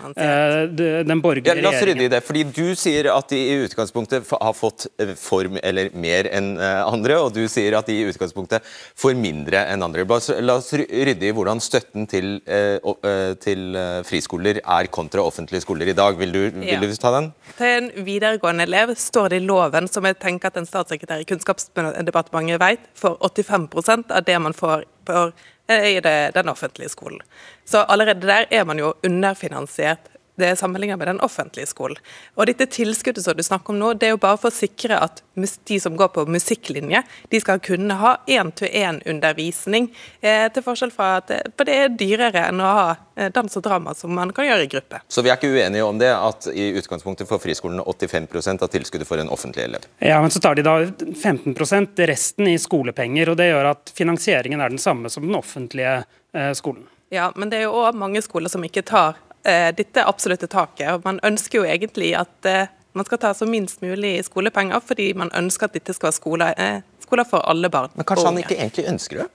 den 1.09 1.23
borgerlige 1.25 1.55
regjeringen. 1.55 1.65
Ja, 1.65 1.69
la 1.69 1.73
oss 1.73 1.87
rydde 1.89 2.07
i 2.07 2.13
det, 2.13 2.23
fordi 2.27 2.45
Du 2.59 2.75
sier 2.79 3.11
at 3.13 3.29
de 3.31 3.39
i 3.39 3.57
utgangspunktet 3.67 4.31
har 4.33 4.55
fått 4.57 4.87
form 5.19 5.59
eller 5.63 5.91
mer 5.99 6.29
enn 6.33 6.55
eh, 6.59 6.81
andre, 6.87 7.19
og 7.23 7.33
du 7.37 7.43
sier 7.51 7.77
at 7.79 7.89
de 7.89 7.97
i 7.99 8.07
utgangspunktet 8.09 8.65
får 8.99 9.17
mindre 9.19 9.65
enn 9.73 9.85
andre. 9.85 10.07
La 10.45 10.59
oss, 10.59 10.73
rydde 10.75 11.29
i 11.29 11.35
hvordan 11.35 11.61
støtten 11.63 12.07
til, 12.11 12.39
eh, 12.47 12.79
eh, 12.79 13.35
til 13.43 13.77
eh, 13.79 14.01
friskoler 14.07 14.61
er 14.63 14.91
kontra 14.93 15.25
offentlige 15.25 15.65
skoler 15.65 15.91
i 15.91 15.97
dag. 15.97 16.19
Vil 16.19 16.35
du, 16.35 16.43
vil 16.59 16.87
du 16.89 16.97
ta 17.01 17.13
den? 17.15 17.33
Til 17.59 17.75
en 17.79 17.91
videregående 18.07 18.67
elev 18.69 18.95
står 19.09 19.33
det 19.33 19.41
i 19.41 19.47
loven, 19.49 19.89
som 19.89 20.07
jeg 20.07 20.19
tenker 20.23 20.53
at 20.53 20.61
en 20.61 20.69
statssekretær 20.69 21.23
i 21.23 21.27
Kunnskapsdepartementet 21.29 22.61
vet, 22.63 22.85
for 22.99 23.17
85% 23.25 24.13
av 24.15 24.27
det 24.29 24.39
man 24.45 24.57
får 24.57 24.85
for, 25.09 25.33
eh, 25.69 25.97
i 25.97 26.01
det, 26.01 26.31
den 26.35 26.49
offentlige 26.49 26.93
skolen. 26.93 27.21
Så 27.65 27.79
allerede 27.79 28.27
der 28.27 28.47
er 28.51 28.65
man 28.65 28.79
jo 28.79 28.95
underfinansiert. 29.05 30.11
Det 30.39 30.47
er 30.47 30.59
sammenlignet 30.59 30.99
med 31.01 31.11
den 31.11 31.21
offentlige 31.25 31.67
skolen. 31.71 31.99
Og 32.39 32.47
dette 32.47 32.69
tilskuddet 32.71 33.25
som 33.25 33.37
du 33.37 33.43
snakker 33.43 33.75
om 33.75 33.81
nå, 33.81 33.93
det 33.99 34.09
er 34.09 34.15
jo 34.15 34.21
bare 34.23 34.39
for 34.41 34.53
å 34.53 34.55
sikre 34.55 35.01
at 35.03 35.23
de 35.69 35.79
som 35.83 35.97
går 35.99 36.13
på 36.15 36.25
musikklinje, 36.31 37.03
de 37.31 37.41
skal 37.43 37.61
kunne 37.63 37.97
ha 37.99 38.17
én-til-én-undervisning. 38.31 39.91
Eh, 40.21 40.47
til 40.55 40.65
forskjell 40.65 40.93
fra 40.95 41.11
at 41.19 41.31
det, 41.31 41.41
for 41.59 41.69
det 41.69 41.77
er 41.79 41.95
dyrere 41.95 42.45
enn 42.49 42.63
å 42.63 42.73
ha 42.79 42.89
eh, 43.17 43.31
dans 43.35 43.59
og 43.59 43.65
drama, 43.67 43.95
som 43.99 44.15
man 44.15 44.33
kan 44.35 44.47
gjøre 44.49 44.67
i 44.67 44.71
gruppe. 44.71 45.03
Så 45.09 45.25
vi 45.27 45.33
er 45.33 45.41
ikke 45.41 45.51
uenige 45.51 45.87
om 45.87 45.99
det, 45.99 46.11
at 46.15 46.51
i 46.53 46.71
utgangspunktet 46.79 47.31
får 47.31 47.43
friskolene 47.43 47.87
85% 47.87 48.67
av 48.67 48.73
tilskuddet 48.75 49.09
for 49.09 49.23
en 49.23 49.33
offentlig 49.35 49.67
elev. 49.67 49.89
Ja, 49.99 50.21
men 50.23 50.31
så 50.35 50.43
tar 50.45 50.59
de 50.59 50.67
da 50.67 50.79
15% 50.85 52.07
resten 52.11 52.51
i 52.51 52.59
skolepenger, 52.63 53.33
og 53.33 53.41
det 53.41 53.51
gjør 53.51 53.73
at 53.75 53.93
finansieringen 53.95 54.63
er 54.63 54.75
den 54.75 54.83
samme 54.83 55.11
som 55.11 55.27
den 55.27 55.39
offentlige 55.39 56.01
eh, 56.35 56.53
skolen. 56.59 56.87
Ja, 57.11 57.33
men 57.37 57.49
det 57.49 57.63
er 57.63 57.69
jo 57.69 57.77
òg 57.81 57.97
mange 57.97 58.21
skoler 58.25 58.53
som 58.53 58.65
ikke 58.67 58.85
tar 58.87 59.17
eh, 59.17 59.28
dette 59.77 60.05
absolutte 60.05 60.49
taket. 60.51 60.89
og 60.93 61.07
Man 61.07 61.21
ønsker 61.27 61.63
jo 61.63 61.65
egentlig 61.69 62.13
at 62.19 62.49
eh, 62.49 62.71
man 62.99 63.07
skal 63.09 63.21
ta 63.23 63.35
så 63.35 63.47
minst 63.47 63.83
mulig 63.83 64.17
skolepenger, 64.27 64.81
fordi 64.85 65.13
man 65.15 65.31
ønsker 65.37 65.69
at 65.69 65.77
dette 65.77 65.95
skal 65.95 66.11
være 66.11 66.19
skoler, 66.19 66.55
eh, 66.59 66.81
skoler 67.05 67.29
for 67.29 67.45
alle 67.51 67.71
barn. 67.71 67.93
Men 67.95 68.09
kanskje 68.09 68.31
han 68.31 68.41
ikke 68.43 68.59
egentlig 68.59 68.89
ønsker 68.91 69.23
det? 69.23 69.29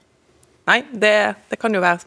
Nei, 0.68 0.80
det, 0.92 1.14
det 1.50 1.60
kan 1.60 1.74
jo 1.76 1.82
være 1.84 2.04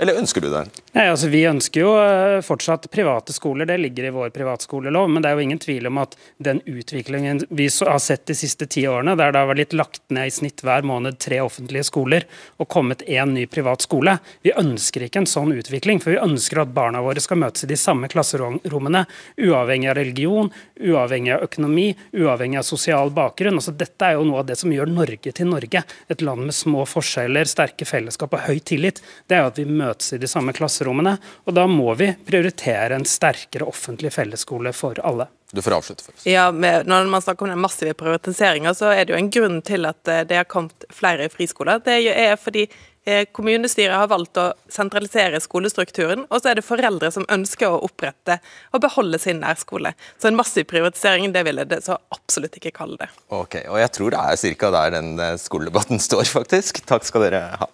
Eller 0.00 0.16
ønsker 0.16 0.40
du 0.40 0.48
det? 0.48 0.62
Nei, 0.94 1.02
altså 1.12 1.28
Vi 1.28 1.42
ønsker 1.44 1.82
jo 1.82 1.90
eh, 2.00 2.38
fortsatt 2.40 2.86
private 2.90 3.34
skoler, 3.36 3.68
det 3.68 3.76
ligger 3.82 4.06
i 4.08 4.12
vår 4.14 4.30
privatskolelov. 4.32 5.10
Men 5.12 5.20
det 5.20 5.28
er 5.28 5.36
jo 5.36 5.44
ingen 5.44 5.60
tvil 5.60 5.90
om 5.90 5.98
at 6.00 6.14
den 6.40 6.62
utviklingen 6.64 7.42
vi 7.50 7.66
har 7.68 8.00
sett 8.00 8.24
de 8.30 8.36
siste 8.38 8.64
ti 8.64 8.86
årene, 8.88 9.12
der 9.20 9.34
det 9.34 9.42
har 9.42 9.50
vært 9.50 9.60
litt 9.60 9.76
lagt 9.76 10.00
ned 10.08 10.30
i 10.30 10.32
snitt 10.32 10.64
hver 10.64 10.86
måned 10.88 11.18
tre 11.20 11.42
offentlige 11.44 11.84
skoler 11.90 12.24
og 12.56 12.70
kommet 12.72 13.04
én 13.04 13.34
ny 13.36 13.44
privat 13.50 13.84
skole, 13.84 14.16
vi 14.40 14.54
ønsker 14.56 15.04
ikke 15.04 15.20
en 15.20 15.28
sånn 15.28 15.52
utvikling. 15.52 16.00
For 16.00 16.14
vi 16.14 16.22
ønsker 16.22 16.62
at 16.64 16.72
barna 16.72 17.04
våre 17.04 17.20
skal 17.20 17.42
møtes 17.44 17.68
i 17.68 17.70
de 17.70 17.78
samme 17.80 18.08
klasserommene, 18.08 19.04
uavhengig 19.36 19.92
av 19.92 19.98
religion, 20.00 20.48
uavhengig 20.80 21.36
av 21.36 21.44
økonomi, 21.50 21.90
uavhengig 22.16 22.62
av 22.62 22.66
sosial 22.70 23.12
bakgrunn. 23.12 23.60
Altså 23.60 23.76
Dette 23.76 24.08
er 24.08 24.16
jo 24.16 24.24
noe 24.30 24.40
av 24.40 24.48
det 24.48 24.56
som 24.64 24.72
gjør 24.72 24.88
Norge 24.96 25.36
til 25.36 25.52
Norge. 25.52 25.84
Et 26.08 26.24
land 26.24 26.48
med 26.48 26.56
små 26.56 26.88
forskjeller, 26.88 27.52
sterke 27.52 27.84
fellesskap 27.84 28.40
og 28.40 28.48
høy 28.48 28.64
tillit. 28.64 29.04
Det 29.28 29.36
er 29.36 29.44
jo 29.44 29.52
at 29.52 29.60
vi 29.60 29.68
møtes 29.90 30.14
i 30.14 30.20
de 30.22 30.30
samme 30.30 30.54
klasserommene. 30.56 31.16
Og 31.46 31.56
da 31.56 31.66
må 31.70 31.94
vi 31.98 32.12
prioritere 32.26 32.96
en 32.96 33.06
sterkere 33.08 33.68
offentlig 33.68 34.14
fellesskole 34.14 34.72
for 34.76 35.00
alle. 35.04 35.28
Du 35.52 35.62
får 35.62 35.74
avslutte 35.80 36.04
for 36.04 36.14
oss. 36.14 36.26
Ja, 36.26 36.52
med, 36.52 36.86
Når 36.86 37.08
man 37.10 37.22
snakker 37.22 37.44
om 37.44 37.50
den 37.50 37.60
massive 37.60 37.94
privatiseringa, 37.94 38.74
så 38.74 38.92
er 38.94 39.04
det 39.04 39.14
jo 39.14 39.18
en 39.18 39.32
grunn 39.34 39.58
til 39.66 39.88
at 39.88 40.08
eh, 40.08 40.22
det 40.22 40.38
har 40.38 40.46
kommet 40.50 40.86
flere 40.94 41.26
friskoler. 41.32 41.82
Det 41.82 41.96
er 42.06 42.36
fordi 42.38 42.68
eh, 43.04 43.24
kommunestyret 43.34 43.96
har 43.96 44.12
valgt 44.12 44.38
å 44.38 44.52
sentralisere 44.70 45.40
skolestrukturen, 45.42 46.22
og 46.30 46.38
så 46.38 46.52
er 46.52 46.60
det 46.60 46.66
foreldre 46.68 47.10
som 47.10 47.26
ønsker 47.26 47.66
å 47.66 47.82
opprette 47.88 48.38
og 48.70 48.84
beholde 48.86 49.18
sin 49.18 49.42
nærskole. 49.42 49.96
Så 50.22 50.30
en 50.30 50.38
massiv 50.38 50.68
privatisering, 50.70 51.34
det 51.34 51.42
vil 51.48 51.64
jeg 51.64 51.72
det 51.74 51.82
så 51.88 51.98
absolutt 52.14 52.60
ikke 52.60 52.76
kalle 52.76 53.00
det. 53.02 53.10
Ok, 53.34 53.58
og 53.66 53.82
jeg 53.82 53.94
tror 53.96 54.14
det 54.14 54.22
er 54.22 54.56
ca. 54.62 54.72
der 54.78 54.96
den 55.00 55.12
eh, 55.18 55.36
skoledebatten 55.48 55.98
står, 56.08 56.30
faktisk. 56.30 56.84
Takk 56.86 57.10
skal 57.10 57.26
dere 57.26 57.44
ha. 57.58 57.70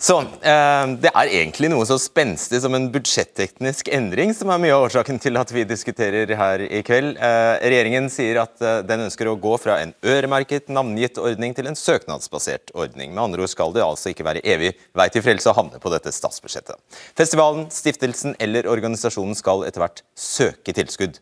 Så 0.00 0.16
eh, 0.20 0.86
Det 1.02 1.10
er 1.12 1.30
egentlig 1.42 1.68
noe 1.68 1.84
så 1.88 1.98
spenstig 2.00 2.62
som 2.64 2.72
en 2.76 2.88
budsjetteknisk 2.92 3.90
endring 3.92 4.32
som 4.36 4.48
er 4.52 4.62
mye 4.62 4.72
av 4.72 4.86
årsaken 4.86 5.20
til 5.20 5.36
at 5.36 5.52
vi 5.52 5.66
diskuterer 5.68 6.32
her 6.40 6.64
i 6.64 6.80
kveld. 6.86 7.18
Eh, 7.20 7.56
regjeringen 7.60 8.08
sier 8.12 8.40
at 8.40 8.64
eh, 8.64 8.80
den 8.88 9.04
ønsker 9.04 9.28
å 9.28 9.36
gå 9.40 9.52
fra 9.60 9.76
en 9.82 9.92
øremerket, 10.00 10.72
navngitt 10.72 11.20
ordning 11.20 11.52
til 11.56 11.68
en 11.68 11.76
søknadsbasert 11.76 12.72
ordning. 12.72 13.12
Med 13.12 13.26
andre 13.26 13.44
ord 13.44 13.52
skal 13.52 13.76
det 13.76 13.84
altså 13.84 14.14
ikke 14.14 14.24
være 14.30 14.44
evig 14.48 14.72
vei 14.96 15.08
til 15.12 15.24
frelse 15.26 15.52
å 15.52 15.56
havne 15.58 15.82
på 15.82 15.92
dette 15.92 16.14
statsbudsjettet. 16.16 16.80
Festivalen, 17.18 17.68
stiftelsen 17.74 18.38
eller 18.40 18.70
organisasjonen 18.72 19.36
skal 19.36 19.66
etter 19.68 19.84
hvert 19.84 20.04
søke 20.16 20.76
tilskudd 20.80 21.20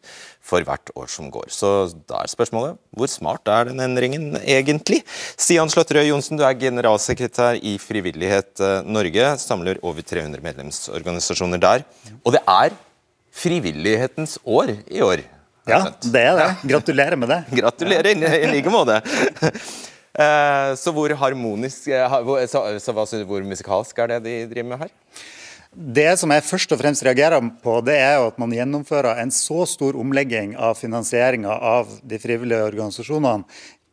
for 0.48 0.64
hvert 0.64 0.92
år 0.96 1.10
som 1.10 1.28
går. 1.32 1.50
Så 1.52 1.90
da 2.08 2.22
er 2.22 2.30
spørsmålet 2.30 2.78
hvor 2.96 3.10
smart 3.10 3.50
er 3.50 3.68
den 3.68 3.82
endringen 3.84 4.38
egentlig? 4.40 5.02
Stian 5.34 5.70
Slåtterøy 5.72 6.08
Johnsen, 6.08 6.38
du 6.38 6.46
er 6.46 6.56
generalsekretær 6.58 7.58
i 7.58 7.74
Frivillighet 7.82 8.62
Norge. 8.86 9.32
Samler 9.42 9.80
over 9.82 10.04
300 10.04 10.42
medlemsorganisasjoner 10.44 11.62
der. 11.62 11.84
Og 12.24 12.34
det 12.36 12.42
er 12.44 12.76
frivillighetens 13.38 14.38
år 14.44 14.74
i 14.86 15.02
år. 15.04 15.24
Ja, 15.68 15.82
det 16.00 16.22
er 16.24 16.38
det. 16.38 16.48
Gratulerer 16.70 17.20
med 17.20 17.30
det. 17.32 17.42
Gratulerer 17.60 18.12
i 18.16 18.50
like 18.56 18.72
måte. 18.72 19.00
Eh, 20.18 20.72
så 20.74 20.90
hvor 20.90 21.12
harmonisk 21.14 21.84
eh, 21.94 22.14
så, 22.50 22.62
så, 22.82 23.18
Hvor 23.28 23.44
musikalsk 23.46 23.98
er 24.02 24.08
det 24.08 24.16
de 24.24 24.32
driver 24.50 24.68
med 24.72 24.80
her? 24.80 24.88
Det 25.70 26.08
som 26.18 26.32
jeg 26.32 26.42
først 26.42 26.72
og 26.74 26.80
fremst 26.80 27.04
reagerer 27.06 27.44
på, 27.62 27.76
det 27.86 27.94
er 28.00 28.16
jo 28.16 28.30
at 28.32 28.40
man 28.42 28.54
gjennomfører 28.56 29.20
en 29.22 29.30
så 29.30 29.62
stor 29.68 29.94
omlegging 30.00 30.56
av 30.56 30.74
finansieringa 30.80 31.52
av 31.52 31.92
de 32.02 32.18
frivillige 32.18 32.66
organisasjonene 32.66 33.44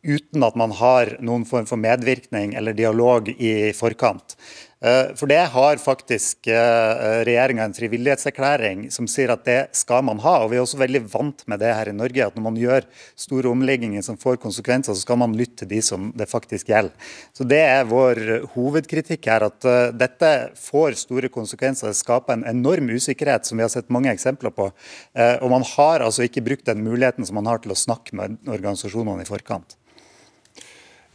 uten 0.06 0.46
at 0.46 0.56
man 0.58 0.74
har 0.78 1.16
noen 1.24 1.44
form 1.46 1.66
for 1.68 1.78
medvirkning 1.78 2.56
eller 2.58 2.74
dialog 2.74 3.28
i 3.30 3.72
forkant. 3.76 4.36
Eh, 4.84 5.14
for 5.16 5.24
det 5.30 5.40
har 5.54 5.78
faktisk 5.80 6.50
eh, 6.52 7.22
regjeringa 7.24 7.64
en 7.64 7.74
frivillighetserklæring 7.74 8.82
som 8.92 9.06
sier 9.08 9.30
at 9.32 9.46
det 9.48 9.60
skal 9.76 10.02
man 10.04 10.20
ha. 10.20 10.34
og 10.42 10.50
Vi 10.52 10.58
er 10.58 10.64
også 10.66 10.80
veldig 10.82 11.00
vant 11.14 11.44
med 11.48 11.62
det 11.64 11.70
her 11.72 11.88
i 11.88 11.94
Norge, 11.96 12.26
at 12.26 12.36
når 12.36 12.44
man 12.44 12.58
gjør 12.60 12.84
store 13.16 13.48
omlegginger 13.54 14.04
som 14.04 14.18
får 14.20 14.36
konsekvenser, 14.42 14.92
så 14.92 15.06
skal 15.06 15.20
man 15.22 15.36
lytte 15.38 15.62
til 15.62 15.70
de 15.70 15.80
som 15.84 16.10
det 16.16 16.28
faktisk 16.28 16.68
gjelder. 16.68 16.92
Så 17.32 17.48
Det 17.48 17.62
er 17.62 17.88
vår 17.88 18.20
hovedkritikk 18.52 19.30
her, 19.32 19.48
at 19.48 19.64
eh, 19.64 19.94
dette 19.96 20.32
får 20.60 21.00
store 21.06 21.32
konsekvenser. 21.32 21.88
Det 21.88 22.02
skaper 22.02 22.36
en 22.36 22.44
enorm 22.44 22.92
usikkerhet, 22.92 23.48
som 23.48 23.56
vi 23.56 23.64
har 23.64 23.72
sett 23.72 23.88
mange 23.88 24.12
eksempler 24.12 24.52
på. 24.52 24.68
Og 25.16 25.50
man 25.50 25.64
har 25.64 26.02
altså 26.04 26.26
ikke 26.26 26.42
brukt 26.44 26.66
den 26.68 26.82
muligheten 26.84 27.24
som 27.24 27.38
man 27.38 27.48
har 27.48 27.62
til 27.62 27.72
å 27.72 27.78
snakke 27.78 28.16
med 28.16 28.36
organisasjonene 28.44 29.24
i 29.24 29.28
forkant. 29.28 29.76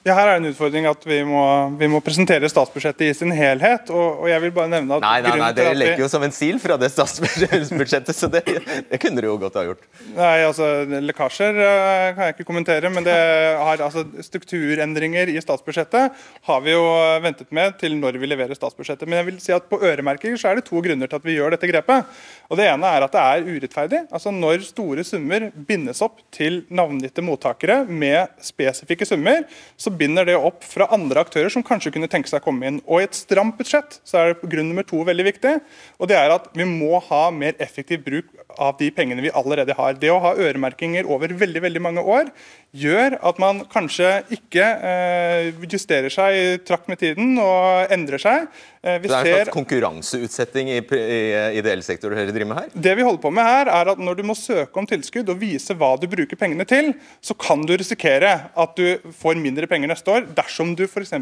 Ja, 0.01 0.15
Her 0.17 0.31
er 0.31 0.39
en 0.39 0.47
utfordring 0.49 0.87
at 0.89 1.03
vi 1.05 1.19
må, 1.29 1.41
vi 1.77 1.85
må 1.91 1.99
presentere 2.01 2.47
statsbudsjettet 2.49 3.03
i 3.05 3.13
sin 3.13 3.29
helhet. 3.37 3.91
og, 3.93 4.23
og 4.23 4.29
jeg 4.31 4.41
vil 4.41 4.53
bare 4.55 4.71
nevne 4.71 4.95
at... 4.97 5.03
Nei, 5.03 5.19
nei, 5.21 5.33
nei 5.37 5.49
Dere 5.53 5.75
leker 5.77 6.01
jo 6.01 6.07
som 6.09 6.23
en 6.25 6.33
sil 6.33 6.57
fra 6.63 6.73
det 6.81 6.89
statsbudsjettet, 6.89 8.09
så 8.17 8.29
det, 8.33 8.41
det, 8.47 8.97
kunne 8.97 9.19
dere 9.19 9.29
jo 9.29 9.35
godt 9.43 9.59
ha 9.59 9.63
gjort. 9.67 9.85
Nei, 10.15 10.31
altså 10.47 10.69
Lekkasjer 11.05 11.53
uh, 11.53 12.07
kan 12.17 12.23
jeg 12.25 12.33
ikke 12.33 12.47
kommentere, 12.47 12.89
men 12.93 13.05
det 13.05 13.17
har, 13.59 13.83
altså, 13.85 14.07
strukturendringer 14.25 15.29
i 15.29 15.37
statsbudsjettet 15.45 16.17
har 16.49 16.65
vi 16.65 16.73
jo 16.73 16.81
ventet 17.21 17.53
med 17.53 17.77
til 17.83 17.99
når 18.01 18.17
vi 18.23 18.31
leverer 18.31 18.57
statsbudsjettet. 18.57 19.05
Men 19.05 19.21
jeg 19.21 19.29
vil 19.29 19.39
si 19.45 19.53
at 19.53 19.69
på 19.69 19.83
øremerking 19.85 20.33
så 20.33 20.49
er 20.49 20.57
det 20.57 20.65
to 20.71 20.81
grunner 20.81 21.13
til 21.13 21.21
at 21.21 21.29
vi 21.29 21.37
gjør 21.37 21.53
dette 21.53 21.69
grepet. 21.69 22.09
Og 22.49 22.57
Det 22.57 22.65
ene 22.71 22.89
er 22.89 23.05
at 23.05 23.13
det 23.13 23.21
er 23.21 23.45
urettferdig. 23.53 24.01
Altså 24.09 24.33
Når 24.33 24.65
store 24.71 25.05
summer 25.05 25.51
bindes 25.69 26.01
opp 26.01 26.25
til 26.33 26.63
navngitte 26.73 27.21
mottakere 27.21 27.83
med 27.85 28.33
spesifikke 28.41 29.05
summer, 29.05 29.45
så 29.77 29.90
binder 29.97 30.27
det 30.27 30.37
opp 30.37 30.65
fra 30.67 30.87
andre 30.93 31.23
aktører 31.23 31.51
som 31.53 31.63
kanskje 31.65 31.93
kunne 31.95 32.09
tenke 32.11 32.31
seg 32.31 32.41
å 32.41 32.45
komme 32.45 32.67
inn. 32.67 32.79
Og 32.87 33.01
I 33.01 33.07
et 33.07 33.17
stramt 33.17 33.57
budsjett 33.59 33.99
så 34.07 34.21
er 34.21 34.35
grunn 34.41 34.71
nummer 34.71 34.87
to 34.87 35.01
veldig 35.07 35.27
viktig. 35.27 35.53
og 35.99 36.07
det 36.07 36.17
er 36.17 36.33
at 36.33 36.49
Vi 36.55 36.65
må 36.65 36.99
ha 37.09 37.29
mer 37.31 37.53
effektiv 37.59 38.03
bruk 38.05 38.25
av 38.57 38.75
de 38.79 38.89
pengene 38.95 39.23
vi 39.23 39.33
allerede 39.33 39.75
har. 39.77 39.95
Det 39.99 40.11
å 40.11 40.19
ha 40.23 40.33
øremerkinger 40.35 41.07
over 41.09 41.33
veldig 41.41 41.63
veldig 41.67 41.83
mange 41.83 42.03
år 42.03 42.31
gjør 42.71 43.17
at 43.27 43.39
man 43.41 43.65
kanskje 43.71 44.09
ikke 44.31 44.63
eh, 44.63 45.63
justerer 45.67 46.11
seg 46.13 46.35
i 46.37 46.43
trakt 46.63 46.87
med 46.91 47.01
tiden 47.01 47.35
og 47.41 47.91
endrer 47.91 48.21
seg. 48.21 48.45
Eh, 48.81 48.95
vi 49.03 49.09
det 49.11 49.17
er 49.17 49.27
en 49.27 49.35
slags 49.35 49.53
konkurranseutsetting 49.53 50.71
i, 50.71 50.79
i 50.79 51.19
ideell 51.59 51.83
sektor 51.85 52.15
dere 52.15 52.31
driver 52.31 52.49
med 52.53 52.61
her? 52.61 52.69
Det 52.87 52.93
vi 52.97 53.05
holder 53.05 53.21
på 53.21 53.33
med 53.35 53.45
her, 53.45 53.69
er 53.69 53.91
at 53.93 53.99
når 54.01 54.21
du 54.21 54.23
må 54.29 54.35
søke 54.39 54.79
om 54.79 54.87
tilskudd 54.89 55.29
og 55.33 55.41
vise 55.41 55.75
hva 55.77 55.91
du 55.99 56.07
bruker 56.11 56.39
pengene 56.39 56.65
til, 56.67 56.93
så 57.19 57.35
kan 57.37 57.65
du 57.67 57.75
risikere 57.75 58.31
at 58.49 58.79
du 58.79 59.13
får 59.19 59.37
mindre 59.41 59.67
penger 59.69 59.91
neste 59.91 60.15
år 60.15 60.25
dersom 60.37 60.71
du 60.79 60.87
f.eks. 60.87 61.13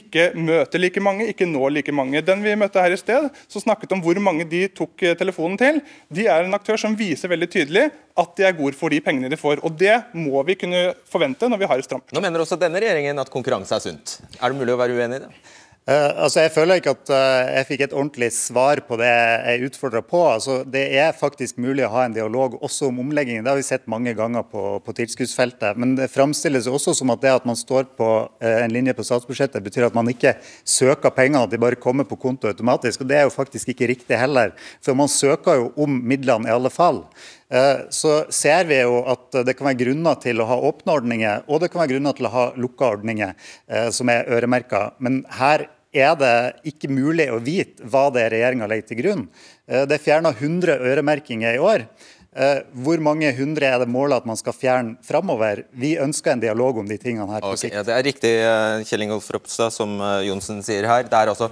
ikke 0.00 0.30
møter 0.34 0.82
like 0.82 1.04
mange, 1.04 1.28
ikke 1.30 1.48
når 1.50 1.76
like 1.76 1.94
mange. 1.94 2.24
Den 2.24 2.42
vi 2.42 2.56
møtte 2.58 2.82
her 2.82 2.96
i 2.96 3.00
sted, 3.00 3.28
som 3.52 3.66
snakket 3.66 3.92
om 3.94 4.02
hvor 4.04 4.18
mange 4.22 4.48
de 4.48 4.64
tok 4.72 5.04
eh, 5.04 5.16
telefonen 5.20 5.60
til, 5.60 5.84
de 6.08 6.26
er 6.26 6.49
en 6.50 6.58
aktør 6.58 6.80
som 6.80 6.96
viser 6.98 7.30
veldig 7.30 7.48
tydelig 7.50 7.86
at 8.20 8.34
de 8.36 8.46
er 8.46 8.56
gode 8.58 8.76
for 8.78 8.92
de 8.92 9.00
pengene 9.04 9.30
de 9.30 9.38
får. 9.40 9.62
og 9.64 9.78
Det 9.78 9.94
må 10.18 10.42
vi 10.46 10.58
kunne 10.60 10.82
forvente 11.08 11.48
når 11.48 11.62
vi 11.62 11.70
har 11.70 11.80
et 11.80 11.86
stramt 11.86 12.12
Nå 12.12 12.22
mener 12.22 12.42
også 12.42 12.58
denne 12.60 12.82
regjeringen 12.82 13.22
at 13.22 13.30
konkurranse 13.32 13.76
er 13.76 13.84
sunt. 13.84 14.18
Er 14.40 14.50
det 14.50 14.58
mulig 14.58 14.74
å 14.74 14.80
være 14.80 14.98
uenig 14.98 15.20
i 15.20 15.24
det? 15.24 15.32
Uh, 15.88 16.12
altså 16.22 16.42
jeg 16.44 16.52
føler 16.52 16.76
ikke 16.76 16.92
at 16.92 17.08
uh, 17.08 17.48
jeg 17.56 17.66
fikk 17.70 17.82
et 17.86 17.94
ordentlig 17.96 18.28
svar 18.36 18.82
på 18.84 18.98
det 19.00 19.08
jeg 19.08 19.70
utfordra 19.70 20.02
på. 20.04 20.20
Altså 20.28 20.58
det 20.68 20.82
er 21.00 21.16
faktisk 21.16 21.56
mulig 21.58 21.86
å 21.86 21.92
ha 21.94 22.04
en 22.04 22.14
dialog 22.14 22.58
også 22.60 22.90
om 22.90 23.00
omleggingen. 23.00 23.46
Det 23.46 23.50
har 23.50 23.58
vi 23.58 23.64
sett 23.64 23.88
mange 23.90 24.12
ganger 24.18 24.44
på, 24.44 24.64
på 24.84 24.94
tilskuddsfeltet. 25.00 25.80
Men 25.80 25.96
det 25.96 26.10
framstilles 26.12 26.68
også 26.70 26.94
som 27.00 27.14
at 27.14 27.24
det 27.24 27.32
at 27.32 27.48
man 27.48 27.58
står 27.58 27.88
på 27.96 28.10
uh, 28.28 28.52
en 28.52 28.76
linje 28.76 28.94
på 28.94 29.08
statsbudsjettet, 29.08 29.64
betyr 29.64 29.88
at 29.88 29.96
man 29.96 30.12
ikke 30.12 30.36
søker 30.68 31.16
pengene, 31.16 31.46
at 31.48 31.54
de 31.54 31.62
bare 31.64 31.80
kommer 31.80 32.04
på 32.06 32.20
konto 32.20 32.52
automatisk. 32.52 33.00
Og 33.00 33.10
Det 33.10 33.18
er 33.18 33.26
jo 33.26 33.34
faktisk 33.34 33.72
ikke 33.72 33.88
riktig 33.94 34.20
heller. 34.20 34.52
For 34.84 34.94
man 34.94 35.08
søker 35.08 35.62
jo 35.62 35.72
om 35.80 35.96
midlene 36.12 36.52
i 36.52 36.54
alle 36.54 36.70
fall. 36.70 37.06
Så 37.50 38.10
ser 38.30 38.68
vi 38.68 38.76
jo 38.78 39.00
at 39.10 39.40
det 39.42 39.56
kan 39.58 39.66
være 39.66 39.80
grunner 39.80 40.18
til 40.22 40.38
å 40.38 40.46
ha 40.46 40.58
åpne 40.68 40.94
ordninger, 41.00 41.40
og 41.50 41.58
det 41.64 41.72
kan 41.72 41.80
være 41.82 41.96
grunner 41.96 42.14
til 42.14 42.28
å 42.28 42.30
ha 42.30 42.44
lukka 42.54 42.92
ordninger 42.94 43.32
som 43.90 44.12
er 44.12 44.30
øremerka. 44.30 44.84
Men 45.02 45.24
her 45.34 45.66
er 45.90 46.14
det 46.18 46.36
ikke 46.70 46.90
mulig 46.90 47.26
å 47.32 47.40
vite 47.42 47.86
hva 47.90 48.08
det 48.14 48.24
er 48.24 48.34
regjeringa 48.36 48.68
legger 48.70 48.88
til 48.90 49.00
grunn. 49.02 49.26
Eh, 49.66 49.84
det 49.88 49.98
er 49.98 50.04
fjerna 50.04 50.32
100 50.36 50.78
øremerkinger 50.92 51.58
i 51.58 51.62
år. 51.62 51.86
Eh, 52.30 52.60
hvor 52.84 53.02
mange 53.02 53.32
hundre 53.34 53.66
er 53.66 53.80
det 53.82 53.90
målet 53.90 54.22
at 54.22 54.28
man 54.28 54.38
skal 54.38 54.54
fjerne 54.54 54.94
framover? 55.06 55.64
Vi 55.74 55.96
ønsker 55.98 56.36
en 56.36 56.44
dialog 56.44 56.78
om 56.78 56.86
de 56.86 56.98
tingene 57.00 57.26
her 57.32 57.42
på 57.42 57.56
sikt. 57.58 57.74
ja, 57.74 57.82
det 57.82 57.96
er 57.96 58.06
riktig, 58.06 58.32
eh, 58.38 58.86
Kjell 58.86 59.06
Ingolf 59.08 59.26
Ropstad, 59.34 59.74
som 59.74 59.98
Johnsen 60.26 60.62
sier 60.62 60.86
her. 60.86 61.02
Det 61.10 61.18
er 61.18 61.34
altså 61.34 61.50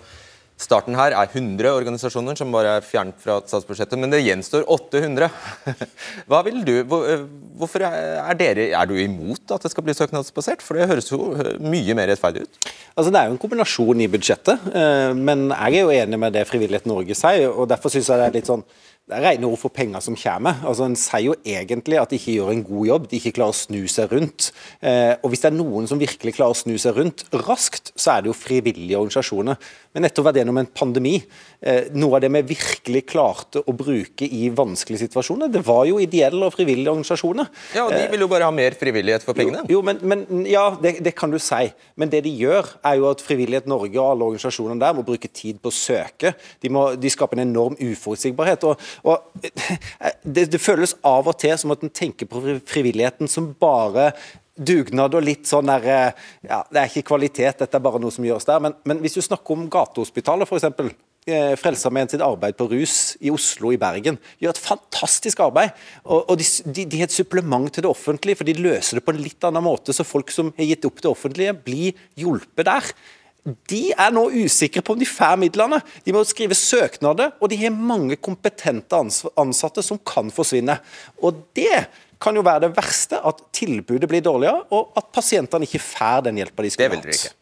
Starten 0.58 0.96
her 0.98 1.14
er 1.14 1.28
100 1.30 1.70
organisasjoner 1.70 2.34
som 2.38 2.50
bare 2.50 2.78
er 2.78 2.86
fjernet 2.86 3.20
fra 3.22 3.36
statsbudsjettet, 3.46 3.94
men 4.00 4.10
det 4.10 4.24
gjenstår 4.24 4.64
800. 4.66 5.28
Hva 6.30 6.40
vil 6.48 6.64
du, 6.66 6.74
eh, 6.82 7.22
Hvorfor 7.58 7.84
er, 7.86 8.34
dere, 8.38 8.66
er 8.74 8.90
du 8.90 8.96
imot 8.98 9.54
at 9.54 9.62
det 9.62 9.70
skal 9.70 9.86
bli 9.86 9.94
søknadsbasert? 9.94 10.64
For 10.66 10.74
det 10.74 10.90
høres 10.90 11.12
jo 11.12 11.30
eh, 11.36 11.54
mye 11.62 11.94
mer 11.98 12.10
rettferdig 12.10 12.48
ut. 12.48 12.60
Altså 12.98 13.14
Det 13.14 13.20
er 13.20 13.30
jo 13.30 13.36
en 13.36 13.42
kombinasjon 13.44 14.02
i 14.02 14.10
budsjettet, 14.10 14.68
eh, 14.74 15.14
men 15.14 15.48
jeg 15.52 15.78
er 15.78 15.86
jo 15.86 15.94
enig 15.94 16.22
med 16.26 16.34
det 16.34 16.46
Frivillighet 16.50 16.90
Norge 16.90 17.14
sier. 17.18 17.46
og 17.52 17.70
Derfor 17.70 17.94
syns 17.94 18.10
jeg 18.10 18.18
det 18.18 18.26
er 18.26 18.38
litt 18.40 18.50
sånn 18.50 18.66
det 19.08 19.16
er 19.16 19.24
rene 19.24 19.48
ord 19.48 19.56
for 19.56 19.72
penger 19.72 20.02
som 20.04 20.16
kommer. 20.20 20.58
Altså, 20.68 20.84
En 20.84 20.96
sier 20.98 21.30
jo 21.30 21.34
egentlig 21.40 21.96
at 21.96 22.10
de 22.12 22.18
ikke 22.20 22.34
gjør 22.36 22.50
en 22.52 22.64
god 22.64 22.86
jobb, 22.86 23.06
de 23.08 23.16
ikke 23.16 23.32
klarer 23.38 23.54
å 23.54 23.56
snu 23.56 23.80
seg 23.88 24.12
rundt. 24.12 24.50
Eh, 24.84 25.14
og 25.22 25.30
Hvis 25.32 25.40
det 25.40 25.48
er 25.48 25.56
noen 25.56 25.88
som 25.88 26.00
virkelig 26.00 26.34
klarer 26.36 26.52
å 26.52 26.58
snu 26.58 26.76
seg 26.76 26.98
rundt 26.98 27.24
raskt, 27.32 27.92
så 27.96 28.18
er 28.18 28.22
det 28.22 28.28
jo 28.28 28.36
frivillige 28.36 29.00
organisasjoner. 29.00 29.56
Men 29.98 30.06
nettopp 30.06 30.28
vært 30.28 30.38
gjennom 30.38 30.60
en 30.60 30.68
pandemi. 30.70 31.16
Eh, 31.58 31.88
noe 31.98 32.14
av 32.14 32.22
det 32.22 32.30
vi 32.36 32.42
virkelig 32.52 33.00
klarte 33.10 33.64
å 33.66 33.72
bruke 33.74 34.22
i 34.22 34.46
vanskelige 34.54 35.08
situasjoner, 35.08 35.50
det 35.50 35.64
var 35.66 35.88
jo 35.88 35.98
ideelle 35.98 36.46
og 36.46 36.54
frivillige 36.54 36.92
organisasjoner. 36.92 37.48
Ja, 37.74 37.88
og 37.88 37.96
De 37.96 38.04
vil 38.12 38.22
jo 38.22 38.28
bare 38.30 38.46
ha 38.46 38.54
mer 38.54 38.76
frivillighet 38.78 39.26
for 39.26 39.34
pengene. 39.34 39.64
Jo, 39.66 39.80
jo 39.80 39.82
men, 39.82 39.98
men, 40.06 40.24
Ja, 40.46 40.68
det, 40.78 41.00
det, 41.02 41.16
kan 41.18 41.34
du 41.34 41.40
si. 41.42 41.66
Men 41.98 42.12
det 42.12 42.22
de 42.28 42.30
gjør, 42.30 42.70
er 42.86 43.00
jo 43.00 43.08
at 43.10 43.24
Frivillighet 43.26 43.66
Norge 43.66 43.98
og 43.98 44.12
alle 44.12 44.28
organisasjonene 44.30 44.78
der 44.80 44.94
må 44.94 45.02
bruke 45.06 45.28
tid 45.28 45.58
på 45.58 45.72
å 45.72 45.74
søke. 45.74 46.36
De, 46.62 46.70
må, 46.70 46.92
de 46.94 47.10
skaper 47.10 47.40
en 47.40 47.48
enorm 47.48 47.78
uforutsigbarhet. 47.82 48.68
og 48.70 48.78
og 49.02 49.42
det, 50.22 50.46
det, 50.52 50.60
føles 50.62 50.94
av 51.06 51.26
og 51.26 51.38
til 51.42 51.56
som 51.58 51.74
at 51.74 51.82
en 51.82 51.92
tenker 51.92 52.28
på 52.30 52.42
frivilligheten 52.68 53.30
som 53.30 53.50
bare 53.58 54.12
dugnad 54.58 55.14
og 55.14 55.24
litt 55.24 55.48
sånn 55.48 55.70
der 55.70 55.86
ja, 55.88 56.62
Det 56.68 56.80
er 56.80 56.88
ikke 56.90 57.08
kvalitet, 57.14 57.60
dette 57.62 57.78
er 57.78 57.84
bare 57.84 58.00
noe 58.02 58.14
som 58.14 58.26
gjøres 58.26 58.48
der. 58.48 58.62
Men, 58.64 58.74
men 58.88 59.02
hvis 59.04 59.18
du 59.18 59.22
snakker 59.24 59.54
om 59.54 59.68
Gatehospitalet, 59.72 60.48
f.eks. 60.48 60.94
Eh, 61.28 61.52
Frelsesarmeen 61.60 62.08
sitt 62.08 62.24
arbeid 62.24 62.56
på 62.56 62.68
rus 62.70 63.18
i 63.20 63.28
Oslo 63.28 63.74
i 63.74 63.80
Bergen 63.80 64.16
gjør 64.40 64.54
et 64.54 64.62
fantastisk 64.64 65.42
arbeid. 65.44 65.76
og, 66.04 66.30
og 66.32 66.40
de, 66.40 66.86
er 66.86 67.04
et 67.04 67.14
supplement 67.14 67.68
til 67.68 67.84
det 67.84 67.90
offentlige, 67.90 68.40
for 68.40 68.48
de 68.48 68.56
løser 68.56 68.98
det 68.98 69.04
på 69.04 69.12
en 69.12 69.22
litt 69.22 69.44
annen 69.44 69.66
måte. 69.66 69.92
Så 69.92 70.08
folk 70.08 70.32
som 70.32 70.54
har 70.56 70.70
gitt 70.70 70.88
opp 70.88 71.02
det 71.04 71.10
offentlige, 71.12 71.56
blir 71.66 72.08
hjulpet 72.16 72.68
der 72.68 72.92
de 73.68 73.80
er 73.94 74.12
nå 74.12 74.26
usikre 74.44 74.82
på 74.84 74.94
om 74.94 75.00
de 75.00 75.08
får 75.08 75.38
midlene. 75.40 75.80
De 76.04 76.12
må 76.14 76.24
skrive 76.26 76.56
søknader, 76.58 77.32
og 77.40 77.50
de 77.50 77.58
har 77.62 77.72
mange 77.74 78.18
kompetente 78.20 78.98
ansatte 78.98 79.84
som 79.84 80.00
kan 80.04 80.32
forsvinne. 80.34 80.78
Og 81.22 81.46
Det 81.56 81.86
kan 82.22 82.36
jo 82.36 82.44
være 82.46 82.66
det 82.66 82.72
verste, 82.76 83.20
at 83.22 83.42
tilbudet 83.54 84.08
blir 84.10 84.24
dårligere, 84.24 84.64
og 84.74 84.96
at 84.98 85.12
pasientene 85.14 85.68
ikke 85.68 85.82
får 85.82 86.26
den 86.28 86.40
hjelpa 86.42 86.66
de 86.66 86.72
skulle 86.74 86.98
hatt. 86.98 87.34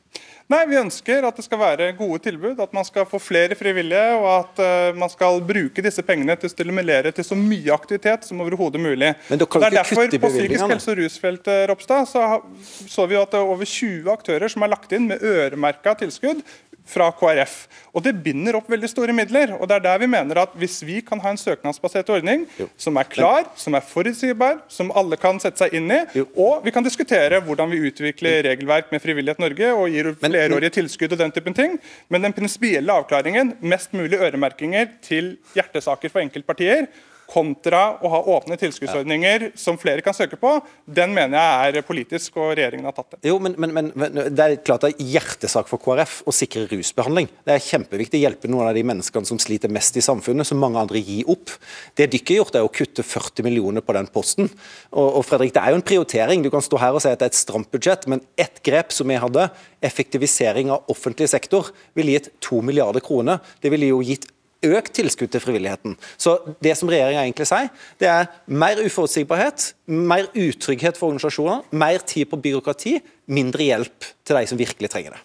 Nei, 0.47 0.61
Vi 0.71 0.77
ønsker 0.79 1.25
at 1.27 1.35
det 1.35 1.43
skal 1.43 1.59
være 1.59 1.89
gode 1.99 2.21
tilbud, 2.23 2.61
at 2.63 2.75
man 2.75 2.85
skal 2.87 3.07
få 3.11 3.19
flere 3.19 3.57
frivillige, 3.59 4.13
og 4.15 4.29
at 4.31 4.61
uh, 4.63 4.99
man 4.99 5.11
skal 5.11 5.41
bruke 5.43 5.83
disse 5.83 6.05
pengene 6.07 6.37
til 6.39 6.47
å 6.47 6.53
stimulere 6.53 7.11
til 7.15 7.27
så 7.27 7.39
mye 7.39 7.75
aktivitet 7.75 8.29
som 8.29 8.45
overhodet 8.45 8.79
mulig. 8.79 9.11
Men 9.27 9.43
kan 9.43 9.65
det 9.65 9.73
er 9.73 9.79
derfor 9.81 10.07
På 10.23 10.31
psykisk 10.31 10.71
helse- 10.71 10.95
og 10.95 11.01
rusfeltet 11.01 11.67
Ropstad, 11.73 12.07
så, 12.13 12.29
så 12.63 13.09
vi 13.11 13.19
at 13.19 13.35
det 13.35 13.41
er 13.41 13.51
over 13.57 13.67
20 13.67 14.13
aktører 14.13 14.53
som 14.53 14.63
er 14.63 14.71
lagt 14.71 14.95
inn 14.95 15.11
med 15.11 15.27
øremerka 15.27 15.97
tilskudd 16.05 16.47
fra 16.87 17.11
KrF. 17.13 17.57
Og 17.95 18.05
Det 18.05 18.13
binder 18.23 18.57
opp 18.59 18.69
veldig 18.71 18.89
store 18.91 19.13
midler. 19.17 19.53
og 19.61 19.69
det 19.69 19.77
er 19.77 19.85
der 19.85 19.99
vi 19.99 20.07
mener 20.07 20.39
at 20.43 20.55
Hvis 20.57 20.83
vi 20.87 21.01
kan 21.01 21.21
ha 21.21 21.31
en 21.31 21.37
søknadsbasert 21.37 22.09
ordning 22.11 22.47
jo. 22.59 22.69
som 22.77 22.97
er 22.97 23.05
klar, 23.05 23.45
som 23.57 23.75
er 23.75 23.81
forutsigbar, 23.81 24.63
som 24.69 24.93
alle 24.95 25.17
kan 25.17 25.41
sette 25.41 25.59
seg 25.59 25.75
inn 25.75 25.91
i, 25.91 26.01
jo. 26.15 26.27
og 26.37 26.65
vi 26.65 26.71
kan 26.71 26.85
diskutere 26.85 27.41
hvordan 27.41 27.71
vi 27.71 27.83
utvikler 27.91 28.43
regelverk 28.47 28.93
med 28.93 29.03
Frivillighet 29.03 29.39
Norge 29.43 29.73
og 29.75 29.91
gir 29.91 30.13
flerårige 30.21 30.71
tilskudd 30.71 31.13
og 31.13 31.19
den 31.19 31.33
typen 31.33 31.55
ting, 31.55 31.79
men 32.09 32.23
den 32.23 32.33
prinsipielle 32.33 32.93
avklaringen, 32.93 33.57
mest 33.61 33.93
mulig 33.93 34.19
øremerkinger 34.19 34.89
til 35.03 35.37
hjertesaker 35.55 36.13
for 36.13 36.21
enkeltpartier, 36.21 36.87
kontra 37.31 37.97
å 38.05 38.11
ha 38.11 38.21
åpne 38.37 38.57
tilskuddsordninger 38.61 39.51
som 39.59 39.79
flere 39.81 40.03
kan 40.05 40.15
søke 40.17 40.39
på, 40.41 40.53
den 40.87 41.15
mener 41.15 41.37
jeg 41.37 41.81
er 41.81 41.87
politisk, 41.87 42.39
og 42.39 42.55
regjeringen 42.55 42.87
har 42.89 42.95
tatt 42.97 43.17
det. 43.17 43.21
Jo, 43.27 43.39
men, 43.43 43.57
men, 43.59 43.91
men, 43.95 44.21
Det 44.31 44.45
er 44.45 44.57
klart 44.67 44.87
det 44.87 44.93
er 44.95 45.11
hjertesak 45.17 45.71
for 45.71 45.83
KrF 45.83 46.21
å 46.27 46.35
sikre 46.35 46.67
rusbehandling. 46.71 47.29
Det 47.47 47.57
er 47.57 47.65
kjempeviktig 47.67 48.21
å 48.21 48.25
hjelpe 48.27 48.51
noen 48.51 48.71
av 48.71 48.79
de 48.79 48.85
menneskene 48.87 49.29
som 49.29 49.41
sliter 49.43 49.73
mest 49.73 49.99
i 49.99 50.05
samfunnet, 50.05 50.49
som 50.49 50.61
mange 50.63 50.81
andre 50.81 51.03
gir 51.03 51.29
opp. 51.33 51.55
Det 51.99 52.09
dere 52.13 52.31
har 52.31 52.41
gjort, 52.43 52.61
er 52.61 52.69
å 52.69 52.73
kutte 52.73 53.07
40 53.07 53.47
millioner 53.47 53.85
på 53.85 53.97
den 53.97 54.11
posten. 54.13 54.51
Og, 54.93 55.21
og 55.21 55.27
Fredrik, 55.27 55.55
Det 55.57 55.63
er 55.63 55.75
jo 55.75 55.81
en 55.81 55.87
prioritering. 55.91 56.45
Du 56.45 56.53
kan 56.55 56.65
stå 56.65 56.81
her 56.81 56.97
og 56.97 57.03
si 57.03 57.11
at 57.11 57.21
det 57.21 57.31
er 57.31 57.35
et 57.35 57.41
stramt 57.41 57.73
budsjett, 57.75 58.07
men 58.11 58.23
ett 58.39 58.63
grep 58.67 58.95
som 58.95 59.11
vi 59.11 59.19
hadde, 59.21 59.49
effektivisering 59.85 60.71
av 60.75 60.87
offentlig 60.93 61.29
sektor, 61.33 61.73
ville 61.97 62.17
gitt 62.17 62.31
2 62.47 62.63
milliarder 62.67 63.05
kroner. 63.05 63.43
Det 63.63 63.73
ville 63.73 63.91
jo 63.91 64.03
gitt 64.05 64.29
økt 64.65 64.95
tilskudd 64.97 65.33
til 65.33 65.43
frivilligheten. 65.43 65.97
Så 66.17 66.39
Det 66.63 66.77
som 66.77 66.89
regjeringa 66.89 67.25
egentlig 67.25 67.47
sier, 67.47 67.69
det 67.99 68.09
er 68.09 68.31
mer 68.47 68.81
uforutsigbarhet, 68.81 69.73
mer 69.87 70.29
utrygghet 70.33 70.97
for 70.97 71.11
organisasjoner, 71.11 71.63
mer 71.73 71.99
tid 71.99 72.31
på 72.31 72.41
byråkrati, 72.41 73.01
mindre 73.29 73.63
hjelp 73.63 74.11
til 74.25 74.37
de 74.37 74.47
som 74.47 74.59
virkelig 74.59 74.91
trenger 74.91 75.17
det. 75.17 75.21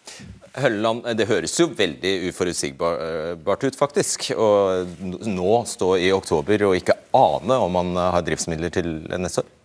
Hølland, 0.61 1.05
Det 1.17 1.27
høres 1.27 1.59
jo 1.59 1.67
veldig 1.67 2.29
uforutsigbart 2.29 3.63
ut, 3.63 3.75
faktisk. 3.75 4.31
Å 4.35 4.83
nå 5.25 5.63
stå 5.65 5.95
i 5.97 6.11
oktober 6.11 6.67
og 6.67 6.75
ikke 6.75 6.97
ane 7.15 7.55
om 7.55 7.71
man 7.71 7.95
har 7.95 8.21
driftsmidler 8.21 8.69
til 8.69 8.91
neste 9.17 9.45
år. 9.45 9.60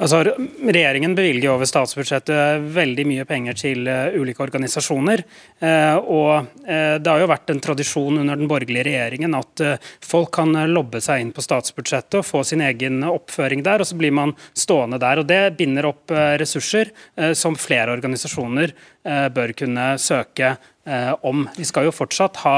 Altså, 0.00 0.22
regjeringen 0.24 1.12
bevilger 1.12 1.50
over 1.52 1.68
statsbudsjettet 1.68 2.62
veldig 2.72 3.04
mye 3.10 3.24
penger 3.28 3.58
til 3.60 3.88
uh, 3.90 4.14
ulike 4.16 4.40
organisasjoner. 4.40 5.20
Uh, 5.60 5.98
og 6.00 6.46
uh, 6.64 6.96
Det 6.96 7.10
har 7.10 7.20
jo 7.20 7.28
vært 7.28 7.52
en 7.52 7.60
tradisjon 7.60 8.22
under 8.22 8.40
den 8.40 8.48
borgerlige 8.48 8.86
regjeringen 8.88 9.36
at 9.36 9.62
folk 10.00 10.30
kan 10.38 10.56
lobbe 10.70 11.02
seg 11.04 11.20
inn 11.20 11.34
på 11.36 11.44
statsbudsjettet 11.44 12.22
og 12.22 12.24
få 12.24 12.40
sin 12.46 12.64
egen 12.64 13.02
oppføring 13.04 13.60
der, 13.66 13.84
og 13.84 13.90
så 13.90 13.98
blir 14.00 14.14
man 14.16 14.32
stående 14.56 15.00
der. 15.02 15.20
og 15.20 15.28
Det 15.28 15.40
binder 15.60 15.90
opp 15.90 16.12
ressurser 16.40 16.92
som 17.36 17.56
flere 17.58 17.92
organisasjoner 17.92 18.72
bør 19.34 19.52
kunne 19.58 19.86
søke 20.00 20.54
om. 21.26 21.44
Vi 21.56 21.66
skal 21.68 21.88
jo 21.88 21.94
fortsatt 21.94 22.40
ha 22.46 22.56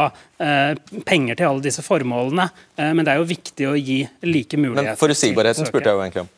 penger 1.08 1.40
til 1.40 1.50
alle 1.50 1.66
disse 1.66 1.84
formålene, 1.86 2.48
men 2.78 3.02
det 3.04 3.14
er 3.14 3.20
jo 3.22 3.28
viktig 3.34 3.68
å 3.70 3.76
gi 3.78 4.00
like 4.26 4.60
muligheter. 4.60 4.94
Men 4.94 5.02
Forutsigbarheten 5.02 5.70
spurte 5.70 5.90
jeg 5.90 5.98
jo 5.98 6.06
egentlig 6.06 6.26
om. 6.26 6.32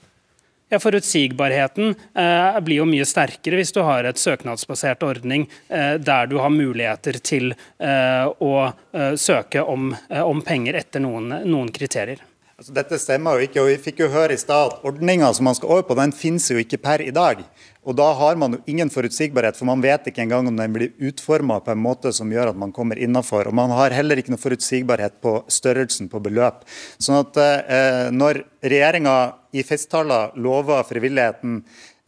Ja, 0.69 0.79
Forutsigbarheten 0.83 1.95
eh, 2.15 2.61
blir 2.61 2.81
jo 2.81 2.87
mye 2.91 3.05
sterkere 3.07 3.61
hvis 3.61 3.71
du 3.71 3.85
har 3.87 4.07
et 4.09 4.19
søknadsbasert 4.19 5.05
ordning 5.07 5.45
eh, 5.69 5.95
der 6.03 6.27
du 6.27 6.41
har 6.43 6.51
muligheter 6.51 7.21
til 7.23 7.53
eh, 7.55 8.27
å 8.27 8.55
eh, 8.67 9.13
søke 9.15 9.63
om, 9.63 9.93
eh, 10.11 10.25
om, 10.27 10.43
penger 10.43 10.81
etter 10.81 11.05
noen, 11.05 11.31
noen 11.47 11.71
kriterier. 11.71 12.25
Altså, 12.59 12.75
dette 12.75 12.99
stemmer 12.99 13.39
jo 13.39 13.47
ikke, 13.47 13.63
og 13.63 13.71
vi 13.71 13.79
fikk 13.85 14.03
jo 14.03 14.11
høre 14.11 14.35
i 14.35 14.43
stad 14.43 14.73
at 14.73 14.85
ordninga 14.91 15.31
som 15.37 15.47
man 15.47 15.55
skal 15.55 15.71
over 15.71 15.87
på, 15.87 15.99
den 16.01 16.17
finnes 16.17 16.51
jo 16.51 16.59
ikke 16.59 16.83
per 16.83 17.05
i 17.05 17.15
dag. 17.15 17.47
Og 17.87 17.95
Da 17.95 18.07
har 18.19 18.37
man 18.39 18.57
jo 18.57 18.63
ingen 18.67 18.91
forutsigbarhet, 18.91 19.57
for 19.57 19.69
man 19.69 19.83
vet 19.85 20.09
ikke 20.11 20.25
engang 20.25 20.49
om 20.51 20.57
den 20.59 20.75
blir 20.75 20.95
utforma 20.99 21.61
på 21.63 21.71
en 21.71 21.83
måte 21.83 22.11
som 22.15 22.33
gjør 22.33 22.51
at 22.51 22.59
man 22.59 22.75
kommer 22.75 22.99
innafor. 22.99 23.47
Og 23.47 23.55
man 23.55 23.71
har 23.71 23.95
heller 23.95 24.19
ikke 24.19 24.35
noe 24.35 24.43
forutsigbarhet 24.43 25.21
på 25.23 25.39
størrelsen 25.53 26.11
på 26.11 26.21
beløp. 26.25 26.65
Sånn 26.99 27.21
at 27.21 27.39
eh, 27.39 28.09
Når 28.11 28.43
regjeringa 28.67 29.17
i 29.55 29.63
festtaler 29.65 30.35
lover 30.43 30.83
frivilligheten 30.89 31.61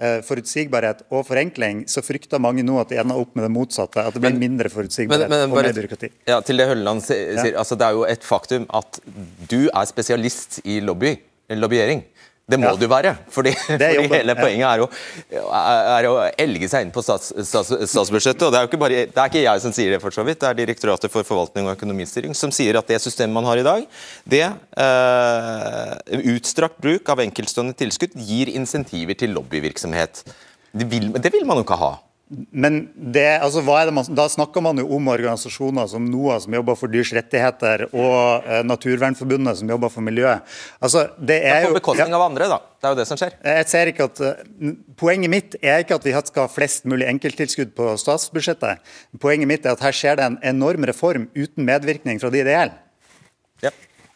eh, 0.02 0.18
forutsigbarhet 0.26 1.06
og 1.14 1.22
forenkling, 1.30 1.84
så 1.86 2.02
frykter 2.02 2.42
mange 2.42 2.66
nå 2.66 2.80
at 2.82 2.90
det 2.90 2.98
ender 3.04 3.22
opp 3.22 3.38
med 3.38 3.46
det 3.46 3.54
motsatte. 3.54 4.02
At 4.02 4.18
det 4.18 4.24
blir 4.24 4.34
men, 4.34 4.42
mindre 4.48 4.74
forutsigbarhet 4.74 5.30
men, 5.30 5.46
men, 5.46 5.54
og 5.54 5.62
mer 5.62 5.78
byråkrati. 5.78 6.10
Ja, 6.26 6.42
til 6.42 6.58
det 6.58 6.66
Hølleland 6.72 7.06
sier, 7.06 7.38
ja. 7.38 7.48
altså 7.62 7.78
Det 7.78 7.86
er 7.86 7.98
jo 8.00 8.06
et 8.10 8.26
faktum 8.26 8.66
at 8.82 8.98
du 9.46 9.60
er 9.68 9.90
spesialist 9.94 10.58
i 10.66 10.82
lobby, 10.82 11.14
lobbyering. 11.54 12.02
Det 12.48 12.56
må 12.56 12.64
ja. 12.70 12.76
du 12.80 12.86
være, 12.88 13.10
fordi, 13.28 13.50
fordi 13.66 14.06
hele 14.08 14.34
poenget 14.38 14.64
er, 14.70 14.80
å, 14.80 15.48
er 16.00 16.06
å 16.08 16.14
elge 16.32 16.70
seg 16.72 16.86
inn 16.86 16.92
på 16.94 17.02
stats, 17.04 17.34
stats, 17.44 17.74
statsbudsjettet. 17.92 18.46
og 18.46 18.54
det 18.54 18.62
er, 18.62 18.80
bare, 18.80 19.02
det 19.10 19.20
er, 19.20 19.28
ikke 19.28 19.42
jeg 19.42 19.64
som 19.66 19.74
sier 19.76 19.92
det, 19.92 19.98
for 20.00 20.16
så 20.16 20.24
vidt, 20.24 20.40
det 20.40 20.48
er 20.48 20.56
Direktoratet 20.62 21.12
for 21.12 21.28
forvaltning 21.28 21.68
og 21.68 21.74
økonomistyring 21.76 22.32
som 22.32 22.52
sier 22.54 22.80
at 22.80 22.88
det 22.88 23.02
systemet 23.04 23.36
man 23.36 23.44
har 23.50 23.60
i 23.60 23.66
dag, 23.66 23.84
det 24.24 24.46
uh, 24.48 25.92
utstrakt 26.32 26.80
bruk 26.80 27.12
av 27.12 27.20
enkeltstående 27.26 27.76
tilskudd 27.76 28.16
gir 28.16 28.48
insentiver 28.56 29.18
til 29.20 29.36
lobbyvirksomhet. 29.36 30.24
Det 30.72 30.88
vil, 30.88 31.12
det 31.20 31.32
vil 31.36 31.44
man 31.48 31.60
jo 31.60 31.68
ikke 31.68 31.82
ha. 31.84 31.94
Men 32.28 32.88
det, 32.94 33.38
altså, 33.40 33.62
man, 33.64 34.04
Da 34.16 34.26
snakker 34.28 34.60
man 34.60 34.78
jo 34.80 34.84
om 34.96 35.08
organisasjoner 35.08 35.86
som 35.88 36.04
NOAH, 36.04 36.42
som 36.44 36.56
jobber 36.58 36.76
for 36.76 36.92
dyrs 36.92 37.12
rettigheter, 37.16 37.86
og 37.88 38.44
eh, 38.44 38.60
Naturvernforbundet, 38.68 39.60
som 39.60 39.70
jobber 39.72 39.92
for 39.92 40.04
miljøet. 40.04 40.44
Altså, 40.80 41.06
det 41.16 41.38
er 41.48 41.64
jo, 41.64 41.72
På 41.72 41.80
bekostning 41.80 42.16
av 42.16 42.26
andre, 42.26 42.50
da. 42.52 42.58
Det 42.78 42.88
er 42.88 42.94
jo 42.94 42.98
det 43.00 43.06
som 43.08 43.20
skjer. 43.20 43.38
Jeg 43.42 43.68
ser 43.70 43.92
ikke 43.92 44.08
at, 44.10 44.20
uh, 44.20 44.74
Poenget 45.00 45.32
mitt 45.32 45.56
er 45.62 45.82
ikke 45.82 45.96
at 45.98 46.04
vi 46.06 46.12
skal 46.28 46.44
ha 46.44 46.52
flest 46.52 46.84
mulig 46.90 47.08
enkelttilskudd 47.08 47.72
på 47.78 47.94
statsbudsjettet. 48.02 48.84
Poenget 49.22 49.50
mitt 49.50 49.66
er 49.66 49.74
at 49.74 49.82
her 49.82 49.96
skjer 49.96 50.20
det 50.20 50.28
en 50.28 50.38
enorm 50.52 50.86
reform 50.90 51.30
uten 51.34 51.66
medvirkning 51.66 52.20
fra 52.20 52.30
de 52.34 52.44
det 52.44 52.54
gjelder. 52.54 52.76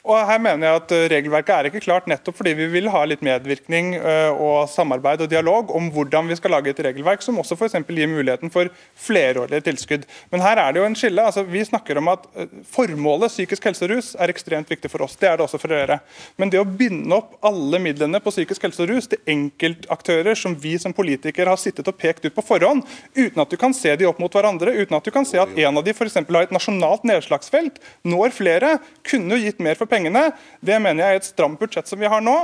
Og 0.03 0.19
her 0.27 0.41
mener 0.43 0.67
jeg 0.67 0.81
at 0.81 0.93
eh, 0.97 1.05
Regelverket 1.13 1.53
er 1.55 1.69
ikke 1.69 1.85
klart 1.85 2.09
nettopp 2.11 2.35
fordi 2.41 2.57
vi 2.59 2.67
vil 2.73 2.89
ha 2.91 3.05
litt 3.07 3.21
medvirkning 3.23 3.93
eh, 4.01 4.35
og 4.35 4.67
samarbeid 4.73 5.23
og 5.23 5.29
dialog 5.31 5.71
om 5.79 5.93
hvordan 5.95 6.27
vi 6.27 6.35
skal 6.39 6.57
lage 6.57 6.73
et 6.73 6.81
regelverk 6.83 7.23
som 7.23 7.39
også 7.39 7.55
for 7.61 7.71
gir 7.71 8.11
muligheten 8.11 8.51
for 8.51 8.67
flerårige 8.99 9.63
tilskudd. 9.69 10.07
Men 10.33 10.43
her 10.43 10.59
er 10.59 10.73
det 10.73 10.83
jo 10.83 10.87
en 10.89 10.97
skille. 10.99 11.23
altså 11.23 11.45
Vi 11.47 11.63
snakker 11.63 12.01
om 12.01 12.11
at 12.11 12.27
eh, 12.35 12.51
formålet 12.67 13.31
psykisk 13.31 13.69
helse 13.69 13.87
og 13.87 13.93
rus 13.95 14.09
er 14.19 14.33
ekstremt 14.33 14.73
viktig 14.75 14.91
for 14.91 15.07
oss. 15.07 15.15
Det 15.21 15.29
er 15.31 15.39
det 15.39 15.47
også 15.47 15.61
for 15.63 15.71
dere. 15.71 16.01
Men 16.35 16.51
det 16.51 16.59
å 16.59 16.67
binde 16.67 17.15
opp 17.15 17.39
alle 17.47 17.79
midlene 17.87 18.19
på 18.25 18.35
psykisk 18.35 18.67
helse 18.67 18.83
og 18.83 18.91
rus 18.91 19.07
til 19.13 19.23
enkeltaktører 19.31 20.35
som 20.35 20.59
vi 20.59 20.75
som 20.83 20.97
politikere 20.97 21.55
har 21.55 21.63
sittet 21.63 21.87
og 21.87 21.99
pekt 22.03 22.27
ut 22.27 22.35
på 22.35 22.47
forhånd, 22.49 22.83
uten 23.15 23.45
at 23.45 23.55
du 23.55 23.61
kan 23.61 23.77
se 23.77 23.95
de 23.95 24.11
opp 24.11 24.19
mot 24.19 24.35
hverandre, 24.35 24.75
uten 24.83 24.99
at 24.99 25.07
du 25.07 25.15
kan 25.15 25.29
se 25.29 25.39
at 25.39 25.55
en 25.55 25.79
av 25.79 25.87
de 25.87 25.95
f.eks. 25.95 26.19
har 26.19 26.43
et 26.43 26.59
nasjonalt 26.59 27.07
nedslagsfelt, 27.07 27.79
når 28.03 28.35
flere, 28.35 28.75
kunne 29.07 29.37
jo 29.39 29.47
gitt 29.47 29.63
mer 29.63 29.79
for 29.79 29.92
pengene, 29.93 30.31
det 30.65 30.81
mener 30.83 31.05
jeg 31.05 31.19
er 31.19 31.23
et 31.23 31.29
stramt 31.29 31.61
budsjett 31.61 31.91
som 31.91 32.01
vi 32.01 32.11
har 32.11 32.25
nå, 32.25 32.37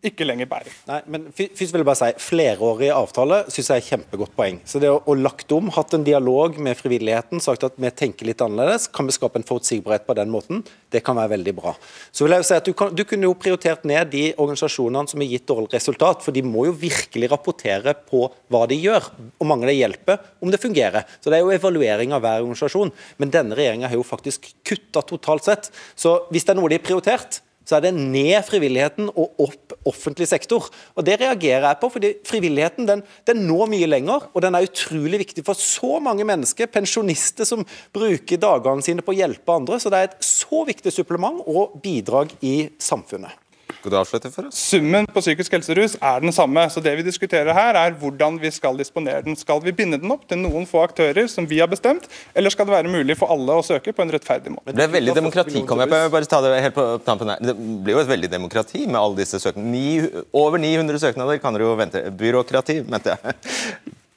ikke 0.00 0.24
lenger 0.24 0.48
bærer. 0.48 0.76
Nei, 0.88 0.98
men 1.12 1.26
først 1.36 1.74
vil 1.74 1.82
jeg 1.82 1.86
bare 1.86 1.98
si, 1.98 2.22
Flerårig 2.24 2.88
avtale 2.94 3.42
synes 3.52 3.68
jeg 3.68 3.82
er 3.82 3.86
kjempegodt 3.86 4.32
poeng. 4.36 4.60
Så 4.64 4.80
det 4.80 4.88
å, 4.88 5.00
å 5.04 5.16
lagt 5.18 5.52
om, 5.52 5.68
hatt 5.76 5.92
en 5.96 6.06
dialog 6.06 6.56
med 6.62 6.78
frivilligheten, 6.78 7.42
sagt 7.44 7.66
at 7.68 7.76
vi 7.76 7.90
tenker 7.92 8.28
litt 8.28 8.40
annerledes, 8.44 8.88
kan 8.88 9.08
vi 9.08 9.12
skape 9.12 9.36
en 9.40 9.44
forutsigbarhet 9.44 10.06
på 10.08 10.16
den 10.16 10.32
måten, 10.32 10.62
det 10.90 11.02
kan 11.04 11.18
være 11.20 11.34
veldig 11.34 11.54
bra. 11.58 11.74
Så 12.16 12.24
vil 12.24 12.36
jeg 12.36 12.44
jo 12.44 12.48
si 12.48 12.56
at 12.56 12.70
Du, 12.70 12.72
kan, 12.76 12.94
du 12.96 13.02
kunne 13.08 13.28
jo 13.28 13.36
prioritert 13.36 13.84
ned 13.88 14.12
de 14.14 14.24
organisasjonene 14.36 15.10
som 15.10 15.20
har 15.20 15.30
gitt 15.34 15.46
dårlig 15.50 15.74
resultat, 15.74 16.24
for 16.24 16.36
de 16.36 16.44
må 16.46 16.64
jo 16.70 16.74
virkelig 16.80 17.30
rapportere 17.32 17.96
på 18.08 18.24
hva 18.48 18.64
de 18.70 18.80
gjør, 18.80 19.10
og 19.36 19.50
mange 19.52 19.68
det 19.68 19.76
hjelper, 19.76 20.24
om 20.40 20.52
det 20.52 20.62
fungerer. 20.62 21.04
Så 21.20 21.28
Det 21.28 21.40
er 21.40 21.44
jo 21.44 21.52
evaluering 21.52 22.16
av 22.16 22.24
hver 22.24 22.40
organisasjon. 22.44 22.94
Men 23.20 23.32
denne 23.34 23.58
regjeringa 23.58 23.90
har 23.90 24.00
jo 24.00 24.06
faktisk 24.06 24.48
kutta 24.64 25.04
totalt 25.04 25.44
sett. 25.44 25.70
Så 25.98 26.22
hvis 26.30 26.46
det 26.46 26.54
er 26.54 26.60
noe 26.60 26.72
de 26.72 26.80
har 26.80 26.86
prioritert, 26.86 27.42
så 27.70 27.78
er 27.78 27.86
det 27.86 27.92
ned 27.94 28.42
frivilligheten 28.46 29.12
og 29.14 29.44
opp 29.46 29.76
offentlig 29.86 30.26
sektor. 30.28 30.66
Og 30.98 31.06
Det 31.06 31.20
reagerer 31.20 31.68
jeg 31.68 31.78
på, 31.80 31.90
fordi 31.94 32.10
frivilligheten 32.26 32.88
den, 32.88 33.04
den, 33.26 33.44
når 33.46 33.70
mye 33.70 33.88
lenger, 33.88 34.26
og 34.34 34.42
den 34.42 34.58
er 34.58 34.66
utrolig 34.66 35.22
viktig 35.22 35.44
for 35.46 35.58
så 35.58 36.00
mange 36.02 36.26
mennesker, 36.26 36.70
pensjonister 36.72 37.46
som 37.48 37.62
bruker 37.94 38.40
dagene 38.42 38.84
sine 38.84 39.04
på 39.06 39.14
å 39.14 39.20
hjelpe 39.20 39.54
andre. 39.54 39.78
Så 39.78 39.92
det 39.92 40.00
er 40.00 40.10
et 40.10 40.18
så 40.26 40.64
viktig 40.66 40.92
supplement 40.94 41.44
og 41.46 41.78
bidrag 41.84 42.34
i 42.42 42.56
samfunnet. 42.82 43.38
Skal 43.80 43.94
du 43.94 43.96
avslutte 43.96 44.28
for 44.28 44.44
oss? 44.50 44.58
Summen 44.60 45.06
på 45.08 45.22
psykisk 45.24 45.54
helserus 45.56 45.94
er 46.04 46.20
den 46.20 46.34
samme. 46.36 46.66
så 46.68 46.82
Det 46.84 46.92
vi 46.98 47.04
diskuterer 47.06 47.48
her, 47.56 47.76
er 47.80 47.94
hvordan 47.96 48.36
vi 48.40 48.50
skal 48.52 48.76
disponere 48.76 49.22
den. 49.24 49.36
Skal 49.40 49.62
vi 49.64 49.72
binde 49.72 49.96
den 49.96 50.12
opp 50.12 50.26
til 50.28 50.36
noen 50.36 50.66
få 50.68 50.82
aktører 50.84 51.30
som 51.32 51.46
vi 51.48 51.62
har 51.62 51.70
bestemt, 51.70 52.04
eller 52.36 52.52
skal 52.52 52.68
det 52.68 52.74
være 52.74 52.92
mulig 52.92 53.16
for 53.16 53.32
alle 53.32 53.56
å 53.56 53.64
søke 53.64 53.94
på 53.96 54.04
en 54.04 54.12
rettferdig 54.12 54.52
måte? 54.52 54.74
Det 54.76 54.84
er 54.84 54.92
veldig 54.92 55.14
demokrati, 55.16 55.62
kom 55.64 55.80
jeg 55.80 55.88
på. 55.88 56.00
Bare 56.12 56.28
ta 56.28 56.42
Det 56.44 56.52
helt 56.60 56.76
på 56.76 56.84
tampen 57.06 57.32
her. 57.32 57.40
Det 57.40 57.54
blir 57.56 57.96
jo 57.96 58.02
et 58.04 58.10
veldig 58.12 58.30
demokrati 58.36 58.84
med 58.84 59.00
alle 59.00 59.22
disse 59.22 59.40
søknadene. 59.40 60.26
Over 60.36 60.60
900 60.60 61.00
søknader 61.00 61.40
kan 61.40 61.56
dere 61.56 61.70
jo 61.70 61.78
vente. 61.80 62.04
Byråkrati, 62.20 62.82
mente 62.84 63.16
jeg. 63.16 63.38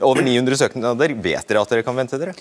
Over 0.04 0.28
900 0.28 0.60
søknader. 0.60 1.16
Vet 1.24 1.48
dere 1.48 1.64
at 1.64 1.72
dere 1.72 1.88
kan 1.88 1.96
vente 1.96 2.20
dere? 2.20 2.36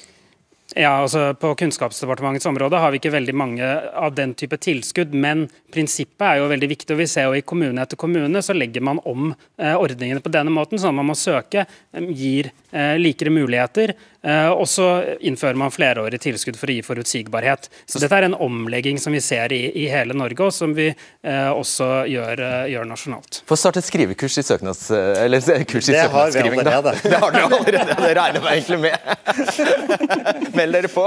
Ja, 0.74 1.02
altså 1.02 1.34
På 1.34 1.54
Kunnskapsdepartementets 1.54 2.46
område 2.46 2.78
har 2.80 2.92
vi 2.92 3.00
ikke 3.00 3.12
veldig 3.12 3.34
mange 3.36 3.66
av 3.92 4.14
den 4.16 4.32
type 4.38 4.56
tilskudd, 4.56 5.12
men 5.12 5.46
prinsippet 5.72 6.24
er 6.26 6.40
jo 6.40 6.48
veldig 6.52 6.68
viktig. 6.70 6.94
og 6.94 7.02
vi 7.02 7.08
ser 7.10 7.28
jo 7.28 7.36
I 7.36 7.44
kommune 7.44 7.82
etter 7.82 8.00
kommune 8.00 8.42
så 8.44 8.56
legger 8.56 8.84
man 8.84 9.00
om 9.08 9.32
eh, 9.32 9.74
ordningene 9.76 10.22
på 10.24 10.32
denne 10.32 10.52
måten, 10.54 10.80
sånn 10.80 10.94
at 10.94 11.00
man 11.00 11.10
må 11.12 11.18
søke, 11.18 11.66
eh, 11.66 12.08
gir 12.16 12.50
eh, 12.72 12.96
likere 13.00 13.32
muligheter. 13.34 13.94
Eh, 14.22 14.48
og 14.54 14.68
så 14.70 14.86
innfører 15.20 15.58
man 15.58 15.72
flerårig 15.74 16.20
tilskudd 16.22 16.56
for 16.58 16.70
å 16.70 16.76
gi 16.76 16.84
forutsigbarhet. 16.86 17.66
Så 17.90 17.98
Dette 18.02 18.20
er 18.20 18.28
en 18.28 18.36
omlegging 18.38 19.00
som 19.02 19.14
vi 19.14 19.20
ser 19.24 19.52
i, 19.54 19.64
i 19.82 19.88
hele 19.90 20.14
Norge, 20.14 20.46
og 20.46 20.54
som 20.54 20.74
vi 20.76 20.88
eh, 20.92 21.50
også 21.50 22.04
gjør, 22.10 22.44
eh, 22.46 22.68
gjør, 22.72 22.86
nasjonalt. 22.92 23.42
Få 23.48 23.58
starte 23.58 23.82
skrivekurs 23.82 24.38
i 24.38 24.46
søknads... 24.46 24.84
Eller 24.92 25.42
kurs 25.66 25.88
i 25.90 25.96
det 25.96 26.04
søknadsskriving, 26.06 26.62
da. 26.62 26.94
Det 27.02 27.18
har 27.18 27.34
dere 27.34 27.48
allerede, 27.48 27.98
det 27.98 28.14
regner 28.18 28.46
jeg 28.46 28.62
egentlig 28.62 28.80
med. 28.86 30.52
Meld 30.62 30.76
dere 30.76 30.88
på! 30.92 31.02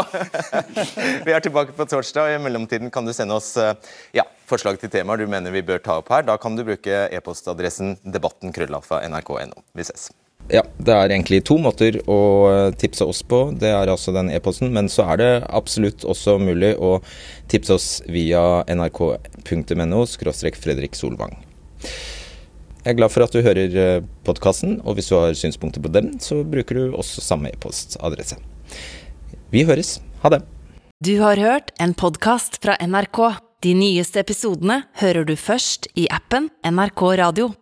Vi 1.26 1.32
er 1.32 1.44
tilbake 1.44 1.72
på 1.78 1.86
torsdag. 1.88 2.28
og 2.28 2.36
I 2.36 2.44
mellomtiden 2.44 2.92
kan 2.92 3.08
du 3.08 3.14
sende 3.16 3.38
oss 3.40 3.54
ja, 4.16 4.26
forslag 4.50 4.82
til 4.82 4.92
temaer 4.92 5.22
du 5.22 5.30
mener 5.32 5.54
vi 5.54 5.64
bør 5.64 5.80
ta 5.80 6.00
opp 6.02 6.12
her. 6.12 6.26
Da 6.28 6.36
kan 6.42 6.58
du 6.58 6.66
bruke 6.68 7.06
e-postadressen 7.08 7.96
debatten-nrk.no. 8.04 9.64
Vi 9.72 9.86
ses. 9.88 10.10
Ja, 10.52 10.62
det 10.78 10.92
er 10.92 11.10
egentlig 11.10 11.40
to 11.48 11.56
måter 11.58 12.02
å 12.12 12.20
tipse 12.78 13.08
oss 13.08 13.24
på. 13.24 13.40
Det 13.56 13.72
er 13.72 13.90
altså 13.94 14.12
den 14.14 14.28
e-posten, 14.36 14.74
men 14.76 14.92
så 14.92 15.08
er 15.14 15.22
det 15.22 15.32
absolutt 15.48 16.04
også 16.04 16.36
mulig 16.42 16.74
å 16.76 16.98
tipse 17.50 17.80
oss 17.80 17.88
via 18.12 18.66
nrk.no 18.76 20.04
Fredrik 20.60 21.00
Solvang. 21.00 21.40
Jeg 22.84 22.92
er 22.92 23.00
glad 23.00 23.16
for 23.16 23.26
at 23.26 23.34
du 23.34 23.40
hører 23.42 24.04
podkasten, 24.28 24.82
og 24.84 25.00
hvis 25.00 25.10
du 25.10 25.16
har 25.16 25.40
synspunkter 25.40 25.82
på 25.82 25.96
den, 25.96 26.20
så 26.22 26.44
bruker 26.44 26.78
du 26.78 27.00
også 27.00 27.24
samme 27.24 27.56
e-postadresse. 27.56 28.38
Vi 29.56 29.64
høres. 29.64 30.02
Ha 30.20 30.34
det. 30.34 30.42
Du 31.00 31.14
har 31.22 31.40
hørt 31.40 31.72
en 31.80 31.94
podkast 31.96 32.60
fra 32.64 32.76
NRK. 32.82 33.20
De 33.64 33.72
nyeste 33.78 34.20
episodene 34.20 34.82
hører 35.00 35.24
du 35.24 35.38
først 35.40 35.88
i 35.96 36.10
appen 36.12 36.50
NRK 36.68 37.04
Radio. 37.22 37.54